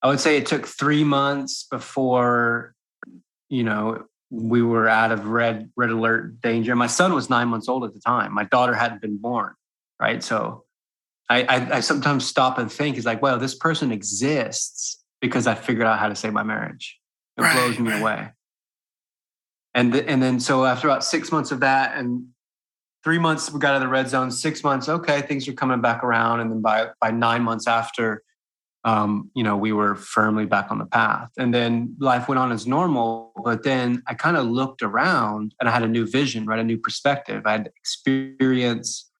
I 0.03 0.09
would 0.09 0.21
say 0.21 0.37
it 0.37 0.47
took 0.47 0.67
three 0.67 1.05
months 1.05 1.67
before, 1.71 2.75
you 3.49 3.65
know, 3.65 4.05
we 4.31 4.63
were 4.63 4.89
out 4.89 5.13
of 5.13 5.27
red 5.27 5.71
red 5.77 5.91
alert 5.91 6.41
danger. 6.41 6.75
My 6.75 6.87
son 6.89 7.15
was 7.15 7.31
nine 7.31 7.49
months 7.49 7.69
old 7.69 7.85
at 7.85 7.95
the 7.95 8.01
time. 8.01 8.35
My 8.35 8.45
daughter 8.45 8.75
hadn't 8.75 9.01
been 9.01 9.19
born, 9.19 9.55
right? 10.01 10.23
So 10.23 10.65
I, 11.29 11.43
I, 11.43 11.77
I 11.77 11.81
sometimes 11.81 12.27
stop 12.27 12.59
and 12.59 12.71
think, 12.71 12.97
is 12.99 13.05
like, 13.07 13.23
well, 13.23 13.39
this 13.39 13.55
person 13.55 13.93
exists 13.93 15.03
because 15.21 15.47
I 15.47 15.55
figured 15.55 15.87
out 15.87 15.99
how 15.99 16.09
to 16.09 16.15
save 16.15 16.33
my 16.33 16.43
marriage. 16.43 16.99
It 17.37 17.43
Right, 17.43 17.55
blows 17.55 17.79
me 17.79 17.91
right. 17.91 18.01
away. 18.01 18.29
And 19.75 19.93
th- 19.93 20.05
and 20.09 20.23
then 20.23 20.41
so 20.41 20.65
after 20.65 20.89
about 20.89 21.05
six 21.05 21.31
months 21.31 21.53
of 21.53 21.61
that, 21.61 21.97
and 21.97 22.29
three 23.05 23.19
months 23.19 23.53
we 23.53 23.61
got 23.61 23.71
out 23.71 23.77
of 23.77 23.83
the 23.83 23.89
red 23.89 24.09
zone. 24.09 24.31
Six 24.31 24.65
months, 24.65 24.89
okay, 24.89 25.21
things 25.23 25.47
are 25.49 25.53
coming 25.53 25.81
back 25.81 26.03
around, 26.03 26.41
and 26.41 26.51
then 26.51 26.63
by 26.63 26.89
by 27.01 27.11
nine 27.11 27.43
months 27.43 27.67
after, 27.67 28.23
um, 28.87 29.33
you 29.35 29.43
know, 29.43 29.57
we 29.57 29.73
were 29.73 29.97
firmly 29.97 30.47
back 30.47 30.71
on 30.71 30.79
the 30.79 30.87
path. 30.87 31.29
And 31.37 31.53
then 31.53 31.97
life 31.99 32.29
went 32.29 32.39
on 32.39 32.53
as 32.53 32.69
normal. 32.69 33.33
But 33.45 33.65
then 33.65 34.01
I 34.07 34.15
kind 34.15 34.37
of 34.37 34.47
looked 34.47 34.81
around 34.81 35.55
and 35.59 35.69
I 35.69 35.73
had 35.73 35.83
a 35.83 35.89
new 35.89 36.07
vision, 36.07 36.47
right? 36.47 36.61
A 36.61 36.65
new 36.65 36.79
perspective. 36.79 37.43
I 37.45 37.53
had 37.53 37.71
experience, 37.77 39.11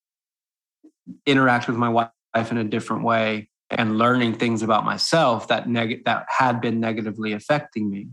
interact 1.25 1.67
with 1.67 1.75
my 1.75 1.89
wife 1.89 2.49
in 2.49 2.57
a 2.57 2.63
different 2.63 3.03
way, 3.03 3.49
and 3.69 3.97
learning 3.97 4.35
things 4.35 4.61
about 4.63 4.85
myself 4.85 5.49
that 5.49 5.67
neg- 5.67 6.05
that 6.05 6.25
had 6.29 6.61
been 6.61 6.79
negatively 6.79 7.33
affecting 7.33 7.89
me. 7.89 8.07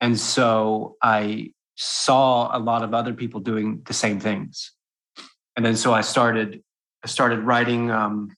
And 0.00 0.18
so 0.18 0.96
I 1.00 1.52
saw 1.76 2.56
a 2.56 2.58
lot 2.58 2.82
of 2.82 2.94
other 2.94 3.14
people 3.14 3.38
doing 3.38 3.82
the 3.86 3.92
same 3.92 4.18
things. 4.18 4.72
And 5.54 5.64
then 5.64 5.76
so 5.76 5.94
I 5.94 6.00
started 6.00 6.64
I 7.04 7.06
started 7.06 7.40
writing 7.40 7.92
um, 7.92 8.30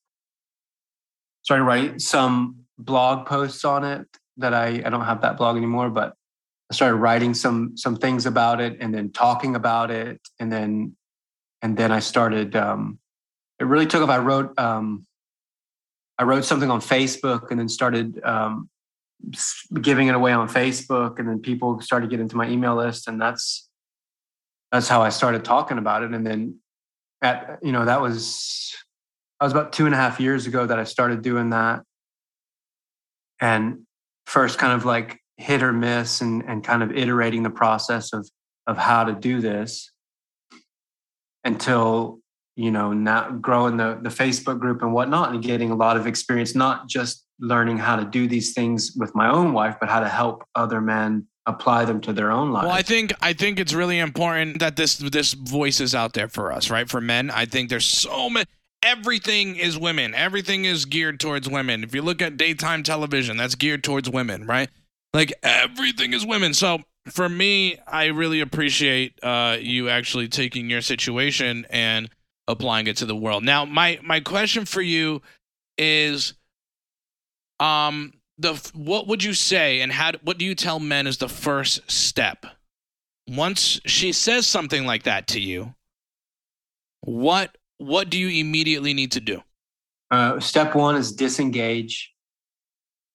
started 1.42 1.64
writing 1.64 1.98
some 1.98 2.56
blog 2.78 3.26
posts 3.26 3.64
on 3.64 3.84
it 3.84 4.06
that 4.38 4.54
I, 4.54 4.82
I 4.84 4.90
don't 4.90 5.04
have 5.04 5.22
that 5.22 5.36
blog 5.36 5.56
anymore, 5.56 5.90
but 5.90 6.14
I 6.70 6.74
started 6.74 6.96
writing 6.96 7.34
some 7.34 7.76
some 7.76 7.96
things 7.96 8.24
about 8.26 8.60
it 8.60 8.78
and 8.80 8.94
then 8.94 9.12
talking 9.12 9.54
about 9.56 9.90
it 9.90 10.20
and 10.40 10.50
then 10.50 10.96
and 11.60 11.76
then 11.76 11.92
I 11.92 12.00
started 12.00 12.56
um, 12.56 12.98
it 13.60 13.64
really 13.64 13.86
took 13.86 14.02
off. 14.02 14.08
I 14.08 14.18
wrote 14.18 14.58
um, 14.58 15.06
I 16.18 16.24
wrote 16.24 16.44
something 16.44 16.70
on 16.70 16.80
Facebook 16.80 17.50
and 17.50 17.60
then 17.60 17.68
started 17.68 18.22
um, 18.24 18.70
giving 19.80 20.08
it 20.08 20.14
away 20.14 20.32
on 20.32 20.48
Facebook 20.48 21.18
and 21.18 21.28
then 21.28 21.40
people 21.40 21.80
started 21.80 22.10
getting 22.10 22.24
into 22.24 22.36
my 22.36 22.48
email 22.48 22.74
list 22.74 23.06
and 23.06 23.20
that's 23.20 23.68
that's 24.70 24.88
how 24.88 25.02
I 25.02 25.10
started 25.10 25.44
talking 25.44 25.78
about 25.78 26.02
it 26.02 26.12
and 26.12 26.26
then 26.26 26.58
at 27.20 27.58
you 27.62 27.72
know 27.72 27.84
that 27.84 28.00
was 28.00 28.74
was 29.42 29.52
about 29.52 29.72
two 29.72 29.86
and 29.86 29.94
a 29.94 29.98
half 29.98 30.20
years 30.20 30.46
ago 30.46 30.66
that 30.66 30.78
I 30.78 30.84
started 30.84 31.22
doing 31.22 31.50
that 31.50 31.82
and 33.40 33.80
first 34.26 34.58
kind 34.58 34.72
of 34.72 34.84
like 34.84 35.18
hit 35.36 35.62
or 35.62 35.72
miss 35.72 36.20
and, 36.20 36.44
and 36.46 36.62
kind 36.62 36.82
of 36.82 36.92
iterating 36.92 37.42
the 37.42 37.50
process 37.50 38.12
of 38.12 38.28
of 38.66 38.78
how 38.78 39.04
to 39.04 39.12
do 39.12 39.40
this 39.40 39.90
until 41.44 42.20
you 42.54 42.70
know 42.70 42.92
now 42.92 43.30
growing 43.30 43.76
the 43.76 43.98
the 44.02 44.08
facebook 44.08 44.60
group 44.60 44.82
and 44.82 44.92
whatnot 44.92 45.32
and 45.32 45.42
getting 45.42 45.70
a 45.70 45.74
lot 45.74 45.96
of 45.96 46.06
experience 46.06 46.54
not 46.54 46.88
just 46.88 47.24
learning 47.40 47.76
how 47.76 47.96
to 47.96 48.04
do 48.04 48.28
these 48.28 48.52
things 48.52 48.92
with 48.96 49.12
my 49.14 49.28
own 49.28 49.52
wife 49.52 49.76
but 49.80 49.88
how 49.88 49.98
to 49.98 50.08
help 50.08 50.44
other 50.54 50.80
men 50.80 51.26
apply 51.46 51.84
them 51.84 52.00
to 52.00 52.12
their 52.12 52.30
own 52.30 52.52
lives 52.52 52.66
Well, 52.66 52.74
I 52.74 52.82
think 52.82 53.12
I 53.20 53.32
think 53.32 53.58
it's 53.58 53.72
really 53.72 53.98
important 53.98 54.60
that 54.60 54.76
this 54.76 54.98
this 54.98 55.32
voice 55.32 55.80
is 55.80 55.94
out 55.94 56.12
there 56.12 56.28
for 56.28 56.52
us, 56.52 56.70
right? 56.70 56.88
For 56.88 57.00
men, 57.00 57.30
I 57.30 57.46
think 57.46 57.68
there's 57.68 57.84
so 57.86 58.30
many. 58.30 58.46
Everything 58.82 59.56
is 59.56 59.78
women. 59.78 60.14
Everything 60.14 60.64
is 60.64 60.84
geared 60.84 61.20
towards 61.20 61.48
women. 61.48 61.84
If 61.84 61.94
you 61.94 62.02
look 62.02 62.20
at 62.20 62.36
daytime 62.36 62.82
television, 62.82 63.36
that's 63.36 63.54
geared 63.54 63.84
towards 63.84 64.10
women, 64.10 64.46
right? 64.46 64.68
Like 65.14 65.32
everything 65.42 66.12
is 66.12 66.26
women. 66.26 66.54
So 66.54 66.80
for 67.08 67.28
me, 67.28 67.78
I 67.86 68.06
really 68.06 68.40
appreciate 68.40 69.18
uh, 69.22 69.56
you 69.60 69.88
actually 69.88 70.28
taking 70.28 70.68
your 70.68 70.80
situation 70.80 71.66
and 71.70 72.08
applying 72.48 72.86
it 72.86 72.96
to 72.98 73.06
the 73.06 73.16
world. 73.16 73.44
Now, 73.44 73.64
my 73.64 73.98
my 74.02 74.20
question 74.20 74.64
for 74.64 74.82
you 74.82 75.22
is, 75.78 76.34
um, 77.60 78.12
the 78.38 78.54
what 78.74 79.06
would 79.06 79.22
you 79.22 79.34
say 79.34 79.80
and 79.80 79.92
how 79.92 80.12
what 80.22 80.38
do 80.38 80.44
you 80.44 80.54
tell 80.54 80.80
men 80.80 81.06
is 81.06 81.18
the 81.18 81.28
first 81.28 81.90
step 81.90 82.44
once 83.28 83.80
she 83.86 84.12
says 84.12 84.46
something 84.46 84.84
like 84.84 85.04
that 85.04 85.28
to 85.28 85.40
you 85.40 85.74
what 87.02 87.56
what 87.82 88.10
do 88.10 88.18
you 88.18 88.40
immediately 88.40 88.94
need 88.94 89.12
to 89.12 89.20
do 89.20 89.42
Uh, 90.10 90.38
step 90.40 90.74
one 90.74 90.94
is 90.96 91.12
disengage. 91.12 92.10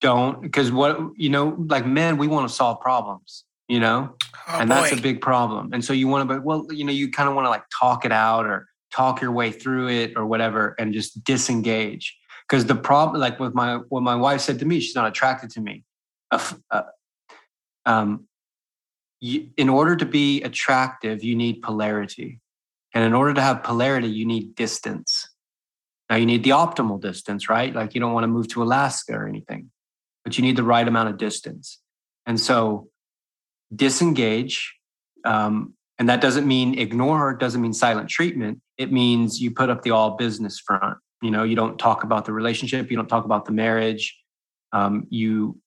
Don't 0.01 0.41
because 0.41 0.71
what 0.71 0.99
you 1.15 1.29
know, 1.29 1.55
like 1.69 1.85
men, 1.85 2.17
we 2.17 2.27
want 2.27 2.47
to 2.47 2.53
solve 2.53 2.79
problems, 2.81 3.45
you 3.67 3.79
know, 3.79 4.15
Oh 4.47 4.59
and 4.59 4.69
boy. 4.69 4.75
that's 4.75 4.91
a 4.93 5.01
big 5.01 5.19
problem. 5.21 5.73
And 5.73 5.83
so 5.83 5.91
you 5.93 6.07
want 6.07 6.21
to, 6.21 6.35
but 6.35 6.43
well, 6.43 6.65
you 6.71 6.85
know, 6.85 6.93
you 6.93 7.11
kind 7.11 7.27
of 7.27 7.35
want 7.35 7.45
to 7.45 7.49
like 7.49 7.63
talk 7.79 8.05
it 8.05 8.11
out 8.11 8.45
or 8.45 8.67
talk 8.91 9.21
your 9.21 9.31
way 9.31 9.51
through 9.51 9.89
it 9.89 10.13
or 10.15 10.25
whatever, 10.25 10.75
and 10.79 10.93
just 10.93 11.23
disengage. 11.23 12.15
Because 12.47 12.65
the 12.65 12.75
problem, 12.75 13.19
like 13.19 13.39
with 13.39 13.53
my 13.53 13.77
what 13.89 14.03
my 14.03 14.15
wife 14.15 14.41
said 14.41 14.59
to 14.59 14.65
me, 14.65 14.79
she's 14.79 14.95
not 14.95 15.07
attracted 15.07 15.49
to 15.51 15.61
me. 15.61 15.83
Uh, 16.31 16.53
uh, 16.71 16.81
um, 17.85 18.27
you, 19.19 19.49
in 19.57 19.67
order 19.69 19.95
to 19.97 20.05
be 20.05 20.41
attractive, 20.43 21.23
you 21.23 21.35
need 21.35 21.61
polarity, 21.61 22.39
and 22.97 23.05
in 23.05 23.13
order 23.13 23.31
to 23.31 23.41
have 23.41 23.61
polarity, 23.61 24.07
you 24.07 24.25
need 24.25 24.55
distance. 24.55 25.29
Now 26.09 26.15
you 26.15 26.25
need 26.25 26.43
the 26.43 26.49
optimal 26.49 26.99
distance, 26.99 27.47
right? 27.47 27.71
Like 27.71 27.93
you 27.93 28.01
don't 28.01 28.11
want 28.11 28.23
to 28.23 28.27
move 28.27 28.47
to 28.47 28.63
Alaska 28.63 29.13
or 29.13 29.27
anything, 29.27 29.69
but 30.23 30.35
you 30.35 30.43
need 30.43 30.55
the 30.55 30.63
right 30.63 30.87
amount 30.87 31.09
of 31.09 31.19
distance. 31.19 31.79
And 32.25 32.39
so 32.39 32.89
disengage. 33.75 34.73
Um, 35.25 35.75
and 35.99 36.09
that 36.09 36.21
doesn't 36.21 36.47
mean 36.47 36.79
ignore, 36.79 37.35
doesn't 37.35 37.61
mean 37.61 37.73
silent 37.73 38.09
treatment. 38.09 38.61
It 38.79 38.91
means 38.91 39.39
you 39.39 39.51
put 39.51 39.69
up 39.69 39.83
the 39.83 39.91
all 39.91 40.17
business 40.17 40.59
front. 40.59 40.97
You 41.21 41.29
know, 41.29 41.43
you 41.43 41.55
don't 41.55 41.77
talk 41.77 42.03
about 42.03 42.25
the 42.25 42.33
relationship, 42.33 42.89
you 42.89 42.97
don't 42.97 43.09
talk 43.09 43.25
about 43.25 43.45
the 43.45 43.51
marriage. 43.51 44.17
Um, 44.73 45.05
you 45.11 45.59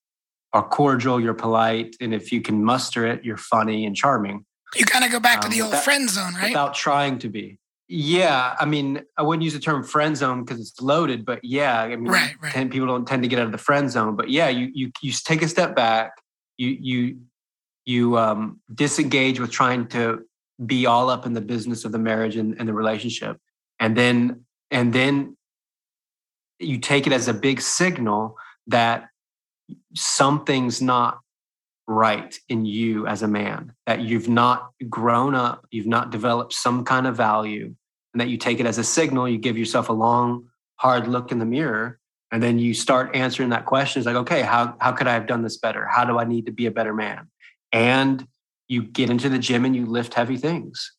are 0.53 0.67
cordial, 0.67 1.21
you're 1.21 1.35
polite, 1.35 1.95
and 2.01 2.13
if 2.13 2.33
you 2.33 2.41
can 2.41 2.65
muster 2.65 3.07
it, 3.07 3.25
you're 3.25 3.37
funny 3.37 3.87
and 3.87 3.95
charming 3.95 4.47
you 4.77 4.85
kind 4.85 5.05
of 5.05 5.11
go 5.11 5.21
back 5.21 5.41
to 5.43 5.47
um, 5.49 5.53
the 5.53 5.63
old 5.63 5.73
that- 5.73 5.85
friend 5.85 6.09
zone, 6.09 6.35
right? 6.35 6.51
without 6.51 6.75
trying 6.75 7.19
to 7.21 7.29
be. 7.29 7.59
Yeah, 7.93 8.55
I 8.61 8.67
mean, 8.67 9.03
I 9.17 9.23
wouldn't 9.23 9.43
use 9.43 9.53
the 9.55 9.59
term 9.59 9.83
friend 9.83 10.17
zone 10.17 10.45
because 10.45 10.61
it's 10.61 10.81
loaded, 10.81 11.25
but 11.25 11.41
yeah, 11.45 11.81
I 11.81 11.89
mean, 11.97 12.05
Right, 12.05 12.37
right. 12.41 12.53
tend, 12.53 12.71
people 12.71 12.87
don't 12.87 13.05
tend 13.05 13.25
to 13.25 13.29
get 13.29 13.41
out 13.41 13.47
of 13.47 13.53
the 13.53 13.59
friend 13.59 13.91
zone. 13.91 14.15
But 14.15 14.31
yeah, 14.31 14.49
you 14.49 14.71
you 14.73 14.93
you 15.03 15.11
take 15.13 15.43
a 15.43 15.49
step 15.49 15.75
back, 15.75 16.13
you 16.57 16.69
you 16.81 17.19
you 17.87 18.17
um, 18.17 18.61
disengage 18.73 19.41
with 19.41 19.51
trying 19.51 19.89
to 19.89 20.21
be 20.65 20.87
all 20.87 21.11
up 21.11 21.27
in 21.27 21.33
the 21.33 21.41
business 21.41 21.85
of 21.85 21.91
the 21.91 21.99
marriage 21.99 22.37
and, 22.37 22.55
and 22.61 22.69
the 22.69 22.73
relationship, 22.73 23.39
and 23.81 23.97
then 23.97 24.45
and 24.71 24.93
then 24.93 25.37
you 26.61 26.79
take 26.79 27.09
it 27.09 27.13
as 27.13 27.27
a 27.27 27.35
big 27.35 27.61
signal 27.61 28.37
that 28.69 29.09
something's 29.97 30.81
not 30.81 31.19
right 31.93 32.39
in 32.49 32.65
you 32.65 33.07
as 33.07 33.23
a 33.23 33.29
man 33.29 33.73
that 33.87 34.01
you've 34.01 34.29
not 34.29 34.71
grown 34.89 35.35
up 35.35 35.67
you've 35.73 35.89
not 35.89 36.11
developed 36.11 36.53
some 36.53 36.85
kind 36.85 37.05
of 37.05 37.17
value 37.17 37.75
and 38.13 38.21
that 38.21 38.29
you 38.29 38.37
take 38.37 38.61
it 38.61 38.67
as 38.67 38.79
a 38.79 38.85
signal. 38.85 39.29
You 39.29 39.39
give 39.39 39.57
yourself 39.57 39.89
a 39.89 39.93
long, 39.93 40.49
hard 40.77 41.07
look 41.07 41.33
in 41.33 41.39
the 41.39 41.47
mirror, 41.47 41.99
and 42.33 42.43
then 42.43 42.59
you 42.59 42.75
start 42.75 43.15
answering 43.15 43.51
that 43.51 43.67
question. 43.67 44.01
It's 44.01 44.07
like, 44.07 44.17
okay, 44.17 44.43
how 44.43 44.77
how 44.81 44.93
could 44.93 45.07
I 45.07 45.15
have 45.15 45.27
done 45.27 45.43
this 45.43 45.59
better? 45.59 45.87
How 45.87 46.05
do 46.05 46.19
I 46.19 46.25
need 46.25 46.47
to 46.47 46.53
be 46.53 46.67
a 46.67 46.71
better 46.71 46.95
man? 46.95 47.29
And 47.73 48.27
you 48.69 48.83
get 48.83 49.11
into 49.11 49.29
the 49.29 49.39
gym 49.39 49.65
and 49.65 49.75
you 49.75 49.87
lift 49.87 50.15
heavy 50.15 50.37
things. 50.37 50.93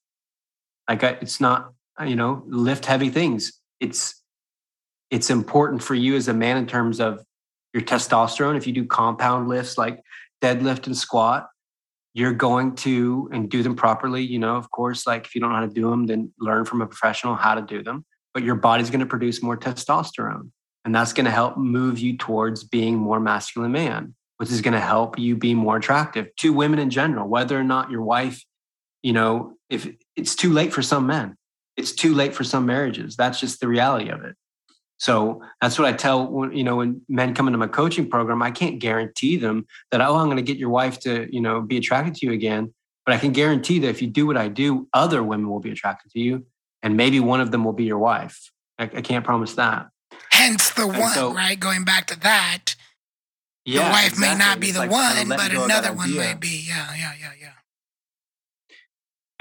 Like 0.89 1.03
it's 1.03 1.39
not, 1.39 1.73
you 2.05 2.15
know, 2.15 2.43
lift 2.47 2.85
heavy 2.85 3.09
things. 3.09 3.53
It's 3.79 4.21
it's 5.09 5.29
important 5.29 5.83
for 5.83 5.95
you 5.95 6.15
as 6.15 6.27
a 6.27 6.33
man 6.33 6.57
in 6.57 6.67
terms 6.67 6.99
of 6.99 7.23
your 7.73 7.83
testosterone. 7.83 8.57
If 8.57 8.67
you 8.67 8.73
do 8.73 8.85
compound 8.85 9.47
lifts 9.47 9.77
like 9.77 10.01
deadlift 10.41 10.87
and 10.87 10.97
squat, 10.97 11.47
you're 12.13 12.33
going 12.33 12.75
to 12.75 13.29
and 13.31 13.49
do 13.49 13.63
them 13.63 13.75
properly. 13.75 14.23
You 14.23 14.39
know, 14.39 14.55
of 14.55 14.69
course, 14.71 15.07
like 15.07 15.25
if 15.25 15.35
you 15.35 15.41
don't 15.41 15.51
know 15.51 15.55
how 15.55 15.65
to 15.65 15.73
do 15.73 15.89
them, 15.89 16.07
then 16.07 16.33
learn 16.39 16.65
from 16.65 16.81
a 16.81 16.87
professional 16.87 17.35
how 17.35 17.55
to 17.55 17.61
do 17.61 17.83
them. 17.83 18.05
But 18.33 18.43
your 18.43 18.55
body's 18.55 18.89
going 18.89 19.01
to 19.01 19.05
produce 19.05 19.41
more 19.41 19.57
testosterone. 19.57 20.51
And 20.83 20.95
that's 20.95 21.13
going 21.13 21.25
to 21.25 21.31
help 21.31 21.57
move 21.57 21.99
you 21.99 22.17
towards 22.17 22.63
being 22.63 22.97
more 22.97 23.19
masculine 23.19 23.71
man, 23.71 24.15
which 24.37 24.51
is 24.51 24.61
going 24.61 24.73
to 24.73 24.79
help 24.79 25.19
you 25.19 25.35
be 25.35 25.53
more 25.53 25.77
attractive 25.77 26.35
to 26.37 26.53
women 26.53 26.79
in 26.79 26.89
general, 26.89 27.27
whether 27.27 27.57
or 27.57 27.63
not 27.63 27.91
your 27.91 28.01
wife, 28.01 28.43
you 29.03 29.13
know, 29.13 29.53
if 29.69 29.87
it's 30.15 30.35
too 30.35 30.51
late 30.51 30.73
for 30.73 30.81
some 30.81 31.07
men, 31.07 31.35
it's 31.77 31.91
too 31.91 32.13
late 32.13 32.33
for 32.33 32.43
some 32.43 32.65
marriages. 32.65 33.15
That's 33.15 33.39
just 33.39 33.59
the 33.59 33.67
reality 33.67 34.09
of 34.09 34.23
it. 34.23 34.35
So 35.01 35.41
that's 35.59 35.79
what 35.79 35.87
I 35.87 35.93
tell 35.93 36.51
you 36.53 36.63
know 36.63 36.75
when 36.75 37.01
men 37.09 37.33
come 37.33 37.47
into 37.47 37.57
my 37.57 37.65
coaching 37.65 38.07
program. 38.07 38.43
I 38.43 38.51
can't 38.51 38.77
guarantee 38.77 39.35
them 39.35 39.65
that 39.89 39.99
oh 39.99 40.15
I'm 40.15 40.27
going 40.27 40.37
to 40.37 40.43
get 40.43 40.57
your 40.57 40.69
wife 40.69 40.99
to 40.99 41.27
you 41.33 41.41
know 41.41 41.59
be 41.59 41.77
attracted 41.77 42.13
to 42.17 42.27
you 42.27 42.33
again, 42.33 42.71
but 43.03 43.15
I 43.15 43.17
can 43.17 43.31
guarantee 43.31 43.79
that 43.79 43.87
if 43.87 43.99
you 43.99 44.07
do 44.07 44.27
what 44.27 44.37
I 44.37 44.47
do, 44.47 44.87
other 44.93 45.23
women 45.23 45.49
will 45.49 45.59
be 45.59 45.71
attracted 45.71 46.11
to 46.11 46.19
you, 46.19 46.45
and 46.83 46.97
maybe 46.97 47.19
one 47.19 47.41
of 47.41 47.49
them 47.49 47.63
will 47.63 47.73
be 47.73 47.85
your 47.85 47.97
wife. 47.97 48.51
I, 48.77 48.83
I 48.83 49.01
can't 49.01 49.25
promise 49.25 49.55
that. 49.55 49.87
Hence 50.29 50.69
the 50.69 50.87
and 50.87 50.99
one, 50.99 51.13
so, 51.13 51.33
right? 51.33 51.59
Going 51.59 51.83
back 51.83 52.05
to 52.07 52.19
that, 52.19 52.75
yeah, 53.65 53.85
the 53.85 53.89
wife 53.89 54.09
exactly. 54.09 54.27
may 54.27 54.35
not 54.35 54.59
be 54.59 54.67
it's 54.67 54.75
the 54.75 54.85
like 54.85 54.91
one, 54.91 55.29
but 55.29 55.51
another 55.51 55.93
one 55.93 56.15
might 56.15 56.39
be. 56.39 56.63
Yeah, 56.67 56.93
yeah, 56.95 57.13
yeah, 57.19 57.31
yeah 57.41 57.53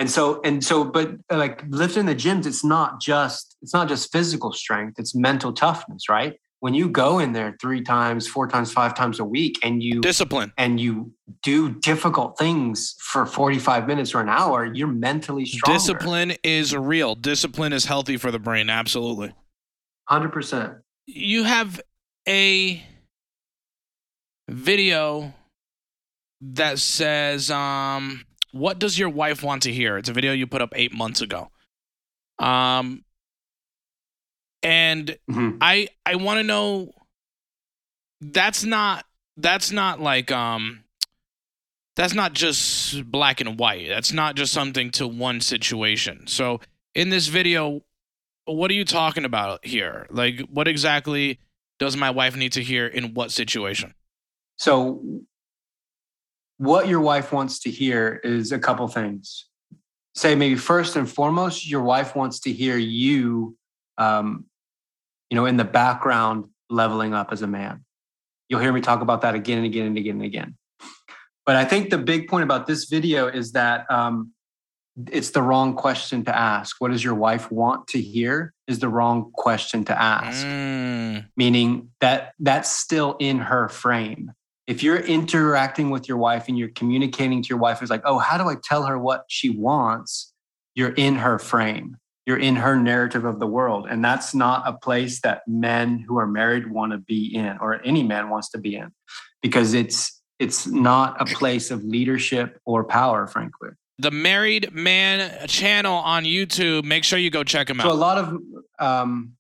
and 0.00 0.10
so 0.10 0.40
and 0.42 0.64
so 0.64 0.82
but 0.82 1.12
like 1.30 1.62
lifting 1.68 2.06
the 2.06 2.14
gyms 2.14 2.46
it's 2.46 2.64
not 2.64 3.00
just 3.00 3.56
it's 3.62 3.74
not 3.74 3.86
just 3.86 4.10
physical 4.10 4.50
strength 4.50 4.98
it's 4.98 5.14
mental 5.14 5.52
toughness 5.52 6.08
right? 6.08 6.40
When 6.60 6.74
you 6.74 6.90
go 6.90 7.20
in 7.20 7.32
there 7.32 7.56
three 7.58 7.82
times 7.82 8.26
four 8.26 8.46
times 8.48 8.72
five 8.72 8.94
times 8.94 9.18
a 9.20 9.24
week 9.24 9.58
and 9.62 9.82
you 9.82 10.00
discipline. 10.00 10.52
and 10.58 10.80
you 10.80 11.12
do 11.42 11.70
difficult 11.70 12.36
things 12.38 12.96
for 12.98 13.24
45 13.24 13.86
minutes 13.86 14.14
or 14.14 14.20
an 14.20 14.28
hour 14.28 14.64
you're 14.64 14.88
mentally 14.88 15.44
strong 15.44 15.76
discipline 15.76 16.32
is 16.42 16.74
real. 16.74 17.14
Discipline 17.14 17.72
is 17.72 17.84
healthy 17.84 18.16
for 18.16 18.30
the 18.30 18.38
brain 18.38 18.68
absolutely. 18.70 19.32
100% 20.10 20.80
you 21.06 21.44
have 21.44 21.80
a 22.28 22.82
video 24.48 25.32
that 26.40 26.78
says 26.78 27.50
um 27.50 28.24
what 28.52 28.78
does 28.78 28.98
your 28.98 29.08
wife 29.08 29.42
want 29.42 29.62
to 29.62 29.72
hear? 29.72 29.96
It's 29.98 30.08
a 30.08 30.12
video 30.12 30.32
you 30.32 30.46
put 30.46 30.62
up 30.62 30.72
eight 30.74 30.92
months 30.92 31.20
ago. 31.20 31.50
Um, 32.38 33.04
and 34.62 35.16
mm-hmm. 35.30 35.58
I 35.60 35.88
I 36.04 36.16
want 36.16 36.38
to 36.38 36.44
know. 36.44 36.92
That's 38.20 38.64
not 38.64 39.04
that's 39.36 39.70
not 39.70 40.00
like 40.00 40.30
um. 40.30 40.84
That's 41.96 42.14
not 42.14 42.32
just 42.32 43.10
black 43.10 43.40
and 43.40 43.58
white. 43.58 43.88
That's 43.88 44.12
not 44.12 44.34
just 44.34 44.52
something 44.52 44.90
to 44.92 45.06
one 45.06 45.40
situation. 45.40 46.26
So 46.28 46.60
in 46.94 47.10
this 47.10 47.26
video, 47.26 47.82
what 48.46 48.70
are 48.70 48.74
you 48.74 48.84
talking 48.84 49.24
about 49.24 49.66
here? 49.66 50.06
Like, 50.08 50.40
what 50.50 50.66
exactly 50.66 51.40
does 51.78 51.96
my 51.96 52.10
wife 52.10 52.36
need 52.36 52.52
to 52.52 52.62
hear 52.62 52.86
in 52.86 53.12
what 53.12 53.32
situation? 53.32 53.94
So 54.56 55.02
what 56.60 56.88
your 56.88 57.00
wife 57.00 57.32
wants 57.32 57.60
to 57.60 57.70
hear 57.70 58.20
is 58.22 58.52
a 58.52 58.58
couple 58.58 58.86
things. 58.86 59.46
Say 60.14 60.34
maybe 60.34 60.56
first 60.56 60.94
and 60.94 61.10
foremost, 61.10 61.66
your 61.66 61.80
wife 61.80 62.14
wants 62.14 62.40
to 62.40 62.52
hear 62.52 62.76
you, 62.76 63.56
um, 63.96 64.44
you 65.30 65.36
know, 65.36 65.46
in 65.46 65.56
the 65.56 65.64
background 65.64 66.50
leveling 66.68 67.14
up 67.14 67.32
as 67.32 67.40
a 67.40 67.46
man. 67.46 67.86
You'll 68.50 68.60
hear 68.60 68.74
me 68.74 68.82
talk 68.82 69.00
about 69.00 69.22
that 69.22 69.34
again 69.34 69.56
and 69.56 69.66
again 69.66 69.86
and 69.86 69.96
again 69.96 70.16
and 70.16 70.24
again. 70.24 70.58
But 71.46 71.56
I 71.56 71.64
think 71.64 71.88
the 71.88 71.96
big 71.96 72.28
point 72.28 72.44
about 72.44 72.66
this 72.66 72.84
video 72.84 73.26
is 73.26 73.52
that 73.52 73.90
um, 73.90 74.32
it's 75.10 75.30
the 75.30 75.40
wrong 75.40 75.74
question 75.74 76.26
to 76.26 76.36
ask. 76.36 76.76
What 76.78 76.90
does 76.90 77.02
your 77.02 77.14
wife 77.14 77.50
want 77.50 77.88
to 77.88 78.02
hear? 78.02 78.52
Is 78.68 78.80
the 78.80 78.88
wrong 78.90 79.30
question 79.32 79.86
to 79.86 79.98
ask. 79.98 80.44
Mm. 80.44 81.26
Meaning 81.38 81.88
that 82.02 82.34
that's 82.38 82.70
still 82.70 83.16
in 83.18 83.38
her 83.38 83.70
frame 83.70 84.32
if 84.70 84.84
you're 84.84 85.00
interacting 85.00 85.90
with 85.90 86.08
your 86.08 86.16
wife 86.16 86.44
and 86.46 86.56
you're 86.56 86.68
communicating 86.68 87.42
to 87.42 87.48
your 87.48 87.58
wife, 87.58 87.82
it's 87.82 87.90
like, 87.90 88.02
oh, 88.04 88.18
how 88.18 88.38
do 88.38 88.48
I 88.48 88.54
tell 88.62 88.84
her 88.84 88.96
what 88.96 89.24
she 89.26 89.50
wants? 89.50 90.32
You're 90.76 90.94
in 90.94 91.16
her 91.16 91.40
frame. 91.40 91.96
You're 92.24 92.38
in 92.38 92.54
her 92.54 92.76
narrative 92.76 93.24
of 93.24 93.40
the 93.40 93.48
world. 93.48 93.88
And 93.90 94.04
that's 94.04 94.32
not 94.32 94.62
a 94.64 94.72
place 94.72 95.22
that 95.22 95.42
men 95.48 95.98
who 96.06 96.20
are 96.20 96.26
married 96.28 96.70
want 96.70 96.92
to 96.92 96.98
be 96.98 97.34
in, 97.34 97.58
or 97.60 97.84
any 97.84 98.04
man 98.04 98.30
wants 98.30 98.48
to 98.50 98.58
be 98.58 98.76
in, 98.76 98.92
because 99.42 99.74
it's 99.74 100.22
it's 100.38 100.68
not 100.68 101.20
a 101.20 101.24
place 101.24 101.72
of 101.72 101.82
leadership 101.82 102.60
or 102.64 102.84
power, 102.84 103.26
frankly. 103.26 103.70
The 103.98 104.12
Married 104.12 104.72
Man 104.72 105.48
channel 105.48 105.96
on 105.96 106.22
YouTube. 106.22 106.84
Make 106.84 107.02
sure 107.02 107.18
you 107.18 107.30
go 107.30 107.42
check 107.42 107.68
him 107.68 107.80
out. 107.80 107.88
So 107.88 107.92
a 107.92 107.94
lot 107.94 108.18
of 108.18 108.38
um, 108.78 109.32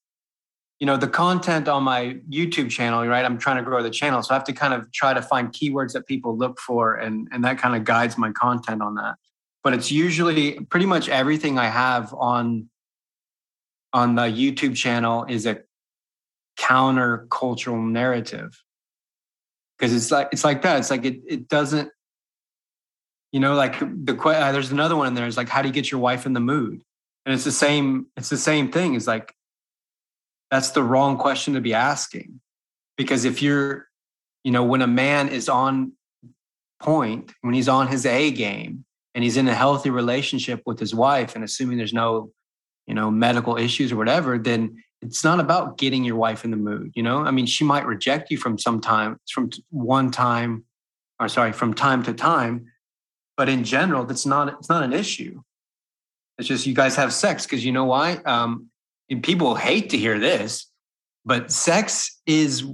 you 0.80 0.86
know 0.86 0.96
the 0.96 1.08
content 1.08 1.68
on 1.68 1.84
my 1.84 2.16
youtube 2.28 2.70
channel 2.70 3.06
right? 3.06 3.24
I'm 3.24 3.38
trying 3.38 3.58
to 3.58 3.62
grow 3.62 3.82
the 3.82 3.90
channel. 3.90 4.22
So 4.22 4.34
i 4.34 4.34
have 4.34 4.44
to 4.44 4.52
kind 4.52 4.74
of 4.74 4.90
try 4.92 5.14
to 5.14 5.22
find 5.22 5.52
keywords 5.52 5.92
that 5.92 6.06
people 6.06 6.36
look 6.36 6.58
for 6.58 6.94
and 6.94 7.28
and 7.30 7.44
that 7.44 7.58
kind 7.58 7.76
of 7.76 7.84
guides 7.84 8.18
my 8.18 8.32
content 8.32 8.82
on 8.82 8.94
that. 8.96 9.16
But 9.62 9.74
it's 9.74 9.92
usually 9.92 10.60
pretty 10.70 10.86
much 10.86 11.08
everything 11.08 11.58
i 11.58 11.68
have 11.68 12.12
on 12.14 12.68
on 13.92 14.14
the 14.14 14.22
youtube 14.22 14.74
channel 14.74 15.26
is 15.28 15.46
a 15.46 15.60
counter 16.60 17.26
cultural 17.30 17.82
narrative. 17.82 18.62
Because 19.78 19.94
it's 19.94 20.10
like 20.10 20.28
it's 20.30 20.44
like 20.44 20.62
that. 20.62 20.78
It's 20.78 20.90
like 20.90 21.04
it, 21.04 21.20
it 21.26 21.48
doesn't 21.48 21.90
you 23.32 23.40
know 23.40 23.54
like 23.54 23.78
the 23.80 24.14
uh, 24.14 24.52
there's 24.52 24.70
another 24.70 24.94
one 24.94 25.08
in 25.08 25.14
there. 25.14 25.26
Is 25.26 25.36
like 25.36 25.48
how 25.48 25.62
do 25.62 25.68
you 25.68 25.74
get 25.74 25.90
your 25.90 26.00
wife 26.00 26.26
in 26.26 26.34
the 26.34 26.40
mood? 26.40 26.82
And 27.24 27.34
it's 27.34 27.44
the 27.44 27.52
same 27.52 28.06
it's 28.16 28.28
the 28.28 28.36
same 28.36 28.70
thing. 28.70 28.94
It's 28.94 29.06
like 29.06 29.34
that's 30.50 30.70
the 30.70 30.82
wrong 30.82 31.16
question 31.16 31.54
to 31.54 31.60
be 31.60 31.74
asking. 31.74 32.40
Because 32.96 33.24
if 33.24 33.40
you're, 33.40 33.88
you 34.44 34.52
know, 34.52 34.64
when 34.64 34.82
a 34.82 34.86
man 34.86 35.28
is 35.28 35.48
on 35.48 35.92
point, 36.80 37.32
when 37.42 37.54
he's 37.54 37.68
on 37.68 37.88
his 37.88 38.04
A 38.06 38.30
game 38.30 38.84
and 39.14 39.24
he's 39.24 39.36
in 39.36 39.48
a 39.48 39.54
healthy 39.54 39.90
relationship 39.90 40.62
with 40.66 40.78
his 40.78 40.94
wife 40.94 41.34
and 41.34 41.44
assuming 41.44 41.78
there's 41.78 41.92
no, 41.92 42.32
you 42.86 42.94
know, 42.94 43.10
medical 43.10 43.56
issues 43.56 43.92
or 43.92 43.96
whatever, 43.96 44.38
then 44.38 44.82
it's 45.02 45.24
not 45.24 45.40
about 45.40 45.78
getting 45.78 46.04
your 46.04 46.16
wife 46.16 46.44
in 46.44 46.50
the 46.50 46.56
mood, 46.56 46.92
you 46.94 47.02
know? 47.02 47.18
I 47.18 47.30
mean, 47.30 47.46
she 47.46 47.64
might 47.64 47.86
reject 47.86 48.30
you 48.30 48.36
from 48.36 48.58
some 48.58 48.80
time, 48.80 49.18
from 49.30 49.50
one 49.70 50.10
time, 50.10 50.64
or 51.18 51.28
sorry, 51.28 51.52
from 51.52 51.74
time 51.74 52.02
to 52.04 52.12
time, 52.12 52.66
but 53.36 53.48
in 53.48 53.64
general, 53.64 54.04
that's 54.04 54.26
not 54.26 54.48
it's 54.48 54.68
not 54.68 54.82
an 54.82 54.92
issue. 54.92 55.40
It's 56.38 56.48
just 56.48 56.66
you 56.66 56.74
guys 56.74 56.96
have 56.96 57.12
sex 57.12 57.46
because 57.46 57.64
you 57.64 57.72
know 57.72 57.84
why? 57.84 58.16
Um, 58.24 58.69
people 59.18 59.56
hate 59.56 59.90
to 59.90 59.98
hear 59.98 60.18
this, 60.18 60.66
but 61.24 61.50
sex 61.50 62.20
is 62.26 62.64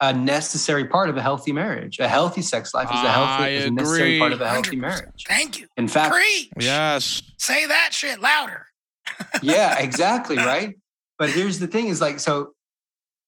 a 0.00 0.12
necessary 0.12 0.86
part 0.86 1.10
of 1.10 1.16
a 1.16 1.22
healthy 1.22 1.52
marriage. 1.52 1.98
A 1.98 2.08
healthy 2.08 2.40
sex 2.42 2.72
life 2.72 2.88
is 2.88 3.00
a 3.00 3.10
healthy 3.10 3.54
is 3.54 3.64
a 3.66 3.70
necessary 3.70 4.18
part 4.18 4.32
of 4.32 4.40
a 4.40 4.48
healthy 4.48 4.76
100%. 4.76 4.80
marriage. 4.80 5.24
Thank 5.28 5.58
you. 5.58 5.66
In 5.76 5.88
fact, 5.88 6.14
Preach. 6.14 6.50
yes. 6.58 7.22
Say 7.38 7.66
that 7.66 7.90
shit 7.92 8.20
louder. 8.20 8.66
yeah, 9.42 9.78
exactly, 9.78 10.36
right? 10.36 10.76
But 11.18 11.30
here's 11.30 11.58
the 11.58 11.66
thing 11.66 11.88
is 11.88 12.00
like 12.00 12.20
so 12.20 12.52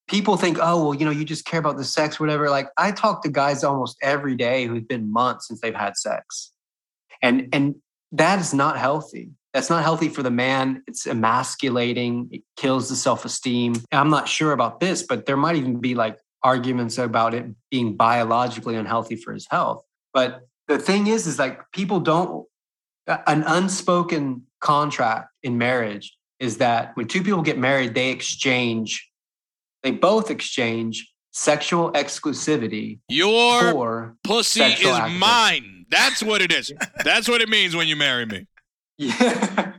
people 0.08 0.36
think, 0.36 0.58
"Oh, 0.60 0.82
well, 0.82 0.94
you 0.94 1.04
know, 1.04 1.10
you 1.10 1.24
just 1.24 1.44
care 1.44 1.60
about 1.60 1.76
the 1.76 1.84
sex 1.84 2.18
whatever." 2.18 2.48
Like 2.48 2.68
I 2.78 2.92
talk 2.92 3.22
to 3.24 3.28
guys 3.28 3.64
almost 3.64 3.98
every 4.00 4.36
day 4.36 4.66
who've 4.66 4.86
been 4.86 5.12
months 5.12 5.48
since 5.48 5.60
they've 5.60 5.74
had 5.74 5.96
sex. 5.96 6.52
And 7.20 7.48
and 7.52 7.74
that 8.12 8.38
is 8.38 8.54
not 8.54 8.78
healthy 8.78 9.30
that's 9.52 9.68
not 9.68 9.82
healthy 9.82 10.08
for 10.08 10.22
the 10.22 10.30
man. 10.30 10.82
It's 10.86 11.06
emasculating. 11.06 12.28
It 12.32 12.42
kills 12.56 12.88
the 12.88 12.96
self 12.96 13.24
esteem. 13.24 13.74
I'm 13.92 14.10
not 14.10 14.28
sure 14.28 14.52
about 14.52 14.80
this, 14.80 15.02
but 15.02 15.26
there 15.26 15.36
might 15.36 15.56
even 15.56 15.80
be 15.80 15.94
like 15.94 16.18
arguments 16.42 16.98
about 16.98 17.34
it 17.34 17.46
being 17.70 17.96
biologically 17.96 18.76
unhealthy 18.76 19.16
for 19.16 19.32
his 19.32 19.46
health. 19.50 19.84
But 20.12 20.42
the 20.68 20.78
thing 20.78 21.06
is, 21.06 21.26
is 21.26 21.38
like 21.38 21.60
people 21.72 22.00
don't, 22.00 22.46
an 23.06 23.44
unspoken 23.46 24.46
contract 24.60 25.28
in 25.42 25.58
marriage 25.58 26.16
is 26.40 26.58
that 26.58 26.96
when 26.96 27.06
two 27.06 27.22
people 27.22 27.42
get 27.42 27.58
married, 27.58 27.94
they 27.94 28.10
exchange, 28.10 29.10
they 29.82 29.90
both 29.90 30.30
exchange 30.30 31.12
sexual 31.32 31.92
exclusivity. 31.92 33.00
Your 33.08 34.16
pussy 34.24 34.62
is 34.62 34.72
activity. 34.72 35.18
mine. 35.18 35.86
That's 35.90 36.22
what 36.22 36.40
it 36.42 36.52
is. 36.52 36.72
That's 37.04 37.28
what 37.28 37.40
it 37.40 37.48
means 37.48 37.76
when 37.76 37.86
you 37.86 37.96
marry 37.96 38.26
me. 38.26 38.46
Yeah. 38.98 39.72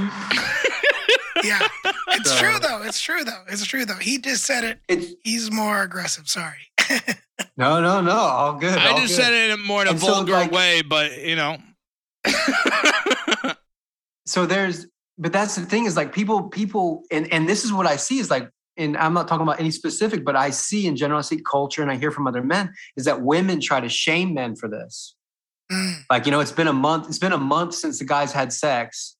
yeah, 1.45 1.61
it's 2.09 2.30
So- 2.30 2.39
true 2.39 2.59
though. 2.61 2.82
It's 2.82 3.01
true 3.01 3.24
though. 3.24 3.43
It's 3.49 3.64
true 3.64 3.84
though. 3.84 3.95
He 3.95 4.18
just 4.18 4.45
said 4.45 4.64
it. 4.64 4.78
It's 4.89 5.14
He's 5.24 5.51
more 5.51 5.82
aggressive. 5.82 6.28
Sorry. 6.28 6.59
no, 7.57 7.80
no, 7.80 8.01
no. 8.01 8.11
All 8.12 8.55
good. 8.55 8.78
I 8.78 8.91
all 8.91 8.99
just 8.99 9.16
good. 9.16 9.22
said 9.24 9.32
it 9.32 9.51
in 9.51 9.61
more 9.64 9.82
in 9.82 9.89
a 9.89 9.91
And 9.93 10.01
so, 10.01 10.07
vulgar 10.14 10.32
like- 10.32 10.53
way, 10.53 10.82
but 10.82 11.18
you 11.24 11.37
know. 11.37 11.59
so 14.26 14.47
there's 14.47 14.87
but 15.18 15.32
that's 15.32 15.55
the 15.55 15.64
thing 15.64 15.84
is 15.84 15.97
like 15.97 16.12
people 16.12 16.49
people 16.49 17.03
and 17.12 17.32
and 17.32 17.49
this 17.49 17.64
is 17.64 17.72
what 17.72 17.87
i 17.87 17.95
see 17.95 18.18
is 18.18 18.28
like 18.30 18.51
and 18.76 18.97
i'm 18.97 19.14
not 19.14 19.28
talking 19.28 19.45
about 19.47 19.61
any 19.61 19.70
specific 19.70 20.24
but 20.24 20.34
i 20.34 20.51
see 20.51 20.89
in 20.89 20.97
general 20.97 21.18
i 21.18 21.22
see 21.22 21.41
culture 21.49 21.82
and 21.82 21.91
i 21.91 21.97
hear 21.97 22.11
from 22.11 22.26
other 22.26 22.43
men 22.43 22.74
is 22.97 23.05
that 23.05 23.22
women 23.22 23.61
try 23.61 23.78
to 23.78 23.89
shame 23.89 24.34
men 24.34 24.57
for 24.57 24.68
this 24.68 25.14
like 26.11 26.27
you 26.27 26.33
know 26.33 26.41
it's 26.41 26.53
been 26.53 26.69
a 26.69 26.73
month 26.73 27.09
it's 27.09 27.19
been 27.19 27.33
a 27.33 27.39
month 27.39 27.75
since 27.75 27.99
the 27.99 28.05
guys 28.05 28.33
had 28.33 28.53
sex 28.53 29.17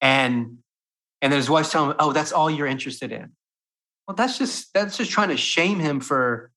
and 0.00 0.58
and 1.20 1.32
then 1.32 1.38
his 1.38 1.50
wife's 1.50 1.70
telling 1.70 1.90
him 1.90 1.96
oh 1.98 2.12
that's 2.12 2.32
all 2.32 2.50
you're 2.50 2.66
interested 2.66 3.12
in. 3.12 3.32
Well 4.06 4.14
that's 4.14 4.38
just 4.38 4.72
that's 4.74 4.96
just 4.96 5.10
trying 5.10 5.30
to 5.30 5.36
shame 5.36 5.80
him 5.80 6.00
for 6.00 6.50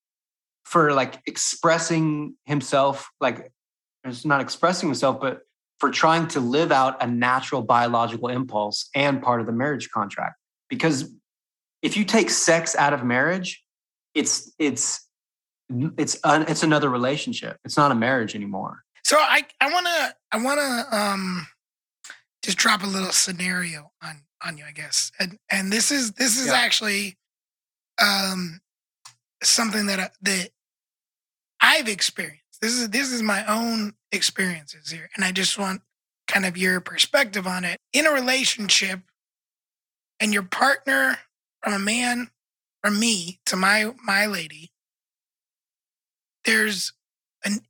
for 0.66 0.94
like 0.94 1.22
expressing 1.26 2.36
himself 2.46 3.10
like 3.22 3.52
it's 4.04 4.26
not 4.26 4.42
expressing 4.42 4.90
himself 4.90 5.20
but 5.20 5.42
for 5.80 5.92
trying 5.92 6.28
to 6.28 6.40
live 6.40 6.72
out 6.72 7.02
a 7.04 7.08
natural 7.08 7.62
biological 7.62 8.30
impulse 8.30 8.90
and 8.96 9.22
part 9.22 9.40
of 9.40 9.46
the 9.46 9.54
marriage 9.54 9.90
contract. 9.92 10.36
Because 10.70 11.14
if 11.82 11.96
you 11.96 12.04
take 12.04 12.30
sex 12.30 12.76
out 12.76 12.94
of 12.94 13.04
marriage 13.04 13.64
it's 14.14 14.52
it's 14.58 15.06
it's 15.98 16.18
un, 16.24 16.46
it's 16.48 16.64
another 16.64 16.90
relationship. 16.90 17.58
It's 17.66 17.76
not 17.76 17.92
a 17.92 17.96
marriage 17.96 18.36
anymore 18.36 18.84
So 19.08 19.16
I 19.18 19.44
I 19.62 19.72
wanna 19.72 20.16
I 20.34 20.44
wanna 20.44 20.86
um 20.92 21.48
just 22.44 22.58
drop 22.58 22.84
a 22.84 22.88
little 22.88 23.14
scenario 23.14 23.94
on 24.04 24.24
on 24.46 24.58
you, 24.58 24.66
I 24.68 24.72
guess. 24.72 25.14
And 25.18 25.40
and 25.50 25.72
this 25.72 25.92
is 25.92 26.12
this 26.12 26.38
is 26.38 26.48
Yeah. 26.48 26.56
actually 26.56 27.18
um 28.02 28.60
something 29.42 29.86
that 29.86 30.00
I, 30.02 30.10
that 30.24 30.50
I've 31.62 31.88
experienced. 31.88 32.60
This 32.62 32.74
is 32.74 32.90
this 32.90 33.14
is 33.14 33.22
my 33.22 33.46
own 33.46 33.94
experiences 34.12 34.92
here, 34.92 35.10
and 35.16 35.24
I 35.24 35.32
just 35.32 35.58
want 35.58 35.84
kind 36.28 36.46
of 36.46 36.58
your 36.58 36.82
perspective 36.82 37.48
on 37.48 37.64
it. 37.64 37.80
In 37.94 38.06
a 38.06 38.12
relationship, 38.12 39.00
and 40.20 40.34
your 40.34 40.44
partner 40.44 41.18
from 41.64 41.72
a 41.72 41.80
man 41.80 42.30
from 42.84 43.00
me 43.00 43.40
to 43.46 43.56
my 43.56 43.94
my 44.04 44.26
lady, 44.26 44.74
there's 46.44 46.92
an 47.46 47.62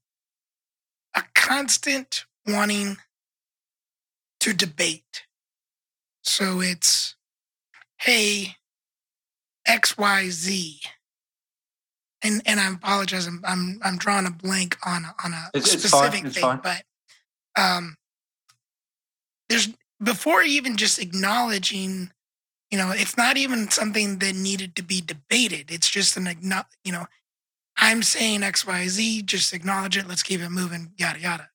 a 1.18 1.24
constant 1.36 2.26
wanting 2.48 2.98
to 4.40 4.54
debate. 4.54 5.24
So 6.24 6.62
it's, 6.62 7.16
hey, 8.00 8.56
X, 9.66 9.98
Y, 9.98 10.30
Z. 10.30 10.80
And 12.24 12.42
and 12.46 12.60
I 12.60 12.70
apologize. 12.72 13.28
I'm 13.28 13.42
I'm 13.46 13.80
I'm 13.84 13.98
drawing 13.98 14.26
a 14.26 14.32
blank 14.32 14.76
on 14.86 15.06
a, 15.06 15.14
on 15.24 15.34
a 15.34 15.50
It's- 15.54 15.72
specific 15.72 16.26
it's 16.26 16.36
thing, 16.36 16.42
fine. 16.42 16.60
but 16.64 16.84
um, 17.56 17.96
there's 19.50 19.70
before 20.04 20.42
even 20.42 20.78
just 20.78 21.00
acknowledging, 21.00 22.12
you 22.72 22.78
know, 22.78 22.92
it's 22.92 23.18
not 23.18 23.38
even 23.38 23.70
something 23.70 24.18
that 24.20 24.36
needed 24.36 24.76
to 24.78 24.82
be 24.84 25.00
debated. 25.00 25.70
It's 25.72 25.90
just 25.90 26.18
an 26.18 26.28
you 26.84 26.92
know, 26.92 27.06
I'm 27.78 28.04
saying 28.04 28.44
X, 28.44 28.66
Y, 28.66 28.88
Z, 28.88 29.22
just 29.24 29.54
acknowledge 29.54 29.98
it. 29.98 30.08
Let's 30.08 30.24
keep 30.24 30.42
it 30.42 30.50
moving, 30.50 30.94
yada, 30.98 31.20
yada. 31.20 31.50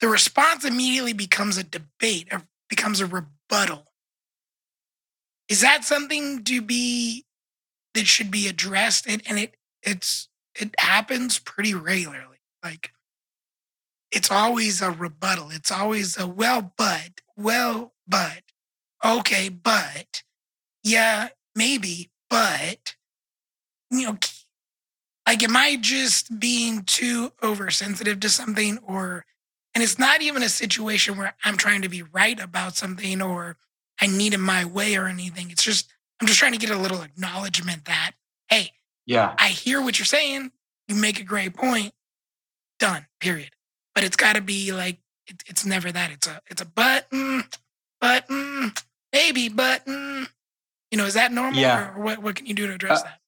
The 0.00 0.08
response 0.08 0.64
immediately 0.64 1.12
becomes 1.12 1.56
a 1.58 1.64
debate 1.64 2.28
or 2.32 2.42
becomes 2.68 3.00
a 3.00 3.06
rebuttal. 3.06 3.92
Is 5.48 5.60
that 5.60 5.84
something 5.84 6.42
to 6.44 6.62
be 6.62 7.24
that 7.94 8.06
should 8.06 8.30
be 8.30 8.48
addressed? 8.48 9.06
And, 9.06 9.22
and 9.26 9.38
it 9.38 9.56
it's 9.82 10.28
it 10.54 10.74
happens 10.78 11.38
pretty 11.38 11.74
regularly. 11.74 12.38
Like 12.62 12.90
it's 14.10 14.30
always 14.30 14.82
a 14.82 14.90
rebuttal. 14.90 15.50
It's 15.50 15.70
always 15.70 16.18
a 16.18 16.26
well, 16.26 16.72
but, 16.76 17.20
well, 17.36 17.92
but, 18.08 18.42
okay, 19.04 19.48
but, 19.48 20.22
yeah, 20.82 21.28
maybe, 21.54 22.10
but, 22.28 22.96
you 23.90 24.06
know, 24.06 24.18
like, 25.26 25.42
am 25.42 25.56
I 25.56 25.76
just 25.80 26.38
being 26.40 26.82
too 26.84 27.32
oversensitive 27.42 28.20
to 28.20 28.28
something? 28.28 28.78
Or, 28.78 29.24
and 29.74 29.82
it's 29.84 29.98
not 29.98 30.22
even 30.22 30.42
a 30.42 30.48
situation 30.48 31.16
where 31.16 31.34
I'm 31.44 31.56
trying 31.56 31.82
to 31.82 31.88
be 31.88 32.02
right 32.02 32.38
about 32.40 32.76
something 32.76 33.22
or 33.22 33.56
I 34.00 34.06
need 34.06 34.34
it 34.34 34.38
my 34.38 34.64
way 34.64 34.96
or 34.96 35.06
anything. 35.06 35.50
It's 35.50 35.62
just, 35.62 35.88
I'm 36.20 36.26
just 36.26 36.38
trying 36.38 36.52
to 36.52 36.58
get 36.58 36.70
a 36.70 36.78
little 36.78 37.02
acknowledgement 37.02 37.84
that, 37.84 38.12
hey, 38.48 38.70
yeah 39.06 39.34
I 39.38 39.48
hear 39.48 39.80
what 39.82 39.98
you're 39.98 40.06
saying. 40.06 40.52
You 40.88 40.94
make 40.94 41.20
a 41.20 41.24
great 41.24 41.54
point. 41.54 41.92
Done. 42.78 43.06
Period. 43.20 43.50
But 43.94 44.04
it's 44.04 44.16
got 44.16 44.36
to 44.36 44.40
be 44.42 44.72
like 44.72 44.98
it, 45.26 45.42
it's 45.46 45.64
never 45.64 45.90
that. 45.92 46.10
It's 46.10 46.26
a 46.26 46.40
it's 46.50 46.62
a 46.62 46.66
button, 46.66 47.44
button, 48.00 48.72
maybe 49.12 49.48
button. 49.48 50.26
You 50.90 50.98
know, 50.98 51.06
is 51.06 51.14
that 51.14 51.32
normal? 51.32 51.60
Yeah. 51.60 51.94
Or 51.94 52.02
what 52.02 52.18
what 52.22 52.34
can 52.36 52.46
you 52.46 52.54
do 52.54 52.66
to 52.66 52.74
address 52.74 53.00
Uh, 53.00 53.04
that? 53.04 53.20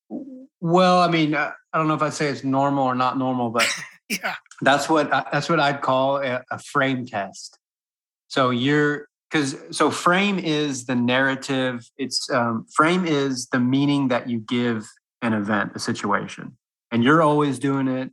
well 0.60 0.98
i 1.00 1.08
mean 1.08 1.34
uh, 1.34 1.52
i 1.72 1.78
don't 1.78 1.88
know 1.88 1.94
if 1.94 2.02
i'd 2.02 2.12
say 2.14 2.28
it's 2.28 2.44
normal 2.44 2.84
or 2.84 2.94
not 2.94 3.18
normal 3.18 3.50
but 3.50 3.66
Yeah. 4.08 4.34
that's 4.60 4.88
what 4.88 5.12
I- 5.12 5.26
that's 5.32 5.48
what 5.48 5.58
i'd 5.60 5.80
call 5.80 6.18
a, 6.18 6.42
a 6.50 6.58
frame 6.58 7.06
test. 7.06 7.58
So 8.28 8.50
you're 8.50 9.08
because 9.30 9.56
so 9.70 9.90
frame 9.90 10.38
is 10.38 10.84
the 10.86 10.94
narrative 10.94 11.86
it's 11.96 12.28
um, 12.30 12.66
frame 12.74 13.06
is 13.06 13.48
the 13.48 13.60
meaning 13.60 14.08
that 14.08 14.28
you 14.28 14.38
give 14.40 14.86
an 15.22 15.32
event 15.34 15.72
a 15.74 15.78
situation. 15.78 16.56
And 16.90 17.02
you're 17.04 17.22
always 17.22 17.58
doing 17.58 17.88
it 17.88 18.10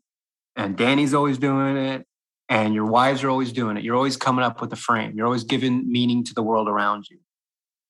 and 0.55 0.77
danny's 0.77 1.13
always 1.13 1.37
doing 1.37 1.75
it 1.75 2.05
and 2.47 2.73
your 2.73 2.85
wives 2.85 3.23
are 3.23 3.29
always 3.29 3.51
doing 3.51 3.75
it. 3.77 3.83
You're 3.83 3.95
always 3.95 4.15
coming 4.17 4.43
up 4.45 4.61
with 4.61 4.71
a 4.71 4.77
frame. 4.77 5.13
You're 5.15 5.25
always 5.25 5.43
giving 5.43 5.91
meaning 5.91 6.23
to 6.25 6.33
the 6.33 6.43
world 6.43 6.67
around 6.69 7.09
you. 7.09 7.19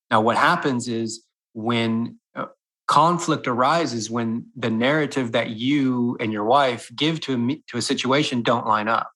Now 0.10 0.22
what 0.22 0.38
happens 0.38 0.88
is 0.88 1.24
when 1.54 2.18
uh, 2.36 2.46
conflict 2.90 3.48
arises 3.48 4.10
when 4.10 4.44
the 4.56 4.70
narrative 4.70 5.32
that 5.34 5.52
you 5.52 6.18
and 6.20 6.34
your 6.34 6.44
wife 6.44 6.92
give 6.96 7.20
to 7.22 7.36
a, 7.36 7.62
to 7.68 7.78
a 7.78 7.82
situation 7.84 8.42
don't 8.42 8.66
line 8.66 8.88
up. 8.88 9.12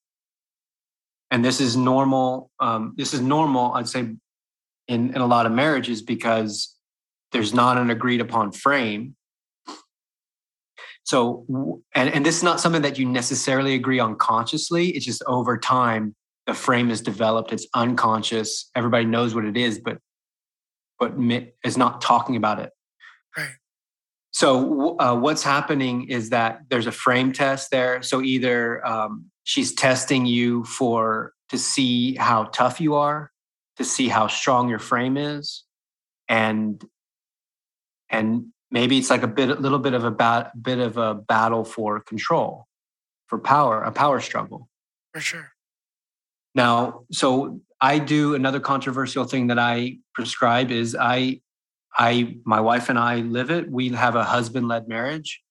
And 1.32 1.44
this 1.44 1.60
is 1.60 1.76
normal 1.76 2.52
um, 2.60 2.94
this 2.96 3.16
is 3.16 3.20
normal 3.20 3.74
i'd 3.74 3.90
say 3.90 4.02
in, 4.88 5.10
in 5.16 5.18
a 5.18 5.26
lot 5.26 5.48
of 5.48 5.52
marriages 5.52 6.04
because 6.04 6.76
there's 7.32 7.52
not 7.52 7.80
an 7.80 7.90
agreed 7.90 8.22
upon 8.22 8.52
frame. 8.52 9.16
So 11.04 11.46
and, 11.96 12.14
and 12.14 12.24
this 12.24 12.38
is 12.38 12.44
not 12.44 12.60
something 12.60 12.84
that 12.84 13.00
you 13.00 13.08
necessarily 13.08 13.74
agree 13.74 14.00
on 14.00 14.16
consciously 14.18 14.90
it's 14.90 15.06
just 15.06 15.24
over 15.26 15.58
time 15.58 16.14
the 16.46 16.54
frame 16.54 16.92
is 16.92 17.02
developed 17.02 17.52
it's 17.52 17.66
unconscious 17.74 18.70
everybody 18.76 19.06
knows 19.06 19.34
what 19.34 19.46
it 19.46 19.58
is 19.58 19.80
but 19.80 19.98
but 21.00 21.14
is 21.64 21.76
not 21.76 22.02
talking 22.02 22.36
about 22.36 22.60
it. 22.60 22.70
Right. 23.36 23.50
So 24.34 24.98
uh, 25.00 25.16
what's 25.16 25.44
happening 25.44 26.10
is 26.10 26.32
that 26.32 26.62
there's 26.70 26.88
a 26.88 26.92
frame 26.92 27.32
test 27.32 27.70
there. 27.70 28.02
So 28.02 28.22
either 28.22 28.86
um, 28.86 29.26
she's 29.44 29.74
testing 29.74 30.26
you 30.26 30.64
for 30.64 31.34
to 31.50 31.58
see 31.58 32.16
how 32.16 32.46
tough 32.46 32.82
you 32.82 32.96
are, 32.96 33.32
to 33.78 33.86
see 33.86 34.08
how 34.08 34.26
strong 34.28 34.70
your 34.70 34.80
frame 34.80 35.18
is, 35.18 35.64
and 36.28 36.84
and 38.10 38.48
maybe 38.72 38.98
it's 38.98 39.12
like 39.12 39.22
a 39.22 39.28
bit, 39.28 39.50
a 39.50 39.56
little 39.56 39.80
bit 39.80 39.94
of 39.94 40.04
a 40.04 40.12
bat, 40.12 40.52
bit 40.62 40.80
of 40.80 40.98
a 40.98 41.14
battle 41.14 41.64
for 41.64 42.00
control, 42.00 42.68
for 43.28 43.38
power, 43.38 43.84
a 43.84 43.92
power 43.92 44.20
struggle. 44.20 44.68
For 45.14 45.22
sure. 45.22 45.52
Now, 46.56 47.06
so 47.12 47.62
I 47.80 48.00
do 48.00 48.34
another 48.34 48.60
controversial 48.60 49.26
thing 49.26 49.48
that 49.48 49.60
I 49.60 49.98
prescribe 50.16 50.72
is 50.72 50.96
I, 51.00 51.42
I, 51.96 52.38
my 52.46 52.60
wife 52.60 52.90
and 52.90 52.98
I 52.98 53.18
live 53.18 53.52
it. 53.52 53.70
We 53.70 53.90
have 53.90 54.16
a 54.16 54.24
husband-led 54.24 54.88
marriage, 54.88 55.42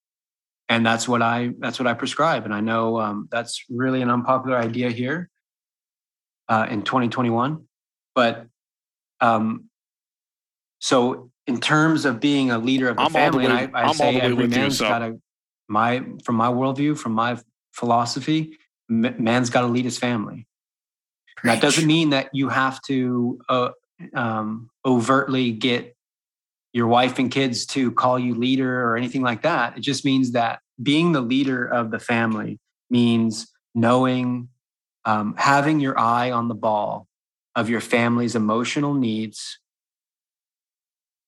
and 0.68 0.84
that's 0.84 1.06
what 1.06 1.22
I 1.22 1.52
that's 1.58 1.78
what 1.78 1.86
I 1.86 1.94
prescribe. 1.94 2.44
And 2.44 2.54
I 2.54 2.60
know 2.60 3.00
um, 3.00 3.28
that's 3.30 3.64
really 3.70 4.02
an 4.02 4.10
unpopular 4.10 4.56
idea 4.58 4.90
here 4.90 5.30
uh, 6.48 6.66
in 6.70 6.82
2021, 6.82 7.64
but 8.14 8.46
um, 9.20 9.64
so 10.80 11.30
in 11.46 11.60
terms 11.60 12.04
of 12.04 12.20
being 12.20 12.50
a 12.50 12.58
leader 12.58 12.88
of 12.88 12.96
the 12.96 13.02
I'm 13.02 13.06
all 13.16 13.30
the 13.30 13.38
family, 13.38 13.44
way- 13.46 13.50
and 13.64 13.76
I, 13.76 13.80
I'm 13.80 13.84
I 13.84 13.88
all 13.88 13.94
say 13.94 14.20
every 14.20 14.48
man's 14.48 14.80
got 14.80 14.98
to 15.00 15.20
my 15.68 16.02
from 16.24 16.34
my 16.36 16.48
worldview, 16.48 16.98
from 16.98 17.12
my 17.12 17.38
philosophy, 17.72 18.58
m- 18.90 19.14
man's 19.22 19.48
got 19.50 19.62
to 19.62 19.68
lead 19.68 19.84
his 19.84 19.98
family. 19.98 20.46
That 21.44 21.60
doesn't 21.60 21.86
mean 21.86 22.10
that 22.10 22.30
you 22.32 22.48
have 22.48 22.80
to 22.82 23.40
uh, 23.48 23.70
um, 24.14 24.70
overtly 24.84 25.50
get 25.52 25.91
your 26.72 26.86
wife 26.86 27.18
and 27.18 27.30
kids 27.30 27.66
to 27.66 27.92
call 27.92 28.18
you 28.18 28.34
leader 28.34 28.84
or 28.84 28.96
anything 28.96 29.22
like 29.22 29.42
that. 29.42 29.76
It 29.76 29.80
just 29.80 30.04
means 30.04 30.32
that 30.32 30.60
being 30.82 31.12
the 31.12 31.20
leader 31.20 31.66
of 31.66 31.90
the 31.90 31.98
family 31.98 32.58
means 32.90 33.48
knowing, 33.74 34.48
um, 35.04 35.34
having 35.36 35.80
your 35.80 35.98
eye 35.98 36.30
on 36.30 36.48
the 36.48 36.54
ball 36.54 37.06
of 37.54 37.68
your 37.68 37.80
family's 37.80 38.34
emotional 38.34 38.94
needs 38.94 39.58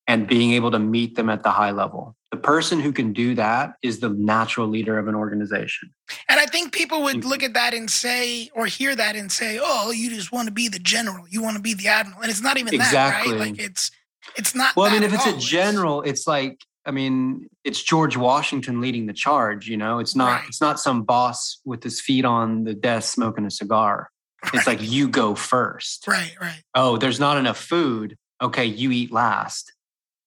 and 0.07 0.27
being 0.27 0.53
able 0.53 0.71
to 0.71 0.79
meet 0.79 1.17
them 1.17 1.31
at 1.31 1.43
the 1.43 1.51
high 1.51 1.71
level. 1.71 2.15
The 2.31 2.37
person 2.37 2.81
who 2.81 2.93
can 2.93 3.13
do 3.13 3.35
that 3.37 3.75
is 3.83 4.01
the 4.01 4.09
natural 4.09 4.67
leader 4.67 4.99
of 4.99 5.09
an 5.09 5.15
organization. 5.15 5.95
And 6.29 6.41
I 6.41 6.47
think 6.47 6.73
people 6.73 7.03
would 7.05 7.25
look 7.25 7.43
at 7.43 7.55
that 7.55 7.75
and 7.75 7.89
say, 7.89 8.51
or 8.55 8.67
hear 8.67 8.97
that 8.97 9.15
and 9.15 9.31
say, 9.31 9.61
"Oh, 9.63 9.93
you 9.93 10.11
just 10.11 10.33
want 10.33 10.49
to 10.49 10.53
be 10.53 10.69
the 10.69 10.81
general. 10.81 11.27
You 11.29 11.43
want 11.43 11.57
to 11.57 11.63
be 11.63 11.75
the 11.75 11.87
admiral." 11.87 12.23
And 12.23 12.31
it's 12.31 12.43
not 12.43 12.57
even 12.59 12.75
exactly. 12.75 13.33
that, 13.33 13.39
right? 13.39 13.51
Like 13.51 13.61
it's 13.61 13.93
it's 14.37 14.55
not. 14.55 14.75
Well, 14.77 14.87
I 14.87 14.93
mean, 14.93 15.03
if 15.03 15.13
it's 15.13 15.27
a 15.27 15.37
general, 15.37 16.03
it's 16.03 16.27
like 16.27 16.59
I 16.87 16.91
mean, 16.91 17.49
it's 17.65 17.83
George 17.83 18.17
Washington 18.17 18.81
leading 18.81 19.07
the 19.07 19.13
charge. 19.13 19.69
You 19.69 19.77
know, 19.77 19.99
it's 19.99 20.15
not 20.15 20.41
Right. 20.41 20.49
it's 20.49 20.61
not 20.61 20.79
some 20.81 21.03
boss 21.03 21.61
with 21.65 21.83
his 21.83 22.01
feet 22.01 22.25
on 22.25 22.65
the 22.65 22.75
desk 22.75 23.15
smoking 23.15 23.47
a 23.47 23.51
cigar. 23.51 24.11
It's 24.53 24.67
like 24.67 24.81
you 24.83 25.09
go 25.09 25.35
first. 25.35 26.05
right, 26.07 26.35
right. 26.41 26.63
oh, 26.75 26.99
there's 26.99 27.19
not 27.19 27.39
enough 27.39 27.59
food. 27.59 28.17
Okay, 28.43 28.67
you 28.67 28.91
eat 28.91 29.11
last. 29.11 29.73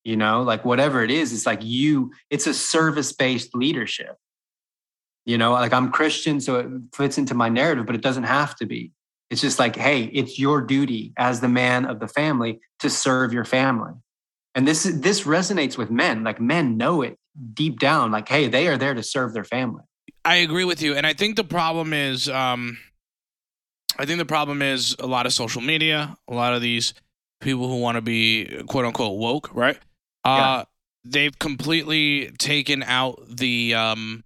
You 0.04 0.16
know, 0.16 0.42
like 0.42 0.64
whatever 0.64 1.04
it 1.04 1.12
is, 1.12 1.34
it's 1.34 1.46
like 1.46 1.60
you, 1.62 2.12
it's 2.30 2.48
a 2.48 2.54
service 2.54 3.12
based 3.12 3.54
leadership. 3.54 4.16
You 5.26 5.38
know, 5.38 5.52
like 5.52 5.74
I'm 5.74 5.92
Christian, 5.92 6.40
so 6.40 6.56
it 6.56 6.68
fits 6.96 7.18
into 7.18 7.34
my 7.34 7.50
narrative, 7.50 7.86
but 7.86 7.94
it 7.96 8.02
doesn't 8.02 8.24
have 8.24 8.56
to 8.56 8.66
be. 8.66 8.92
It's 9.30 9.42
just 9.42 9.60
like, 9.60 9.76
hey, 9.76 10.04
it's 10.06 10.40
your 10.40 10.62
duty 10.62 11.14
as 11.18 11.42
the 11.42 11.50
man 11.50 11.86
of 11.86 12.00
the 12.00 12.08
family 12.08 12.60
to 12.80 12.90
serve 12.90 13.34
your 13.34 13.46
family. 13.46 13.94
And 14.56 14.68
this 14.68 14.84
this 14.84 15.24
resonates 15.24 15.78
with 15.78 15.92
men. 15.92 16.24
Like 16.24 16.40
men 16.40 16.78
know 16.78 17.02
it 17.02 17.18
deep 17.54 17.80
down, 17.80 18.12
like, 18.12 18.28
hey, 18.28 18.48
they 18.48 18.68
are 18.68 18.78
there 18.78 18.94
to 18.94 19.04
serve 19.04 19.34
their 19.34 19.44
family. 19.44 19.84
I 20.26 20.36
agree 20.36 20.66
with 20.66 20.82
you, 20.82 20.96
and 20.96 21.06
I 21.06 21.14
think 21.14 21.36
the 21.36 21.44
problem 21.44 21.94
is, 21.94 22.28
um, 22.28 22.78
I 23.98 24.06
think 24.06 24.18
the 24.18 24.26
problem 24.26 24.62
is 24.62 24.96
a 25.00 25.08
lot 25.08 25.26
of 25.26 25.34
social 25.34 25.62
media, 25.62 26.18
a 26.28 26.34
lot 26.34 26.54
of 26.54 26.62
these 26.62 26.94
people 27.40 27.68
who 27.68 27.80
want 27.80 27.96
to 27.96 28.02
be 28.02 28.64
quote 28.68 28.86
unquote 28.86 29.18
woke, 29.18 29.54
right? 29.54 29.78
Uh, 30.26 30.66
they've 31.06 31.38
completely 31.38 32.32
taken 32.38 32.84
out 32.84 33.22
the 33.30 33.74
um, 33.76 34.24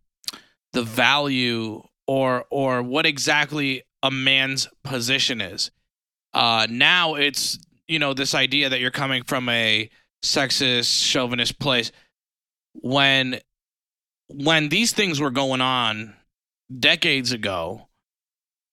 the 0.73 0.83
value 0.83 1.83
or 2.07 2.45
or 2.49 2.81
what 2.81 3.05
exactly 3.05 3.83
a 4.03 4.11
man's 4.11 4.67
position 4.83 5.41
is. 5.41 5.71
Uh, 6.33 6.67
now 6.69 7.15
it's 7.15 7.59
you 7.87 7.99
know 7.99 8.13
this 8.13 8.33
idea 8.33 8.69
that 8.69 8.79
you're 8.79 8.91
coming 8.91 9.23
from 9.23 9.49
a 9.49 9.89
sexist, 10.23 11.03
chauvinist 11.03 11.59
place 11.59 11.91
when 12.73 13.39
when 14.27 14.69
these 14.69 14.93
things 14.93 15.19
were 15.19 15.31
going 15.31 15.61
on 15.61 16.13
decades 16.79 17.31
ago 17.33 17.87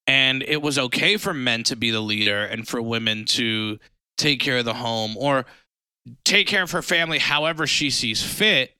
and 0.06 0.42
it 0.44 0.62
was 0.62 0.78
okay 0.78 1.16
for 1.16 1.34
men 1.34 1.64
to 1.64 1.74
be 1.74 1.90
the 1.90 2.00
leader 2.00 2.44
and 2.44 2.68
for 2.68 2.80
women 2.80 3.24
to 3.24 3.78
take 4.16 4.38
care 4.40 4.58
of 4.58 4.64
the 4.64 4.74
home 4.74 5.16
or 5.16 5.44
take 6.24 6.46
care 6.46 6.62
of 6.62 6.70
her 6.70 6.82
family 6.82 7.18
however 7.18 7.66
she 7.66 7.90
sees 7.90 8.22
fit 8.22 8.76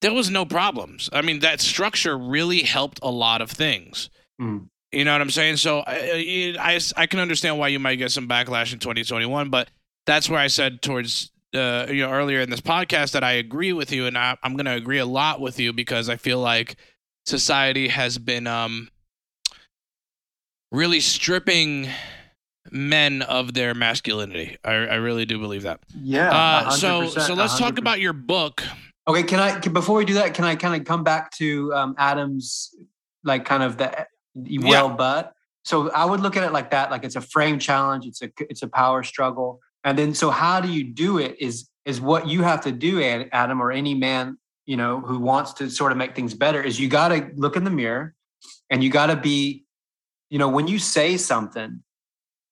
there 0.00 0.12
was 0.12 0.28
no 0.28 0.44
problems 0.44 1.08
i 1.12 1.22
mean 1.22 1.38
that 1.38 1.60
structure 1.60 2.18
really 2.18 2.62
helped 2.62 2.98
a 3.02 3.10
lot 3.10 3.40
of 3.40 3.50
things 3.50 4.10
Mm. 4.40 4.68
You 4.92 5.04
know 5.04 5.12
what 5.12 5.20
i'm 5.20 5.30
saying 5.30 5.56
so 5.56 5.80
I, 5.86 6.54
I, 6.58 6.80
I 6.96 7.06
can 7.06 7.20
understand 7.20 7.58
why 7.58 7.68
you 7.68 7.78
might 7.78 7.96
get 7.96 8.10
some 8.10 8.28
backlash 8.28 8.72
in 8.72 8.78
2021 8.78 9.50
but 9.50 9.68
that's 10.06 10.28
where 10.28 10.40
i 10.40 10.46
said 10.46 10.82
towards 10.82 11.30
uh, 11.56 11.86
you 11.88 12.02
know 12.02 12.10
earlier 12.10 12.40
in 12.40 12.50
this 12.50 12.60
podcast 12.60 13.12
that 13.12 13.24
I 13.24 13.32
agree 13.32 13.72
with 13.72 13.92
you, 13.92 14.06
and 14.06 14.16
I, 14.16 14.36
I'm 14.42 14.54
going 14.54 14.66
to 14.66 14.74
agree 14.74 14.98
a 14.98 15.06
lot 15.06 15.40
with 15.40 15.58
you 15.58 15.72
because 15.72 16.08
I 16.08 16.16
feel 16.16 16.38
like 16.38 16.76
society 17.24 17.88
has 17.88 18.18
been 18.18 18.46
um, 18.46 18.90
really 20.70 21.00
stripping 21.00 21.88
men 22.70 23.22
of 23.22 23.54
their 23.54 23.74
masculinity. 23.74 24.58
I, 24.64 24.72
I 24.72 24.94
really 24.96 25.24
do 25.24 25.38
believe 25.38 25.62
that. 25.62 25.80
Yeah. 26.00 26.30
Uh, 26.30 26.70
so 26.70 27.08
so 27.08 27.34
let's 27.34 27.58
talk 27.58 27.78
about 27.78 28.00
your 28.00 28.12
book. 28.12 28.62
Okay, 29.08 29.22
can 29.22 29.38
I 29.38 29.58
can, 29.58 29.72
before 29.72 29.96
we 29.96 30.04
do 30.04 30.14
that? 30.14 30.34
Can 30.34 30.44
I 30.44 30.56
kind 30.56 30.80
of 30.80 30.86
come 30.86 31.04
back 31.04 31.30
to 31.32 31.72
um, 31.74 31.94
Adam's 31.96 32.74
like 33.24 33.44
kind 33.44 33.62
of 33.62 33.76
the 33.76 34.06
well, 34.36 34.90
but 34.90 35.32
so 35.64 35.90
I 35.90 36.04
would 36.04 36.20
look 36.20 36.36
at 36.36 36.44
it 36.44 36.52
like 36.52 36.70
that, 36.70 36.90
like 36.90 37.04
it's 37.04 37.16
a 37.16 37.20
frame 37.20 37.58
challenge, 37.58 38.06
it's 38.06 38.22
a 38.22 38.30
it's 38.38 38.62
a 38.62 38.68
power 38.68 39.02
struggle, 39.02 39.60
and 39.82 39.98
then 39.98 40.14
so 40.14 40.30
how 40.30 40.60
do 40.60 40.68
you 40.68 40.84
do 40.84 41.18
it? 41.18 41.36
Is 41.40 41.68
is 41.84 42.00
what 42.00 42.28
you 42.28 42.42
have 42.42 42.60
to 42.62 42.72
do, 42.72 43.02
Ad- 43.02 43.28
Adam, 43.32 43.60
or 43.60 43.72
any 43.72 43.94
man 43.94 44.38
you 44.66 44.76
know 44.76 45.00
who 45.00 45.18
wants 45.18 45.54
to 45.54 45.68
sort 45.70 45.92
of 45.92 45.98
make 45.98 46.14
things 46.14 46.34
better? 46.34 46.62
Is 46.62 46.78
you 46.78 46.88
got 46.88 47.08
to 47.08 47.30
look 47.34 47.56
in 47.56 47.64
the 47.64 47.70
mirror, 47.70 48.14
and 48.70 48.84
you 48.84 48.90
got 48.90 49.06
to 49.06 49.16
be, 49.16 49.64
you 50.30 50.38
know, 50.38 50.48
when 50.48 50.68
you 50.68 50.78
say 50.78 51.16
something, 51.16 51.82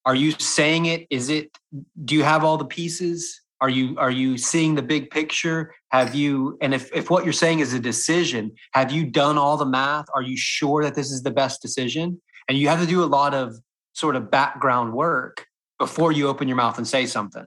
are 0.05 0.15
you 0.15 0.33
saying 0.33 0.87
it? 0.87 1.07
Is 1.11 1.29
it? 1.29 1.57
Do 2.05 2.15
you 2.15 2.25
have 2.25 2.43
all 2.43 2.57
the 2.57 2.65
pieces? 2.65 3.43
Are 3.65 3.71
you 3.71 3.97
are 3.97 4.11
you 4.11 4.37
seeing 4.37 4.75
the 4.75 4.83
big 4.83 5.09
picture? 5.09 5.73
Have 5.89 6.15
you 6.15 6.59
and 6.61 6.75
if 6.75 6.95
if 6.95 7.09
what 7.09 7.25
you're 7.25 7.33
saying 7.33 7.61
is 7.61 7.73
a 7.73 7.81
decision, 7.81 8.53
have 8.75 8.93
you 8.93 9.07
done 9.07 9.39
all 9.39 9.57
the 9.57 9.65
math? 9.65 10.05
Are 10.15 10.21
you 10.21 10.37
sure 10.37 10.85
that 10.85 10.95
this 10.95 11.11
is 11.11 11.23
the 11.23 11.31
best 11.31 11.63
decision? 11.63 12.21
And 12.47 12.59
you 12.59 12.69
have 12.69 12.79
to 12.83 12.87
do 12.87 13.03
a 13.03 13.07
lot 13.07 13.33
of 13.33 13.55
sort 13.95 14.17
of 14.17 14.31
background 14.31 14.93
work 14.93 15.47
before 15.79 16.13
you 16.13 16.29
open 16.29 16.47
your 16.47 16.59
mouth 16.59 16.77
and 16.77 16.87
say 16.87 17.07
something. 17.07 17.47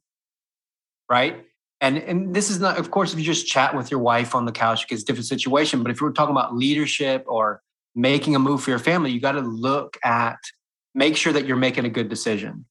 Right? 1.07 1.45
And 1.81 1.99
and 1.99 2.33
this 2.33 2.49
is 2.49 2.59
not 2.59 2.79
of 2.79 2.89
course 2.89 3.13
if 3.13 3.19
you 3.19 3.25
just 3.25 3.45
chat 3.45 3.75
with 3.75 3.91
your 3.91 3.99
wife 3.99 4.33
on 4.33 4.45
the 4.45 4.51
couch 4.51 4.87
it's 4.89 5.03
a 5.03 5.05
different 5.05 5.27
situation, 5.27 5.83
but 5.83 5.91
if 5.91 6.01
we're 6.01 6.13
talking 6.13 6.35
about 6.35 6.55
leadership 6.55 7.25
or 7.27 7.61
making 7.93 8.35
a 8.35 8.39
move 8.39 8.63
for 8.63 8.71
your 8.71 8.79
family, 8.79 9.11
you 9.11 9.21
got 9.21 9.33
to 9.33 9.41
look 9.41 9.97
at 10.03 10.39
make 10.95 11.15
sure 11.15 11.31
that 11.31 11.45
you're 11.45 11.57
making 11.57 11.85
a 11.85 11.89
good 11.89 12.09
decision. 12.09 12.65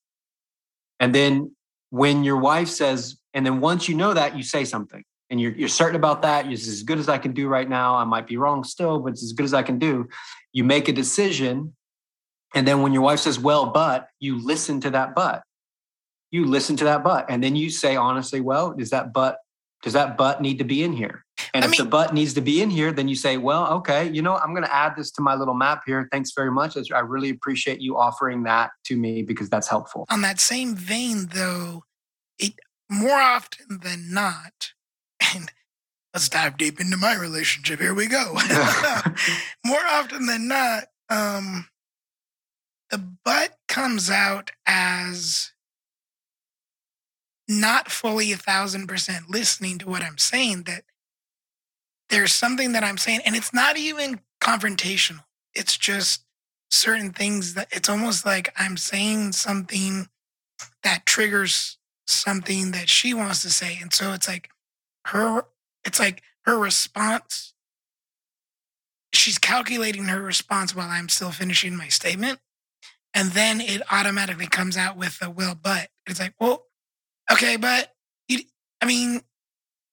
And 0.98 1.14
then 1.14 1.52
when 1.90 2.24
your 2.24 2.38
wife 2.38 2.68
says, 2.68 3.16
and 3.36 3.44
then 3.44 3.60
once 3.60 3.86
you 3.86 3.94
know 3.94 4.14
that, 4.14 4.34
you 4.34 4.42
say 4.42 4.64
something 4.64 5.04
and 5.28 5.38
you're, 5.38 5.52
you're 5.52 5.68
certain 5.68 5.94
about 5.94 6.22
that. 6.22 6.50
It's 6.50 6.66
as 6.66 6.82
good 6.82 6.98
as 6.98 7.06
I 7.08 7.18
can 7.18 7.32
do 7.32 7.48
right 7.48 7.68
now. 7.68 7.94
I 7.94 8.04
might 8.04 8.26
be 8.26 8.38
wrong 8.38 8.64
still, 8.64 8.98
but 8.98 9.12
it's 9.12 9.22
as 9.22 9.34
good 9.34 9.44
as 9.44 9.52
I 9.52 9.62
can 9.62 9.78
do. 9.78 10.08
You 10.54 10.64
make 10.64 10.88
a 10.88 10.92
decision. 10.92 11.76
And 12.54 12.66
then 12.66 12.80
when 12.80 12.94
your 12.94 13.02
wife 13.02 13.20
says, 13.20 13.38
well, 13.38 13.66
but 13.66 14.08
you 14.20 14.42
listen 14.42 14.80
to 14.80 14.90
that 14.90 15.14
but. 15.14 15.42
You 16.30 16.46
listen 16.46 16.76
to 16.76 16.84
that 16.84 17.04
but. 17.04 17.26
And 17.28 17.44
then 17.44 17.56
you 17.56 17.68
say, 17.68 17.94
honestly, 17.94 18.40
well, 18.40 18.72
does 18.72 18.88
that 18.88 19.12
but, 19.12 19.36
does 19.82 19.92
that 19.92 20.16
but 20.16 20.40
need 20.40 20.56
to 20.58 20.64
be 20.64 20.82
in 20.82 20.94
here? 20.94 21.22
And 21.52 21.62
I 21.62 21.66
if 21.66 21.72
mean- 21.72 21.84
the 21.84 21.90
but 21.90 22.14
needs 22.14 22.32
to 22.34 22.40
be 22.40 22.62
in 22.62 22.70
here, 22.70 22.90
then 22.90 23.06
you 23.06 23.16
say, 23.16 23.36
well, 23.36 23.66
okay, 23.74 24.08
you 24.10 24.22
know, 24.22 24.36
I'm 24.36 24.52
going 24.54 24.64
to 24.64 24.74
add 24.74 24.96
this 24.96 25.10
to 25.12 25.20
my 25.20 25.34
little 25.34 25.52
map 25.52 25.82
here. 25.86 26.08
Thanks 26.10 26.32
very 26.34 26.50
much. 26.50 26.78
I 26.90 27.00
really 27.00 27.28
appreciate 27.28 27.82
you 27.82 27.98
offering 27.98 28.44
that 28.44 28.70
to 28.84 28.96
me 28.96 29.22
because 29.22 29.50
that's 29.50 29.68
helpful. 29.68 30.06
On 30.08 30.22
that 30.22 30.40
same 30.40 30.74
vein, 30.74 31.26
though, 31.34 31.84
more 32.90 33.18
often 33.18 33.80
than 33.82 34.12
not, 34.12 34.72
and 35.34 35.50
let's 36.14 36.28
dive 36.28 36.56
deep 36.56 36.80
into 36.80 36.96
my 36.96 37.14
relationship. 37.14 37.80
Here 37.80 37.94
we 37.94 38.06
go. 38.06 38.34
more 39.64 39.84
often 39.86 40.26
than 40.26 40.48
not, 40.48 40.84
um, 41.08 41.68
the 42.90 42.98
but 43.24 43.58
comes 43.68 44.10
out 44.10 44.52
as 44.66 45.52
not 47.48 47.90
fully 47.90 48.32
a 48.32 48.36
thousand 48.36 48.86
percent 48.86 49.30
listening 49.30 49.78
to 49.78 49.88
what 49.88 50.02
I'm 50.02 50.18
saying. 50.18 50.64
That 50.64 50.84
there's 52.08 52.32
something 52.32 52.72
that 52.72 52.84
I'm 52.84 52.98
saying, 52.98 53.20
and 53.24 53.34
it's 53.34 53.52
not 53.52 53.76
even 53.76 54.20
confrontational. 54.40 55.24
It's 55.54 55.76
just 55.76 56.24
certain 56.70 57.12
things 57.12 57.54
that 57.54 57.68
it's 57.70 57.88
almost 57.88 58.26
like 58.26 58.52
I'm 58.56 58.76
saying 58.76 59.32
something 59.32 60.08
that 60.82 61.06
triggers 61.06 61.78
something 62.06 62.70
that 62.72 62.88
she 62.88 63.14
wants 63.14 63.42
to 63.42 63.50
say. 63.50 63.78
And 63.80 63.92
so 63.92 64.12
it's 64.12 64.28
like 64.28 64.50
her, 65.06 65.44
it's 65.84 65.98
like 65.98 66.22
her 66.44 66.58
response. 66.58 67.54
She's 69.12 69.38
calculating 69.38 70.04
her 70.04 70.20
response 70.20 70.74
while 70.74 70.88
I'm 70.88 71.08
still 71.08 71.30
finishing 71.30 71.76
my 71.76 71.88
statement. 71.88 72.38
And 73.14 73.30
then 73.30 73.60
it 73.60 73.82
automatically 73.90 74.46
comes 74.46 74.76
out 74.76 74.96
with 74.96 75.18
a 75.22 75.30
well, 75.30 75.58
but 75.60 75.88
it's 76.06 76.20
like, 76.20 76.34
well, 76.38 76.66
okay, 77.32 77.56
but 77.56 77.92
you, 78.28 78.40
I 78.80 78.86
mean, 78.86 79.22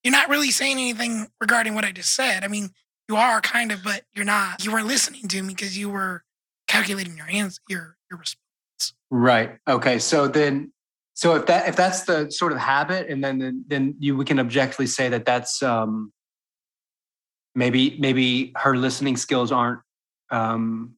you're 0.03 0.11
not 0.11 0.29
really 0.29 0.51
saying 0.51 0.77
anything 0.77 1.27
regarding 1.39 1.73
what 1.73 1.85
I 1.85 1.91
just 1.91 2.13
said. 2.13 2.43
I 2.43 2.47
mean, 2.49 2.71
you 3.07 3.15
are 3.15 3.41
kind 3.41 3.71
of, 3.71 3.83
but 3.83 4.03
you're 4.13 4.25
not. 4.25 4.63
You 4.63 4.71
weren't 4.71 4.87
listening 4.87 5.27
to 5.29 5.41
me 5.41 5.53
because 5.53 5.77
you 5.77 5.89
were 5.89 6.23
calculating 6.67 7.15
your 7.17 7.29
answer, 7.29 7.61
your 7.69 7.97
your 8.09 8.19
response. 8.19 8.93
Right. 9.09 9.57
Okay. 9.67 9.99
So 9.99 10.27
then, 10.27 10.71
so 11.13 11.35
if 11.35 11.45
that 11.45 11.67
if 11.67 11.75
that's 11.75 12.03
the 12.03 12.29
sort 12.31 12.51
of 12.51 12.57
habit, 12.57 13.09
and 13.09 13.23
then 13.23 13.65
then, 13.67 13.95
you 13.99 14.17
we 14.17 14.25
can 14.25 14.39
objectively 14.39 14.87
say 14.87 15.09
that 15.09 15.25
that's 15.25 15.61
um, 15.61 16.11
maybe 17.53 17.97
maybe 17.99 18.51
her 18.55 18.75
listening 18.75 19.15
skills 19.17 19.51
aren't 19.51 19.79
um, 20.31 20.95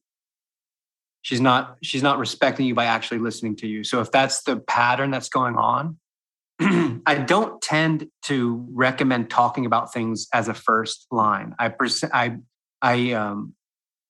she's 1.20 1.40
not 1.40 1.76
she's 1.82 2.02
not 2.02 2.18
respecting 2.18 2.66
you 2.66 2.74
by 2.74 2.86
actually 2.86 3.18
listening 3.18 3.56
to 3.56 3.66
you. 3.66 3.84
So 3.84 4.00
if 4.00 4.10
that's 4.10 4.42
the 4.42 4.56
pattern 4.56 5.10
that's 5.10 5.28
going 5.28 5.56
on, 5.56 5.98
I 6.60 7.16
don't 7.26 7.60
tend 7.60 8.08
to 8.24 8.66
recommend 8.70 9.28
talking 9.28 9.66
about 9.66 9.92
things 9.92 10.28
as 10.32 10.48
a 10.48 10.54
first 10.54 11.06
line. 11.10 11.54
I 11.58 11.72
I 12.12 12.36
I 12.80 13.12
um 13.12 13.54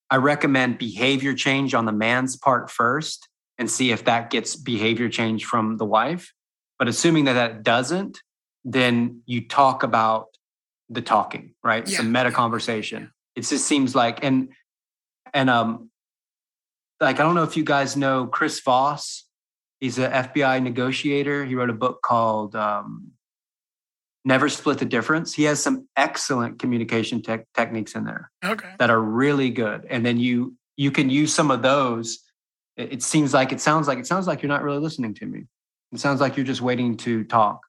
I 0.08 0.16
recommend 0.18 0.78
behavior 0.78 1.34
change 1.34 1.74
on 1.74 1.84
the 1.84 1.92
man's 1.92 2.36
part 2.36 2.70
first 2.70 3.28
and 3.58 3.70
see 3.70 3.90
if 3.90 4.04
that 4.04 4.30
gets 4.30 4.56
behavior 4.56 5.08
change 5.08 5.44
from 5.44 5.76
the 5.78 5.84
wife. 5.84 6.32
But 6.78 6.88
assuming 6.88 7.24
that 7.24 7.34
that 7.34 7.62
doesn't, 7.62 8.18
then 8.64 9.22
you 9.26 9.46
talk 9.46 9.82
about 9.82 10.26
the 10.90 11.00
talking, 11.02 11.54
right? 11.64 11.88
Yeah. 11.88 12.00
a 12.00 12.02
meta 12.04 12.30
conversation. 12.30 13.10
It 13.34 13.42
just 13.42 13.66
seems 13.66 13.94
like 13.94 14.22
and 14.24 14.50
and 15.34 15.50
um 15.50 15.90
like 17.00 17.20
I 17.20 17.22
don't 17.22 17.34
know 17.34 17.42
if 17.42 17.56
you 17.56 17.64
guys 17.64 17.96
know 17.96 18.26
Chris 18.26 18.60
Voss. 18.60 19.24
He's 19.80 19.98
an 19.98 20.10
FBI 20.10 20.62
negotiator. 20.62 21.44
He 21.44 21.54
wrote 21.54 21.68
a 21.68 21.74
book 21.74 22.00
called 22.02 22.56
um, 22.56 23.10
Never 24.24 24.48
Split 24.48 24.78
the 24.78 24.86
Difference. 24.86 25.34
He 25.34 25.44
has 25.44 25.62
some 25.62 25.86
excellent 25.96 26.58
communication 26.58 27.20
tech 27.20 27.44
techniques 27.54 27.94
in 27.94 28.04
there 28.04 28.30
Okay. 28.42 28.70
that 28.78 28.88
are 28.88 29.00
really 29.00 29.50
good. 29.50 29.86
And 29.90 30.04
then 30.04 30.18
you 30.18 30.54
you 30.76 30.90
can 30.90 31.10
use 31.10 31.32
some 31.34 31.50
of 31.50 31.62
those. 31.62 32.20
It, 32.76 32.94
it 32.94 33.02
seems 33.02 33.34
like 33.34 33.52
it 33.52 33.60
sounds 33.60 33.88
like 33.88 33.98
it 33.98 34.06
sounds 34.06 34.26
like 34.26 34.42
you're 34.42 34.48
not 34.48 34.62
really 34.62 34.78
listening 34.78 35.14
to 35.14 35.26
me. 35.26 35.44
It 35.92 36.00
sounds 36.00 36.20
like 36.20 36.36
you're 36.36 36.46
just 36.46 36.62
waiting 36.62 36.96
to 36.98 37.24
talk. 37.24 37.60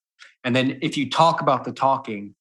And 0.43 0.55
then 0.55 0.80
if 0.82 0.97
you 0.97 1.10
talk 1.10 1.41
about 1.41 1.64
the 1.64 1.72
talking, 1.72 2.36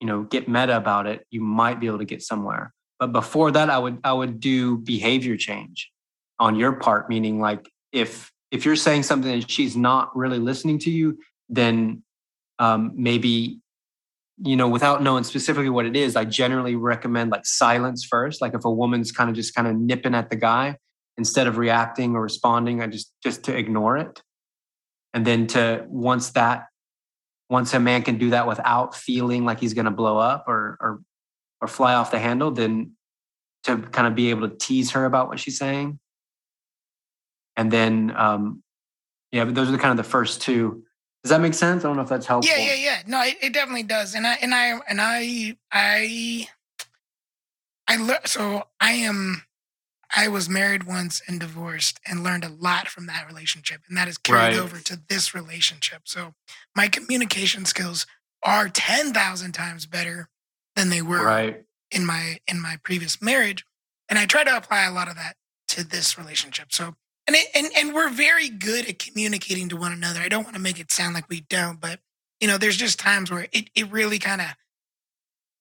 you 0.00 0.06
know, 0.06 0.22
get 0.22 0.48
meta 0.48 0.76
about 0.76 1.06
it, 1.06 1.26
you 1.30 1.40
might 1.40 1.80
be 1.80 1.86
able 1.86 1.98
to 1.98 2.04
get 2.04 2.22
somewhere. 2.22 2.72
But 2.98 3.12
before 3.12 3.50
that, 3.52 3.70
I 3.70 3.78
would 3.78 3.98
I 4.04 4.12
would 4.12 4.40
do 4.40 4.78
behavior 4.78 5.36
change 5.36 5.90
on 6.38 6.56
your 6.56 6.72
part, 6.72 7.08
meaning 7.08 7.40
like 7.40 7.70
if 7.92 8.32
if 8.50 8.64
you're 8.64 8.76
saying 8.76 9.02
something 9.02 9.30
and 9.30 9.50
she's 9.50 9.76
not 9.76 10.16
really 10.16 10.38
listening 10.38 10.78
to 10.80 10.90
you, 10.90 11.18
then 11.48 12.02
um, 12.58 12.92
maybe 12.94 13.60
you 14.42 14.56
know 14.56 14.68
without 14.68 15.02
knowing 15.02 15.24
specifically 15.24 15.70
what 15.70 15.86
it 15.86 15.96
is 15.96 16.14
i 16.14 16.22
generally 16.22 16.76
recommend 16.76 17.30
like 17.30 17.46
silence 17.46 18.04
first 18.04 18.42
like 18.42 18.52
if 18.52 18.66
a 18.66 18.70
woman's 18.70 19.10
kind 19.10 19.30
of 19.30 19.36
just 19.36 19.54
kind 19.54 19.66
of 19.66 19.74
nipping 19.74 20.14
at 20.14 20.28
the 20.28 20.36
guy 20.36 20.76
instead 21.18 21.46
of 21.46 21.56
reacting 21.56 22.14
or 22.14 22.22
responding 22.22 22.82
i 22.82 22.86
just 22.86 23.12
just 23.22 23.44
to 23.44 23.56
ignore 23.56 23.96
it. 23.96 24.22
And 25.14 25.26
then 25.26 25.46
to 25.48 25.84
once 25.88 26.30
that 26.30 26.66
once 27.48 27.72
a 27.74 27.80
man 27.80 28.02
can 28.02 28.18
do 28.18 28.30
that 28.30 28.46
without 28.46 28.94
feeling 28.94 29.44
like 29.44 29.60
he's 29.60 29.72
going 29.72 29.84
to 29.84 29.90
blow 29.90 30.18
up 30.18 30.44
or 30.46 30.76
or 30.80 31.00
or 31.60 31.68
fly 31.68 31.94
off 31.94 32.10
the 32.10 32.18
handle 32.18 32.50
then 32.50 32.92
to 33.64 33.78
kind 33.78 34.06
of 34.06 34.14
be 34.14 34.30
able 34.30 34.48
to 34.48 34.56
tease 34.56 34.90
her 34.92 35.04
about 35.04 35.28
what 35.28 35.40
she's 35.40 35.58
saying. 35.58 35.98
And 37.56 37.70
then 37.72 38.12
um 38.14 38.62
yeah 39.32 39.44
but 39.44 39.54
those 39.54 39.68
are 39.68 39.72
the 39.72 39.78
kind 39.78 39.98
of 39.98 40.04
the 40.04 40.10
first 40.10 40.42
two. 40.42 40.82
Does 41.24 41.30
that 41.30 41.40
make 41.40 41.54
sense? 41.54 41.84
I 41.84 41.88
don't 41.88 41.96
know 41.96 42.02
if 42.02 42.08
that's 42.08 42.26
helpful. 42.26 42.54
Yeah, 42.54 42.62
yeah, 42.62 42.74
yeah. 42.74 43.02
No, 43.06 43.20
it, 43.22 43.36
it 43.42 43.52
definitely 43.52 43.82
does. 43.82 44.14
And 44.14 44.26
I 44.26 44.34
and 44.34 44.54
I 44.54 44.78
and 44.88 45.00
I 45.00 45.56
I 45.72 46.48
I 47.88 47.96
learned 47.96 48.26
so 48.26 48.64
I 48.80 48.92
am 48.92 49.45
I 50.14 50.28
was 50.28 50.48
married 50.48 50.84
once 50.84 51.20
and 51.26 51.40
divorced 51.40 51.98
and 52.06 52.22
learned 52.22 52.44
a 52.44 52.48
lot 52.48 52.88
from 52.88 53.06
that 53.06 53.26
relationship. 53.26 53.80
And 53.88 53.96
that 53.96 54.08
is 54.08 54.18
carried 54.18 54.56
Right. 54.56 54.58
over 54.58 54.78
to 54.78 55.00
this 55.08 55.34
relationship. 55.34 56.02
So 56.04 56.34
my 56.74 56.88
communication 56.88 57.64
skills 57.64 58.06
are 58.44 58.68
ten 58.68 59.12
thousand 59.12 59.52
times 59.52 59.86
better 59.86 60.28
than 60.76 60.90
they 60.90 61.02
were 61.02 61.24
right 61.24 61.64
in 61.90 62.04
my 62.04 62.38
in 62.46 62.60
my 62.60 62.76
previous 62.84 63.20
marriage 63.22 63.64
and 64.08 64.18
i 64.18 64.26
try 64.26 64.44
to 64.44 64.54
apply 64.56 64.84
a 64.84 64.92
lot 64.92 65.08
of 65.08 65.14
that 65.14 65.34
to 65.68 65.82
this 65.82 66.18
relationship 66.18 66.66
so 66.70 66.94
and 67.26 67.34
it, 67.34 67.46
and 67.54 67.66
and 67.76 67.94
we're 67.94 68.10
very 68.10 68.48
good 68.48 68.86
at 68.88 68.98
communicating 68.98 69.68
to 69.68 69.76
one 69.76 69.90
another 69.92 70.20
i 70.20 70.28
don't 70.28 70.44
want 70.44 70.54
to 70.54 70.60
make 70.60 70.78
it 70.78 70.92
sound 70.92 71.14
like 71.14 71.28
we 71.30 71.40
don't 71.48 71.80
but 71.80 72.00
you 72.40 72.46
know 72.46 72.58
there's 72.58 72.76
just 72.76 72.98
times 72.98 73.30
where 73.30 73.46
it, 73.52 73.70
it 73.74 73.90
really 73.90 74.18
kind 74.18 74.40
of 74.42 74.48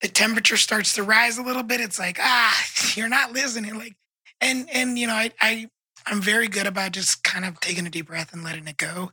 the 0.01 0.07
temperature 0.09 0.57
starts 0.57 0.93
to 0.93 1.03
rise 1.03 1.37
a 1.37 1.43
little 1.43 1.63
bit 1.63 1.79
it's 1.79 1.97
like 1.97 2.17
ah 2.19 2.61
you're 2.95 3.09
not 3.09 3.31
listening 3.31 3.77
like 3.77 3.95
and 4.41 4.67
and 4.71 4.97
you 4.99 5.07
know 5.07 5.13
i 5.13 5.31
i 5.41 5.67
i'm 6.07 6.21
very 6.21 6.47
good 6.47 6.67
about 6.67 6.91
just 6.91 7.23
kind 7.23 7.45
of 7.45 7.59
taking 7.59 7.85
a 7.87 7.89
deep 7.89 8.07
breath 8.07 8.33
and 8.33 8.43
letting 8.43 8.67
it 8.67 8.77
go 8.77 9.11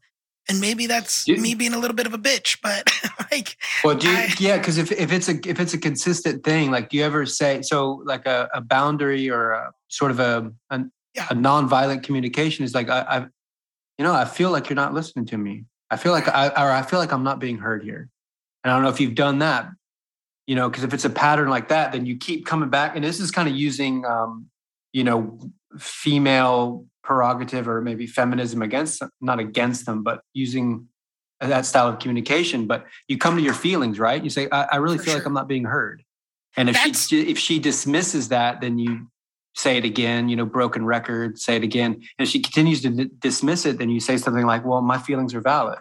and 0.48 0.60
maybe 0.60 0.86
that's 0.86 1.26
You- 1.28 1.36
me 1.36 1.54
being 1.54 1.72
a 1.74 1.78
little 1.78 1.94
bit 1.94 2.06
of 2.06 2.14
a 2.14 2.18
bitch 2.18 2.58
but 2.62 2.90
like 3.30 3.56
Well, 3.84 3.94
do 3.96 4.08
you, 4.10 4.16
I- 4.16 4.34
yeah, 4.38 4.58
because 4.58 4.76
if, 4.78 4.90
if 4.92 5.12
it's 5.12 5.28
a 5.28 5.38
if 5.48 5.60
it's 5.60 5.72
a 5.74 5.78
consistent 5.78 6.42
thing, 6.44 6.70
like 6.72 6.90
do 6.90 6.96
you 6.96 7.04
ever 7.04 7.24
say 7.26 7.62
so 7.62 8.02
like 8.04 8.26
a, 8.26 8.48
a 8.52 8.60
boundary 8.60 9.30
or 9.30 9.52
a 9.52 9.72
sort 9.88 10.10
of 10.10 10.18
a 10.20 10.52
a, 10.70 10.80
Yeah. 11.14 11.26
a 11.30 11.34
nonviolent 11.34 12.02
communication 12.02 12.64
is 12.64 12.74
like 12.74 12.88
I, 12.90 13.00
I 13.02 13.18
you 13.98 14.04
know 14.04 14.12
I 14.14 14.24
feel 14.24 14.50
like 14.50 14.68
you're 14.68 14.74
not 14.76 14.92
listening 14.94 15.26
to 15.26 15.38
me. 15.38 15.64
I 15.90 15.96
feel 15.96 16.10
like 16.12 16.26
I 16.26 16.48
or 16.48 16.70
I 16.72 16.82
feel 16.82 16.98
like 16.98 17.12
I'm 17.12 17.22
not 17.24 17.38
being 17.38 17.58
heard 17.58 17.82
here. 17.84 18.08
And 18.64 18.72
I 18.72 18.76
don't 18.76 18.82
know 18.82 18.88
if 18.90 19.00
you've 19.00 19.14
done 19.14 19.38
that, 19.40 19.68
you 20.48 20.56
know, 20.56 20.68
because 20.68 20.82
if 20.84 20.92
it's 20.94 21.04
a 21.04 21.10
pattern 21.10 21.48
like 21.50 21.68
that, 21.68 21.92
then 21.92 22.04
you 22.06 22.16
keep 22.16 22.46
coming 22.46 22.68
back. 22.70 22.96
And 22.96 23.04
this 23.04 23.20
is 23.20 23.30
kind 23.30 23.48
of 23.48 23.54
using 23.54 24.04
um, 24.04 24.46
you 24.92 25.04
know, 25.04 25.38
female 25.78 26.86
prerogative 27.02 27.68
or 27.68 27.80
maybe 27.80 28.06
feminism 28.06 28.62
against 28.62 29.02
not 29.20 29.38
against 29.40 29.86
them, 29.86 30.02
but 30.02 30.20
using 30.32 30.86
that 31.40 31.66
style 31.66 31.88
of 31.88 31.98
communication. 31.98 32.66
But 32.66 32.86
you 33.08 33.18
come 33.18 33.36
to 33.36 33.42
your 33.42 33.54
feelings, 33.54 33.98
right? 33.98 34.22
You 34.22 34.30
say, 34.30 34.48
I, 34.52 34.62
I 34.72 34.76
really 34.76 34.98
For 34.98 35.04
feel 35.04 35.14
like. 35.14 35.26
I'm 35.26 35.32
not 35.34 35.48
being 35.48 35.64
heard. 35.64 36.02
And 36.56 36.68
if 36.68 36.76
That's- 36.76 37.08
she 37.08 37.22
if 37.28 37.38
she 37.38 37.58
dismisses 37.58 38.28
that, 38.28 38.60
then 38.60 38.78
you 38.78 39.08
say 39.54 39.76
it 39.76 39.84
again, 39.84 40.28
you 40.28 40.36
know, 40.36 40.46
broken 40.46 40.84
record, 40.84 41.38
say 41.38 41.56
it 41.56 41.62
again. 41.62 41.92
And 41.94 42.26
if 42.26 42.28
she 42.28 42.40
continues 42.40 42.80
to 42.82 42.90
d- 42.90 43.10
dismiss 43.18 43.66
it, 43.66 43.78
then 43.78 43.90
you 43.90 44.00
say 44.00 44.16
something 44.16 44.46
like, 44.46 44.64
Well, 44.64 44.80
my 44.82 44.98
feelings 44.98 45.34
are 45.34 45.40
valid. 45.40 45.78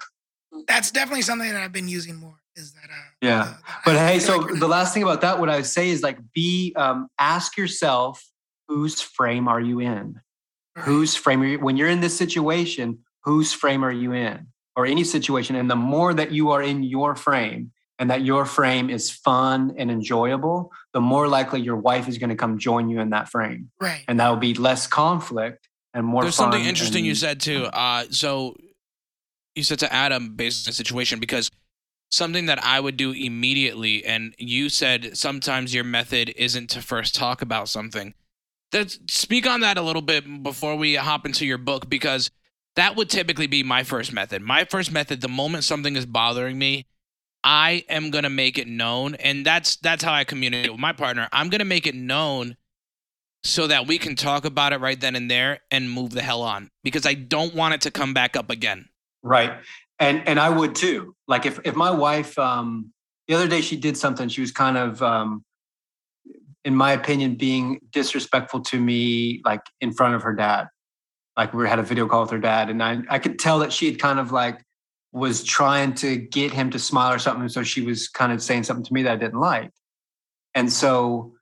that's 0.68 0.92
definitely 0.92 1.22
something 1.22 1.50
that 1.50 1.62
I've 1.62 1.72
been 1.72 1.88
using 1.88 2.16
more. 2.16 2.38
Is 2.56 2.74
that 2.74 2.90
uh, 2.90 3.04
Yeah. 3.22 3.42
uh, 3.44 3.54
But 3.86 3.96
I 3.98 4.08
hey, 4.14 4.20
so 4.20 4.38
like 4.38 4.60
the 4.60 4.68
last 4.68 4.94
thing 4.94 5.04
about 5.04 5.22
that, 5.22 5.40
what 5.40 5.50
I 5.50 5.62
say 5.62 5.90
is 5.90 6.02
like 6.02 6.18
be 6.34 6.74
um, 6.76 7.08
ask 7.20 7.56
yourself, 7.58 8.22
whose 8.72 9.02
frame 9.02 9.50
are 9.50 9.60
you 9.60 9.82
in? 9.82 10.22
Right. 10.76 10.86
Whose 10.86 11.16
frame 11.16 11.42
are 11.42 11.46
you 11.46 11.60
when 11.60 11.76
you're 11.76 11.90
in 11.90 12.00
this 12.00 12.18
situation, 12.18 13.00
whose 13.26 13.52
frame 13.52 13.84
are 13.84 13.92
you 13.92 14.14
in? 14.14 14.48
Or 14.78 14.86
any 14.86 15.04
situation. 15.04 15.58
And 15.58 15.70
the 15.70 15.76
more 15.76 16.14
that 16.14 16.32
you 16.32 16.52
are 16.52 16.64
in 16.64 16.82
your 16.82 17.14
frame 17.16 17.72
and 18.00 18.10
that 18.10 18.22
your 18.22 18.46
frame 18.46 18.90
is 18.90 19.12
fun 19.12 19.76
and 19.78 19.92
enjoyable, 19.92 20.72
the 20.94 21.02
more 21.02 21.28
likely 21.28 21.60
your 21.60 21.76
wife 21.76 22.08
is 22.08 22.18
going 22.18 22.30
to 22.30 22.38
come 22.38 22.58
join 22.58 22.88
you 22.90 23.02
in 23.02 23.10
that 23.10 23.28
frame. 23.28 23.70
right? 23.82 24.06
And 24.08 24.22
that 24.22 24.30
will 24.30 24.38
be 24.38 24.54
less 24.54 24.88
conflict 24.88 25.68
and 25.94 26.06
more 26.06 26.24
There's 26.24 26.36
something 26.36 26.64
interesting 26.64 27.04
you 27.04 27.16
said 27.16 27.42
too. 27.42 27.66
Uh, 27.66 28.06
so 28.10 28.56
you 29.54 29.64
said 29.64 29.80
to 29.80 29.94
Adam 29.94 30.36
based 30.38 30.66
on 30.66 30.70
the 30.70 30.76
situation 30.76 31.20
because 31.20 31.52
something 32.10 32.46
that 32.46 32.64
I 32.64 32.80
would 32.80 32.96
do 32.96 33.12
immediately, 33.12 34.06
and 34.06 34.34
you 34.38 34.70
said 34.70 35.18
sometimes 35.18 35.74
your 35.74 35.84
method 35.84 36.34
isn't 36.38 36.70
to 36.70 36.82
first 36.82 37.14
talk 37.14 37.42
about 37.42 37.68
something. 37.68 38.14
Speak 39.10 39.48
on 39.48 39.62
that 39.62 39.78
a 39.78 39.82
little 39.82 40.02
bit 40.02 40.44
before 40.44 40.76
we 40.76 40.96
hop 40.96 41.26
into 41.26 41.46
your 41.46 41.58
book 41.58 41.90
because 41.90 42.32
that 42.76 42.96
would 42.96 43.10
typically 43.10 43.48
be 43.48 43.64
my 43.64 43.84
first 43.84 44.14
method. 44.14 44.42
My 44.42 44.64
first 44.64 44.92
method, 44.92 45.22
the 45.22 45.28
moment 45.28 45.64
something 45.64 45.96
is 45.96 46.06
bothering 46.06 46.58
me, 46.58 46.86
I 47.44 47.84
am 47.90 48.12
gonna 48.12 48.30
make 48.30 48.58
it 48.58 48.68
known, 48.68 49.16
and 49.16 49.46
that's 49.46 49.76
that's 49.78 50.04
how 50.04 50.14
I 50.14 50.24
communicate 50.24 50.72
with 50.72 50.80
my 50.80 50.94
partner. 50.94 51.28
I'm 51.32 51.50
gonna 51.50 51.66
make 51.66 51.88
it 51.88 51.96
known 51.96 52.56
so 53.44 53.68
that 53.68 53.88
we 53.88 53.98
can 53.98 54.16
talk 54.16 54.46
about 54.46 54.74
it 54.74 54.80
right 54.80 55.00
then 55.00 55.16
and 55.16 55.30
there 55.30 55.60
and 55.72 55.90
move 55.90 56.12
the 56.12 56.22
hell 56.22 56.44
on 56.44 56.70
because 56.84 57.06
I 57.06 57.16
don't 57.16 57.56
want 57.56 57.74
it 57.74 57.82
to 57.82 57.92
come 57.92 58.14
back 58.14 58.36
up 58.36 58.50
again. 58.50 58.88
Right. 59.24 59.54
And 60.00 60.28
and 60.28 60.40
I 60.40 60.50
would 60.50 60.76
too. 60.76 61.16
Like 61.28 61.46
if 61.46 61.60
if 61.66 61.76
my 61.76 61.92
wife 61.92 62.38
um 62.38 62.94
the 63.28 63.36
other 63.36 63.48
day 63.48 63.62
she 63.62 63.76
did 63.76 63.98
something, 63.98 64.30
she 64.30 64.42
was 64.42 64.52
kind 64.52 64.78
of 64.78 65.02
um 65.02 65.44
in 66.64 66.76
my 66.76 66.92
opinion 66.92 67.36
being 67.36 67.80
disrespectful 67.92 68.62
to 68.62 68.80
me 68.80 69.42
like 69.44 69.62
in 69.80 69.92
front 69.92 70.16
of 70.16 70.24
her 70.24 70.34
dad. 70.34 70.68
Like 71.38 71.54
we 71.54 71.68
had 71.68 71.80
a 71.80 71.84
video 71.84 72.08
call 72.08 72.22
with 72.22 72.32
her 72.32 72.40
dad 72.40 72.70
and 72.70 72.84
I 72.84 73.00
I 73.10 73.20
could 73.20 73.40
tell 73.40 73.60
that 73.60 73.74
she 73.74 73.86
had 73.88 74.00
kind 74.00 74.20
of 74.20 74.32
like 74.32 74.64
was 75.14 75.44
trying 75.44 75.94
to 75.94 76.16
get 76.16 76.52
him 76.52 76.70
to 76.72 76.80
smile 76.80 77.14
or 77.14 77.20
something 77.20 77.50
so 77.50 77.64
she 77.64 77.82
was 77.82 78.08
kind 78.08 78.32
of 78.32 78.42
saying 78.42 78.64
something 78.64 78.86
to 78.86 78.94
me 78.94 79.04
that 79.04 79.14
I 79.14 79.16
didn't 79.18 79.40
like. 79.40 79.72
And 80.54 80.72
so 80.72 81.34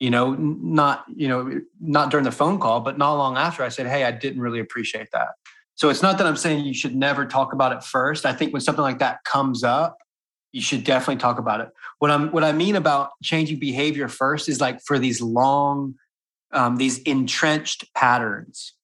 you 0.00 0.08
know, 0.08 0.32
not 0.34 1.04
you 1.14 1.28
know, 1.28 1.60
not 1.78 2.10
during 2.10 2.24
the 2.24 2.32
phone 2.32 2.58
call, 2.58 2.80
but 2.80 2.96
not 2.96 3.12
long 3.12 3.36
after, 3.36 3.62
I 3.62 3.68
said, 3.68 3.86
"Hey, 3.86 4.04
I 4.04 4.10
didn't 4.10 4.40
really 4.40 4.58
appreciate 4.58 5.08
that." 5.12 5.28
So 5.74 5.90
it's 5.90 6.02
not 6.02 6.18
that 6.18 6.26
I'm 6.26 6.36
saying 6.36 6.64
you 6.64 6.74
should 6.74 6.96
never 6.96 7.26
talk 7.26 7.52
about 7.52 7.72
it 7.72 7.84
first. 7.84 8.26
I 8.26 8.32
think 8.32 8.52
when 8.52 8.62
something 8.62 8.82
like 8.82 8.98
that 8.98 9.24
comes 9.24 9.62
up, 9.62 9.98
you 10.52 10.62
should 10.62 10.84
definitely 10.84 11.20
talk 11.20 11.38
about 11.38 11.60
it. 11.60 11.68
What 12.00 12.10
I'm 12.10 12.32
what 12.32 12.44
I 12.44 12.52
mean 12.52 12.76
about 12.76 13.10
changing 13.22 13.58
behavior 13.58 14.08
first 14.08 14.48
is 14.48 14.58
like 14.58 14.80
for 14.80 14.98
these 14.98 15.20
long, 15.20 15.96
um, 16.50 16.76
these 16.76 16.98
entrenched 17.00 17.92
patterns, 17.94 18.74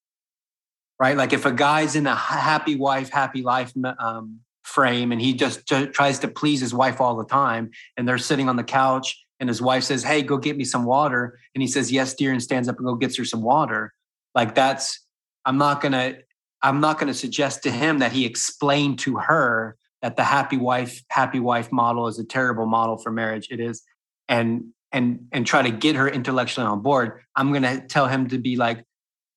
right? 1.00 1.16
Like 1.16 1.32
if 1.32 1.46
a 1.46 1.50
guy's 1.50 1.96
in 1.96 2.06
a 2.06 2.14
happy 2.14 2.76
wife, 2.76 3.08
happy 3.08 3.40
life 3.40 3.72
um, 3.98 4.40
frame, 4.64 5.12
and 5.12 5.20
he 5.20 5.32
just 5.32 5.66
t- 5.66 5.86
tries 5.86 6.18
to 6.20 6.28
please 6.28 6.60
his 6.60 6.74
wife 6.74 7.00
all 7.00 7.16
the 7.16 7.24
time, 7.24 7.70
and 7.96 8.06
they're 8.06 8.18
sitting 8.18 8.50
on 8.50 8.56
the 8.56 8.64
couch, 8.64 9.18
and 9.40 9.48
his 9.48 9.62
wife 9.62 9.84
says, 9.84 10.04
"Hey, 10.04 10.20
go 10.20 10.36
get 10.36 10.58
me 10.58 10.64
some 10.64 10.84
water," 10.84 11.38
and 11.54 11.62
he 11.62 11.68
says, 11.68 11.90
"Yes, 11.90 12.14
dear," 12.14 12.32
and 12.32 12.42
stands 12.42 12.68
up 12.68 12.76
and 12.76 12.84
go 12.84 12.96
gets 12.96 13.16
her 13.16 13.24
some 13.24 13.42
water. 13.42 13.94
Like 14.34 14.54
that's 14.54 15.06
I'm 15.46 15.56
not 15.56 15.80
gonna 15.80 16.16
I'm 16.60 16.80
not 16.80 16.98
to 16.98 17.14
suggest 17.14 17.62
to 17.62 17.70
him 17.70 18.00
that 18.00 18.12
he 18.12 18.26
explain 18.26 18.94
to 18.98 19.16
her 19.16 19.78
that 20.02 20.16
the 20.16 20.24
happy 20.24 20.56
wife 20.56 21.02
happy 21.08 21.40
wife 21.40 21.72
model 21.72 22.06
is 22.08 22.18
a 22.18 22.24
terrible 22.24 22.66
model 22.66 22.98
for 22.98 23.10
marriage. 23.10 23.48
It 23.50 23.60
is, 23.60 23.82
and 24.28 24.66
and 24.92 25.26
and 25.32 25.46
try 25.46 25.62
to 25.62 25.70
get 25.70 25.96
her 25.96 26.08
intellectually 26.08 26.66
on 26.66 26.80
board. 26.82 27.20
I'm 27.34 27.50
going 27.50 27.62
to 27.62 27.80
tell 27.86 28.06
him 28.06 28.28
to 28.28 28.38
be 28.38 28.56
like, 28.56 28.84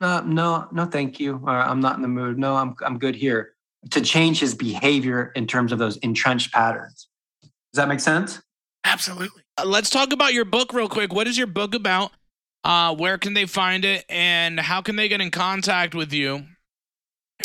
no, 0.01 0.21
no, 0.21 0.67
no, 0.71 0.85
thank 0.85 1.19
you, 1.19 1.41
or 1.43 1.49
I'm 1.49 1.79
not 1.79 1.95
in 1.95 2.01
the 2.01 2.07
mood. 2.07 2.37
No, 2.37 2.55
I'm 2.55 2.75
I'm 2.85 2.99
good 2.99 3.15
here. 3.15 3.53
to 3.91 4.01
change 4.01 4.39
his 4.39 4.53
behavior 4.53 5.31
in 5.35 5.47
terms 5.47 5.71
of 5.71 5.79
those 5.79 5.97
entrenched 5.97 6.51
patterns. 6.53 7.07
Does 7.41 7.77
that 7.77 7.87
make 7.87 7.99
sense? 7.99 8.41
Absolutely. 8.83 9.43
Uh, 9.57 9.65
let's 9.65 9.89
talk 9.89 10.13
about 10.13 10.33
your 10.33 10.45
book 10.45 10.73
real 10.73 10.89
quick. 10.89 11.13
What 11.13 11.27
is 11.27 11.37
your 11.37 11.47
book 11.47 11.75
about? 11.75 12.11
Uh, 12.63 12.93
where 12.95 13.17
can 13.17 13.33
they 13.33 13.45
find 13.45 13.85
it, 13.85 14.03
and 14.09 14.59
how 14.59 14.81
can 14.81 14.97
they 14.97 15.07
get 15.07 15.21
in 15.21 15.31
contact 15.31 15.95
with 15.95 16.11
you 16.11 16.45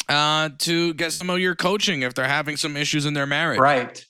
uh, 0.08 0.50
to 0.58 0.94
get 0.94 1.12
some 1.12 1.30
of 1.30 1.38
your 1.38 1.54
coaching 1.54 2.02
if 2.02 2.14
they're 2.14 2.28
having 2.28 2.56
some 2.56 2.76
issues 2.76 3.06
in 3.06 3.14
their 3.14 3.26
marriage? 3.26 3.58
Right. 3.58 4.04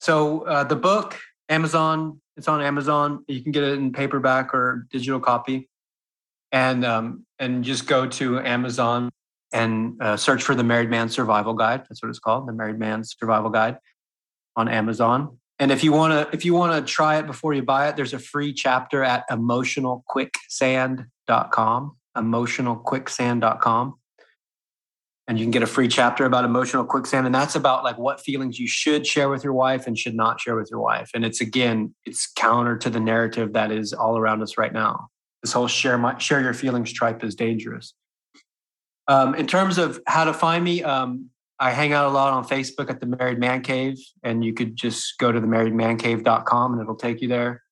So 0.00 0.42
uh, 0.42 0.64
the 0.64 0.76
book, 0.76 1.18
Amazon, 1.48 2.20
it's 2.36 2.48
on 2.48 2.62
Amazon. 2.62 3.24
You 3.26 3.42
can 3.42 3.52
get 3.52 3.64
it 3.64 3.78
in 3.78 3.92
paperback 3.92 4.54
or 4.54 4.86
digital 4.90 5.20
copy, 5.20 5.68
and 6.52 6.84
um, 6.84 7.26
and 7.38 7.64
just 7.64 7.86
go 7.86 8.06
to 8.06 8.40
Amazon 8.40 9.10
and 9.52 10.00
uh, 10.00 10.16
search 10.16 10.42
for 10.42 10.54
the 10.54 10.62
Married 10.62 10.90
Man 10.90 11.08
Survival 11.08 11.54
Guide. 11.54 11.84
That's 11.88 12.02
what 12.02 12.10
it's 12.10 12.18
called, 12.18 12.46
the 12.46 12.52
Married 12.52 12.78
Man 12.78 13.02
Survival 13.02 13.48
Guide, 13.50 13.78
on 14.56 14.68
Amazon. 14.68 15.38
And 15.58 15.72
if 15.72 15.82
you 15.82 15.92
want 15.92 16.12
to 16.12 16.28
if 16.34 16.44
you 16.44 16.52
want 16.54 16.74
to 16.74 16.82
try 16.92 17.18
it 17.18 17.26
before 17.26 17.54
you 17.54 17.62
buy 17.62 17.88
it, 17.88 17.96
there's 17.96 18.14
a 18.14 18.18
free 18.18 18.52
chapter 18.52 19.02
at 19.02 19.28
emotionalquicksand.com, 19.28 21.96
emotionalquicksand.com. 22.16 23.94
And 25.28 25.38
you 25.38 25.44
can 25.44 25.50
get 25.50 25.62
a 25.62 25.66
free 25.66 25.88
chapter 25.88 26.24
about 26.24 26.46
emotional 26.46 26.84
quicksand 26.84 27.26
and 27.26 27.34
that's 27.34 27.54
about 27.54 27.84
like 27.84 27.98
what 27.98 28.18
feelings 28.20 28.58
you 28.58 28.66
should 28.66 29.06
share 29.06 29.28
with 29.28 29.44
your 29.44 29.52
wife 29.52 29.86
and 29.86 29.96
should 29.96 30.14
not 30.14 30.40
share 30.40 30.56
with 30.56 30.70
your 30.70 30.80
wife. 30.80 31.10
And 31.14 31.22
it's 31.22 31.42
again, 31.42 31.94
it's 32.06 32.26
counter 32.26 32.78
to 32.78 32.88
the 32.88 32.98
narrative 32.98 33.52
that 33.52 33.70
is 33.70 33.92
all 33.92 34.16
around 34.16 34.42
us 34.42 34.56
right 34.56 34.72
now. 34.72 35.08
This 35.42 35.52
whole 35.52 35.68
share 35.68 35.98
my 35.98 36.16
share 36.18 36.40
your 36.40 36.54
feelings 36.54 36.92
tripe 36.92 37.22
is 37.22 37.34
dangerous. 37.34 37.92
Um, 39.06 39.34
in 39.34 39.46
terms 39.46 39.78
of 39.78 40.00
how 40.06 40.24
to 40.24 40.32
find 40.32 40.64
me, 40.64 40.82
um, 40.82 41.30
I 41.60 41.72
hang 41.72 41.92
out 41.92 42.06
a 42.06 42.10
lot 42.10 42.32
on 42.32 42.44
Facebook 42.44 42.88
at 42.88 43.00
the 43.00 43.06
Married 43.06 43.38
Man 43.38 43.62
Cave, 43.62 43.98
and 44.22 44.44
you 44.44 44.52
could 44.52 44.76
just 44.76 45.18
go 45.18 45.32
to 45.32 45.40
the 45.40 45.46
marriedmancave.com 45.46 46.72
and 46.72 46.80
it'll 46.80 46.94
take 46.94 47.20
you 47.20 47.28
there. 47.28 47.62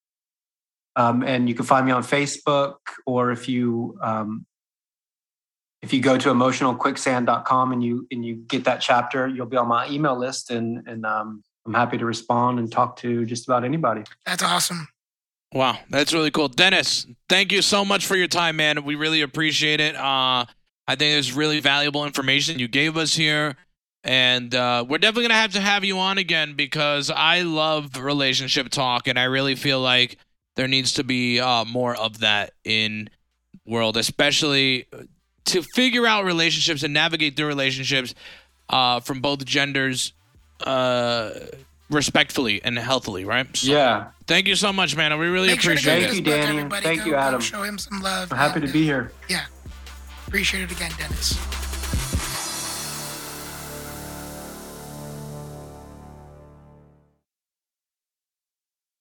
Um, 0.96 1.22
and 1.22 1.48
you 1.48 1.54
can 1.54 1.66
find 1.66 1.86
me 1.86 1.92
on 1.92 2.02
Facebook, 2.02 2.76
or 3.06 3.30
if 3.30 3.48
you 3.48 3.98
um, 4.02 4.46
if 5.86 5.92
you 5.92 6.00
go 6.00 6.18
to 6.18 6.30
emotionalquicksand.com 6.30 7.70
and 7.70 7.80
you 7.80 8.08
and 8.10 8.24
you 8.24 8.34
get 8.34 8.64
that 8.64 8.80
chapter, 8.80 9.28
you'll 9.28 9.46
be 9.46 9.56
on 9.56 9.68
my 9.68 9.88
email 9.88 10.18
list, 10.18 10.50
and 10.50 10.86
and 10.88 11.06
um, 11.06 11.44
I'm 11.64 11.74
happy 11.74 11.96
to 11.96 12.04
respond 12.04 12.58
and 12.58 12.70
talk 12.70 12.96
to 12.96 13.24
just 13.24 13.46
about 13.46 13.64
anybody. 13.64 14.02
That's 14.24 14.42
awesome. 14.42 14.88
Wow, 15.52 15.78
that's 15.88 16.12
really 16.12 16.32
cool, 16.32 16.48
Dennis. 16.48 17.06
Thank 17.28 17.52
you 17.52 17.62
so 17.62 17.84
much 17.84 18.04
for 18.04 18.16
your 18.16 18.26
time, 18.26 18.56
man. 18.56 18.84
We 18.84 18.96
really 18.96 19.22
appreciate 19.22 19.78
it. 19.78 19.94
Uh, 19.94 20.44
I 20.88 20.96
think 20.96 21.14
there's 21.14 21.32
really 21.32 21.60
valuable 21.60 22.04
information 22.04 22.58
you 22.58 22.66
gave 22.66 22.96
us 22.96 23.14
here. 23.14 23.56
And 24.02 24.54
uh, 24.54 24.84
we're 24.88 24.98
definitely 24.98 25.22
going 25.22 25.30
to 25.30 25.36
have 25.36 25.52
to 25.52 25.60
have 25.60 25.84
you 25.84 25.98
on 25.98 26.18
again 26.18 26.54
because 26.54 27.10
I 27.10 27.42
love 27.42 27.96
relationship 27.96 28.68
talk. 28.70 29.08
And 29.08 29.18
I 29.18 29.24
really 29.24 29.54
feel 29.54 29.80
like 29.80 30.18
there 30.56 30.68
needs 30.68 30.92
to 30.94 31.04
be 31.04 31.40
uh, 31.40 31.64
more 31.64 31.96
of 31.96 32.20
that 32.20 32.52
in 32.64 33.08
world, 33.64 33.96
especially 33.96 34.86
to 35.46 35.62
figure 35.62 36.06
out 36.06 36.24
relationships 36.24 36.82
and 36.82 36.92
navigate 36.94 37.36
through 37.36 37.46
relationships 37.46 38.14
uh, 38.68 39.00
from 39.00 39.20
both 39.20 39.44
genders 39.44 40.12
uh, 40.64 41.30
respectfully 41.90 42.60
and 42.64 42.78
healthily, 42.78 43.24
right? 43.24 43.54
So, 43.56 43.72
yeah. 43.72 44.08
Thank 44.26 44.48
you 44.48 44.56
so 44.56 44.72
much, 44.72 44.96
man. 44.96 45.16
We 45.18 45.26
really 45.26 45.48
Make 45.48 45.60
sure 45.60 45.74
to 45.74 45.80
appreciate 45.80 46.00
get 46.00 46.10
Thank 46.10 46.26
you, 46.26 46.32
this 46.32 46.68
book, 46.68 46.80
Danny. 46.80 46.82
Thank 46.82 47.00
Go- 47.04 47.06
you, 47.10 47.14
Adam. 47.14 47.40
Show 47.40 47.62
him 47.62 47.78
some 47.78 48.00
love. 48.00 48.32
I'm 48.32 48.38
happy 48.38 48.60
to 48.60 48.68
be 48.68 48.82
here. 48.82 49.12
Yeah. 49.28 49.46
Appreciate 50.26 50.64
it 50.64 50.72
again, 50.72 50.90
Dennis. 50.98 51.38